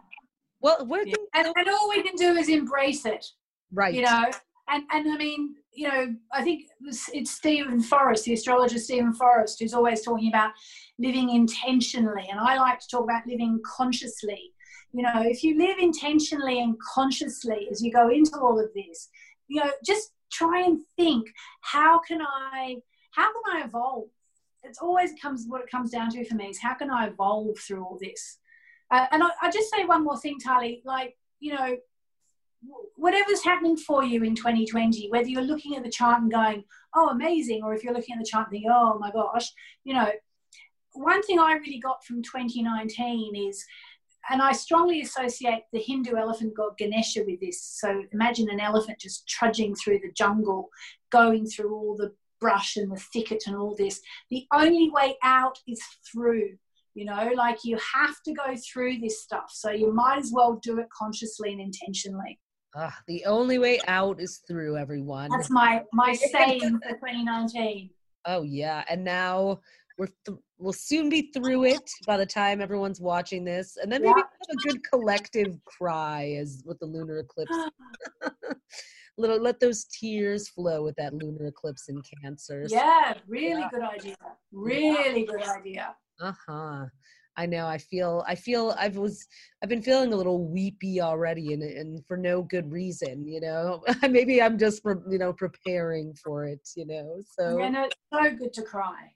Well 0.61 0.85
we're 0.85 1.05
yeah. 1.05 1.15
and, 1.35 1.47
and 1.55 1.69
all 1.69 1.89
we 1.89 2.01
can 2.01 2.15
do 2.15 2.35
is 2.35 2.49
embrace 2.49 3.05
it 3.05 3.25
right. 3.71 3.93
you 3.93 4.01
know 4.01 4.31
and 4.69 4.83
and 4.91 5.11
i 5.11 5.17
mean 5.17 5.55
you 5.73 5.87
know 5.87 6.15
i 6.31 6.41
think 6.41 6.63
it's 7.13 7.31
Steven 7.31 7.81
Forrest 7.81 8.25
the 8.25 8.33
astrologer 8.33 8.77
Steven 8.77 9.13
Forrest 9.13 9.59
who's 9.59 9.73
always 9.73 10.01
talking 10.01 10.29
about 10.29 10.51
living 10.99 11.29
intentionally. 11.29 12.27
And 12.29 12.39
i 12.39 12.57
like 12.57 12.79
to 12.79 12.87
talk 12.89 13.03
about 13.03 13.25
living 13.27 13.59
consciously. 13.65 14.51
You 14.91 15.03
know 15.03 15.23
if 15.23 15.43
you 15.43 15.57
live 15.57 15.79
intentionally 15.79 16.59
and 16.59 16.75
consciously 16.93 17.67
as 17.71 17.81
you 17.81 17.91
go 17.91 18.09
into 18.09 18.37
all 18.37 18.59
of 18.59 18.69
this 18.75 19.09
you 19.47 19.59
know 19.61 19.71
just 19.85 20.11
try 20.31 20.61
and 20.61 20.79
think 20.97 21.27
how 21.61 21.99
can 21.99 22.21
i 22.21 22.75
how 23.11 23.31
can 23.31 23.57
i 23.61 23.65
evolve? 23.65 24.05
It's 24.63 24.79
always 24.79 25.11
comes 25.21 25.45
what 25.47 25.61
it 25.61 25.69
comes 25.69 25.91
down 25.91 26.09
to 26.11 26.25
for 26.25 26.35
me 26.35 26.45
is 26.45 26.59
how 26.59 26.73
can 26.73 26.89
i 26.89 27.07
evolve 27.07 27.57
through 27.59 27.83
all 27.83 27.97
this? 28.01 28.39
Uh, 28.91 29.05
and 29.11 29.23
I, 29.23 29.29
I 29.41 29.51
just 29.51 29.71
say 29.71 29.85
one 29.85 30.03
more 30.03 30.19
thing 30.19 30.37
tali 30.39 30.81
like 30.85 31.15
you 31.39 31.53
know 31.53 31.75
whatever's 32.95 33.43
happening 33.43 33.75
for 33.75 34.03
you 34.03 34.23
in 34.23 34.35
2020 34.35 35.09
whether 35.09 35.27
you're 35.27 35.41
looking 35.41 35.75
at 35.75 35.83
the 35.83 35.89
chart 35.89 36.21
and 36.21 36.31
going 36.31 36.63
oh 36.95 37.09
amazing 37.09 37.61
or 37.63 37.73
if 37.73 37.83
you're 37.83 37.93
looking 37.93 38.15
at 38.15 38.19
the 38.19 38.29
chart 38.29 38.47
and 38.47 38.53
thinking 38.53 38.71
oh 38.71 38.97
my 38.99 39.11
gosh 39.11 39.51
you 39.83 39.93
know 39.93 40.09
one 40.93 41.21
thing 41.23 41.39
i 41.39 41.53
really 41.53 41.79
got 41.79 42.03
from 42.05 42.21
2019 42.23 43.35
is 43.35 43.65
and 44.29 44.41
I 44.41 44.53
strongly 44.53 45.01
associate 45.01 45.63
the 45.73 45.81
Hindu 45.81 46.15
elephant 46.15 46.55
god 46.55 46.77
Ganesha 46.77 47.23
with 47.25 47.39
this. 47.39 47.61
So 47.61 48.03
imagine 48.13 48.49
an 48.49 48.59
elephant 48.59 48.99
just 48.99 49.27
trudging 49.27 49.75
through 49.75 49.99
the 49.99 50.11
jungle, 50.13 50.69
going 51.11 51.45
through 51.45 51.73
all 51.73 51.97
the 51.97 52.13
brush 52.39 52.77
and 52.77 52.91
the 52.91 52.99
thicket 52.99 53.43
and 53.47 53.55
all 53.55 53.75
this. 53.75 54.01
The 54.29 54.45
only 54.53 54.89
way 54.89 55.17
out 55.23 55.59
is 55.67 55.81
through, 56.09 56.57
you 56.93 57.05
know, 57.05 57.31
like 57.35 57.65
you 57.65 57.77
have 57.95 58.21
to 58.23 58.33
go 58.33 58.55
through 58.55 58.99
this 58.99 59.21
stuff. 59.21 59.49
So 59.51 59.71
you 59.71 59.93
might 59.93 60.19
as 60.19 60.31
well 60.33 60.59
do 60.61 60.79
it 60.79 60.87
consciously 60.97 61.51
and 61.51 61.61
intentionally. 61.61 62.39
Ah, 62.75 62.97
the 63.07 63.23
only 63.25 63.59
way 63.59 63.79
out 63.87 64.19
is 64.19 64.41
through, 64.47 64.77
everyone. 64.77 65.29
That's 65.29 65.49
my 65.49 65.83
my 65.93 66.13
saying 66.31 66.79
for 66.87 66.93
2019. 66.93 67.89
Oh 68.25 68.41
yeah, 68.41 68.83
and 68.89 69.03
now 69.03 69.59
we're 69.97 70.07
th- 70.25 70.39
we'll 70.57 70.73
soon 70.73 71.09
be 71.09 71.31
through 71.33 71.65
it 71.65 71.89
by 72.07 72.17
the 72.17 72.25
time 72.25 72.61
everyone's 72.61 72.99
watching 72.99 73.43
this, 73.43 73.77
and 73.77 73.91
then 73.91 74.01
maybe 74.01 74.13
yeah. 74.17 74.23
have 74.23 74.57
a 74.57 74.67
good 74.67 74.81
collective 74.89 75.63
cry 75.65 76.35
as 76.39 76.63
with 76.65 76.79
the 76.79 76.85
lunar 76.85 77.19
eclipse. 77.19 77.55
little 79.17 79.39
let 79.39 79.59
those 79.59 79.85
tears 79.85 80.49
flow 80.49 80.83
with 80.83 80.95
that 80.95 81.13
lunar 81.13 81.45
eclipse 81.45 81.89
in 81.89 82.01
Cancer. 82.21 82.65
Yeah, 82.67 83.13
really 83.27 83.61
yeah. 83.61 83.69
good 83.71 83.83
idea. 83.83 84.15
Really 84.51 85.25
good 85.25 85.43
idea. 85.43 85.95
Uh 86.19 86.33
huh. 86.47 86.85
I 87.35 87.45
know. 87.45 87.65
I 87.65 87.77
feel. 87.77 88.23
I 88.27 88.35
feel. 88.35 88.75
I 88.77 88.89
was. 88.89 89.25
I've 89.61 89.69
been 89.69 89.81
feeling 89.81 90.13
a 90.13 90.15
little 90.15 90.47
weepy 90.47 91.01
already, 91.01 91.53
and 91.53 91.63
and 91.63 92.05
for 92.05 92.17
no 92.17 92.43
good 92.43 92.71
reason. 92.71 93.27
You 93.27 93.41
know. 93.41 93.83
Maybe 94.09 94.41
I'm 94.41 94.57
just 94.57 94.81
you 94.85 95.17
know 95.17 95.33
preparing 95.33 96.13
for 96.13 96.45
it. 96.45 96.67
You 96.75 96.85
know. 96.85 97.21
So. 97.39 97.57
No, 97.57 97.85
it's 97.85 97.95
so 98.13 98.35
good 98.35 98.53
to 98.53 98.61
cry. 98.61 99.11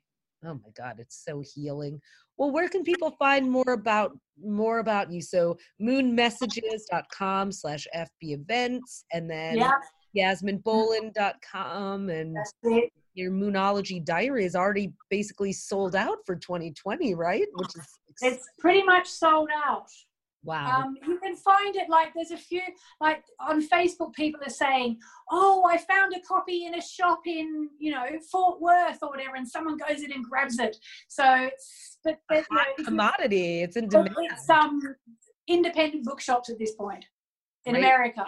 Oh 0.45 0.53
my 0.53 0.69
God, 0.77 0.99
it's 0.99 1.23
so 1.25 1.41
healing. 1.41 1.99
Well, 2.37 2.51
where 2.51 2.69
can 2.69 2.83
people 2.83 3.11
find 3.17 3.49
more 3.49 3.71
about 3.73 4.17
more 4.43 4.79
about 4.79 5.11
you? 5.11 5.21
So 5.21 5.57
moonmessages.com 5.81 7.51
slash 7.51 7.87
FB 7.95 8.07
events 8.21 9.03
and 9.11 9.29
then 9.29 9.57
yeah. 9.57 9.71
yasminboland.com 10.15 12.09
and 12.09 12.37
your 13.17 13.31
Moonology 13.31 14.03
diary 14.03 14.45
is 14.45 14.55
already 14.55 14.93
basically 15.09 15.51
sold 15.51 15.95
out 15.95 16.19
for 16.25 16.35
2020, 16.35 17.15
right? 17.15 17.47
Which 17.55 17.75
is 17.75 17.87
it's 18.21 18.47
pretty 18.59 18.83
much 18.83 19.07
sold 19.07 19.49
out. 19.65 19.87
Wow. 20.43 20.83
Um, 20.83 20.97
you 21.05 21.19
can 21.19 21.35
find 21.35 21.75
it 21.75 21.89
like 21.89 22.13
there's 22.13 22.31
a 22.31 22.37
few 22.37 22.61
like 23.01 23.23
on 23.39 23.67
Facebook. 23.67 24.13
People 24.13 24.39
are 24.45 24.51
saying, 24.51 24.97
"Oh, 25.31 25.67
I 25.67 25.77
found 25.77 26.13
a 26.15 26.19
copy 26.21 26.65
in 26.65 26.75
a 26.75 26.81
shop 26.81 27.21
in 27.25 27.69
you 27.79 27.91
know 27.91 28.05
Fort 28.31 28.61
Worth 28.61 28.99
or 29.01 29.09
whatever," 29.09 29.35
and 29.35 29.47
someone 29.47 29.77
goes 29.77 30.03
in 30.03 30.11
and 30.11 30.23
grabs 30.23 30.59
it. 30.59 30.77
So, 31.09 31.23
it's, 31.25 31.97
but, 32.03 32.19
but 32.29 32.45
you 32.49 32.55
know, 32.55 32.85
commodity. 32.85 33.61
It's 33.61 33.75
in 33.75 33.89
demand. 33.89 34.15
It's 34.19 34.49
um 34.49 34.79
independent 35.47 36.05
bookshops 36.05 36.49
at 36.49 36.59
this 36.59 36.75
point 36.75 37.03
in 37.65 37.73
right. 37.73 37.83
America 37.83 38.25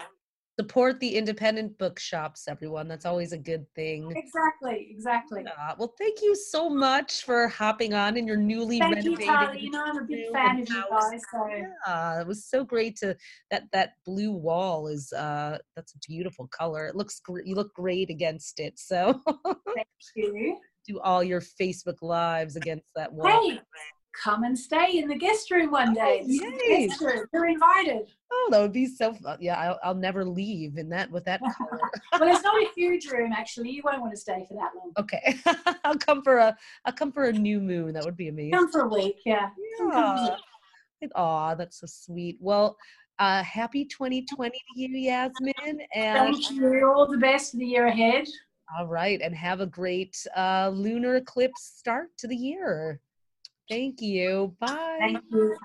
support 0.59 0.99
the 0.99 1.15
independent 1.15 1.77
bookshops 1.77 2.43
everyone 2.49 2.85
that's 2.85 3.05
always 3.05 3.31
a 3.31 3.37
good 3.37 3.65
thing 3.75 4.11
exactly 4.17 4.89
exactly 4.91 5.41
yeah. 5.45 5.73
well 5.79 5.93
thank 5.97 6.21
you 6.21 6.35
so 6.35 6.69
much 6.69 7.23
for 7.23 7.47
hopping 7.47 7.93
on 7.93 8.17
in 8.17 8.27
your 8.27 8.35
newly 8.35 8.77
thank 8.77 8.95
renovated 8.95 9.21
you, 9.21 9.25
Tali. 9.25 9.59
you 9.61 9.71
know 9.71 9.85
i'm 9.85 9.97
a 9.99 10.03
big 10.03 10.29
fan 10.33 10.61
of 10.61 10.69
you 10.69 10.83
guys 10.91 11.21
so. 11.31 11.47
yeah 11.47 12.19
it 12.19 12.27
was 12.27 12.43
so 12.43 12.65
great 12.65 12.97
to 12.97 13.15
that 13.49 13.63
that 13.71 13.91
blue 14.05 14.33
wall 14.33 14.89
is 14.89 15.13
uh 15.13 15.57
that's 15.77 15.95
a 15.95 15.99
beautiful 16.05 16.45
color 16.47 16.87
it 16.87 16.95
looks 16.95 17.21
great 17.21 17.47
you 17.47 17.55
look 17.55 17.73
great 17.73 18.09
against 18.09 18.59
it 18.59 18.77
so 18.77 19.17
thank 19.73 19.87
you 20.17 20.57
do 20.85 20.99
all 20.99 21.23
your 21.23 21.39
facebook 21.39 22.01
lives 22.01 22.57
against 22.57 22.87
that 22.97 23.13
wall 23.13 23.49
hey 23.49 23.61
come 24.13 24.43
and 24.43 24.57
stay 24.57 24.97
in 24.97 25.07
the 25.07 25.15
guest 25.15 25.51
room 25.51 25.71
one 25.71 25.93
day. 25.93 26.25
Oh, 26.27 26.51
guest 26.67 27.01
room. 27.01 27.25
You're 27.33 27.47
invited. 27.47 28.11
Oh, 28.31 28.49
that 28.51 28.61
would 28.61 28.73
be 28.73 28.85
so 28.85 29.13
fun. 29.13 29.37
Yeah, 29.39 29.59
I'll, 29.59 29.79
I'll 29.83 29.95
never 29.95 30.23
leave 30.23 30.77
in 30.77 30.89
that 30.89 31.09
with 31.09 31.25
that 31.25 31.41
well, 32.19 32.33
it's 32.33 32.43
not 32.43 32.61
a 32.61 32.67
huge 32.75 33.07
room 33.07 33.31
actually. 33.33 33.71
You 33.71 33.81
won't 33.83 34.01
want 34.01 34.11
to 34.11 34.17
stay 34.17 34.45
for 34.47 34.53
that 34.55 34.71
long. 34.75 34.93
Okay, 34.97 35.37
I'll 35.83 35.97
come 35.97 36.21
for 36.21 36.37
a 36.37 36.55
I'll 36.85 36.93
come 36.93 37.11
for 37.11 37.25
a 37.25 37.33
new 37.33 37.59
moon. 37.59 37.93
That 37.93 38.05
would 38.05 38.17
be 38.17 38.27
amazing. 38.27 38.51
Come 38.53 38.71
for 38.71 38.81
a 38.81 38.87
week, 38.87 39.17
yeah. 39.25 39.49
Yeah. 39.81 40.35
Aw, 41.15 41.55
that's 41.55 41.79
so 41.79 41.87
sweet. 41.87 42.37
Well, 42.41 42.77
uh, 43.19 43.41
happy 43.43 43.85
2020 43.85 44.51
to 44.51 44.79
you, 44.79 44.89
Yasmin. 44.89 45.53
And 45.93 46.35
thank 46.35 46.51
you. 46.51 46.91
All 46.93 47.07
the 47.07 47.17
best 47.17 47.51
for 47.51 47.57
the 47.57 47.65
year 47.65 47.87
ahead. 47.87 48.27
All 48.77 48.87
right, 48.87 49.19
and 49.21 49.33
have 49.33 49.61
a 49.61 49.65
great 49.65 50.15
uh, 50.37 50.69
lunar 50.73 51.15
eclipse 51.15 51.73
start 51.77 52.09
to 52.19 52.27
the 52.27 52.35
year. 52.35 53.01
Thank 53.69 54.01
you. 54.01 54.55
Bye. 54.59 54.99
Thank 54.99 55.23
you. 55.31 55.57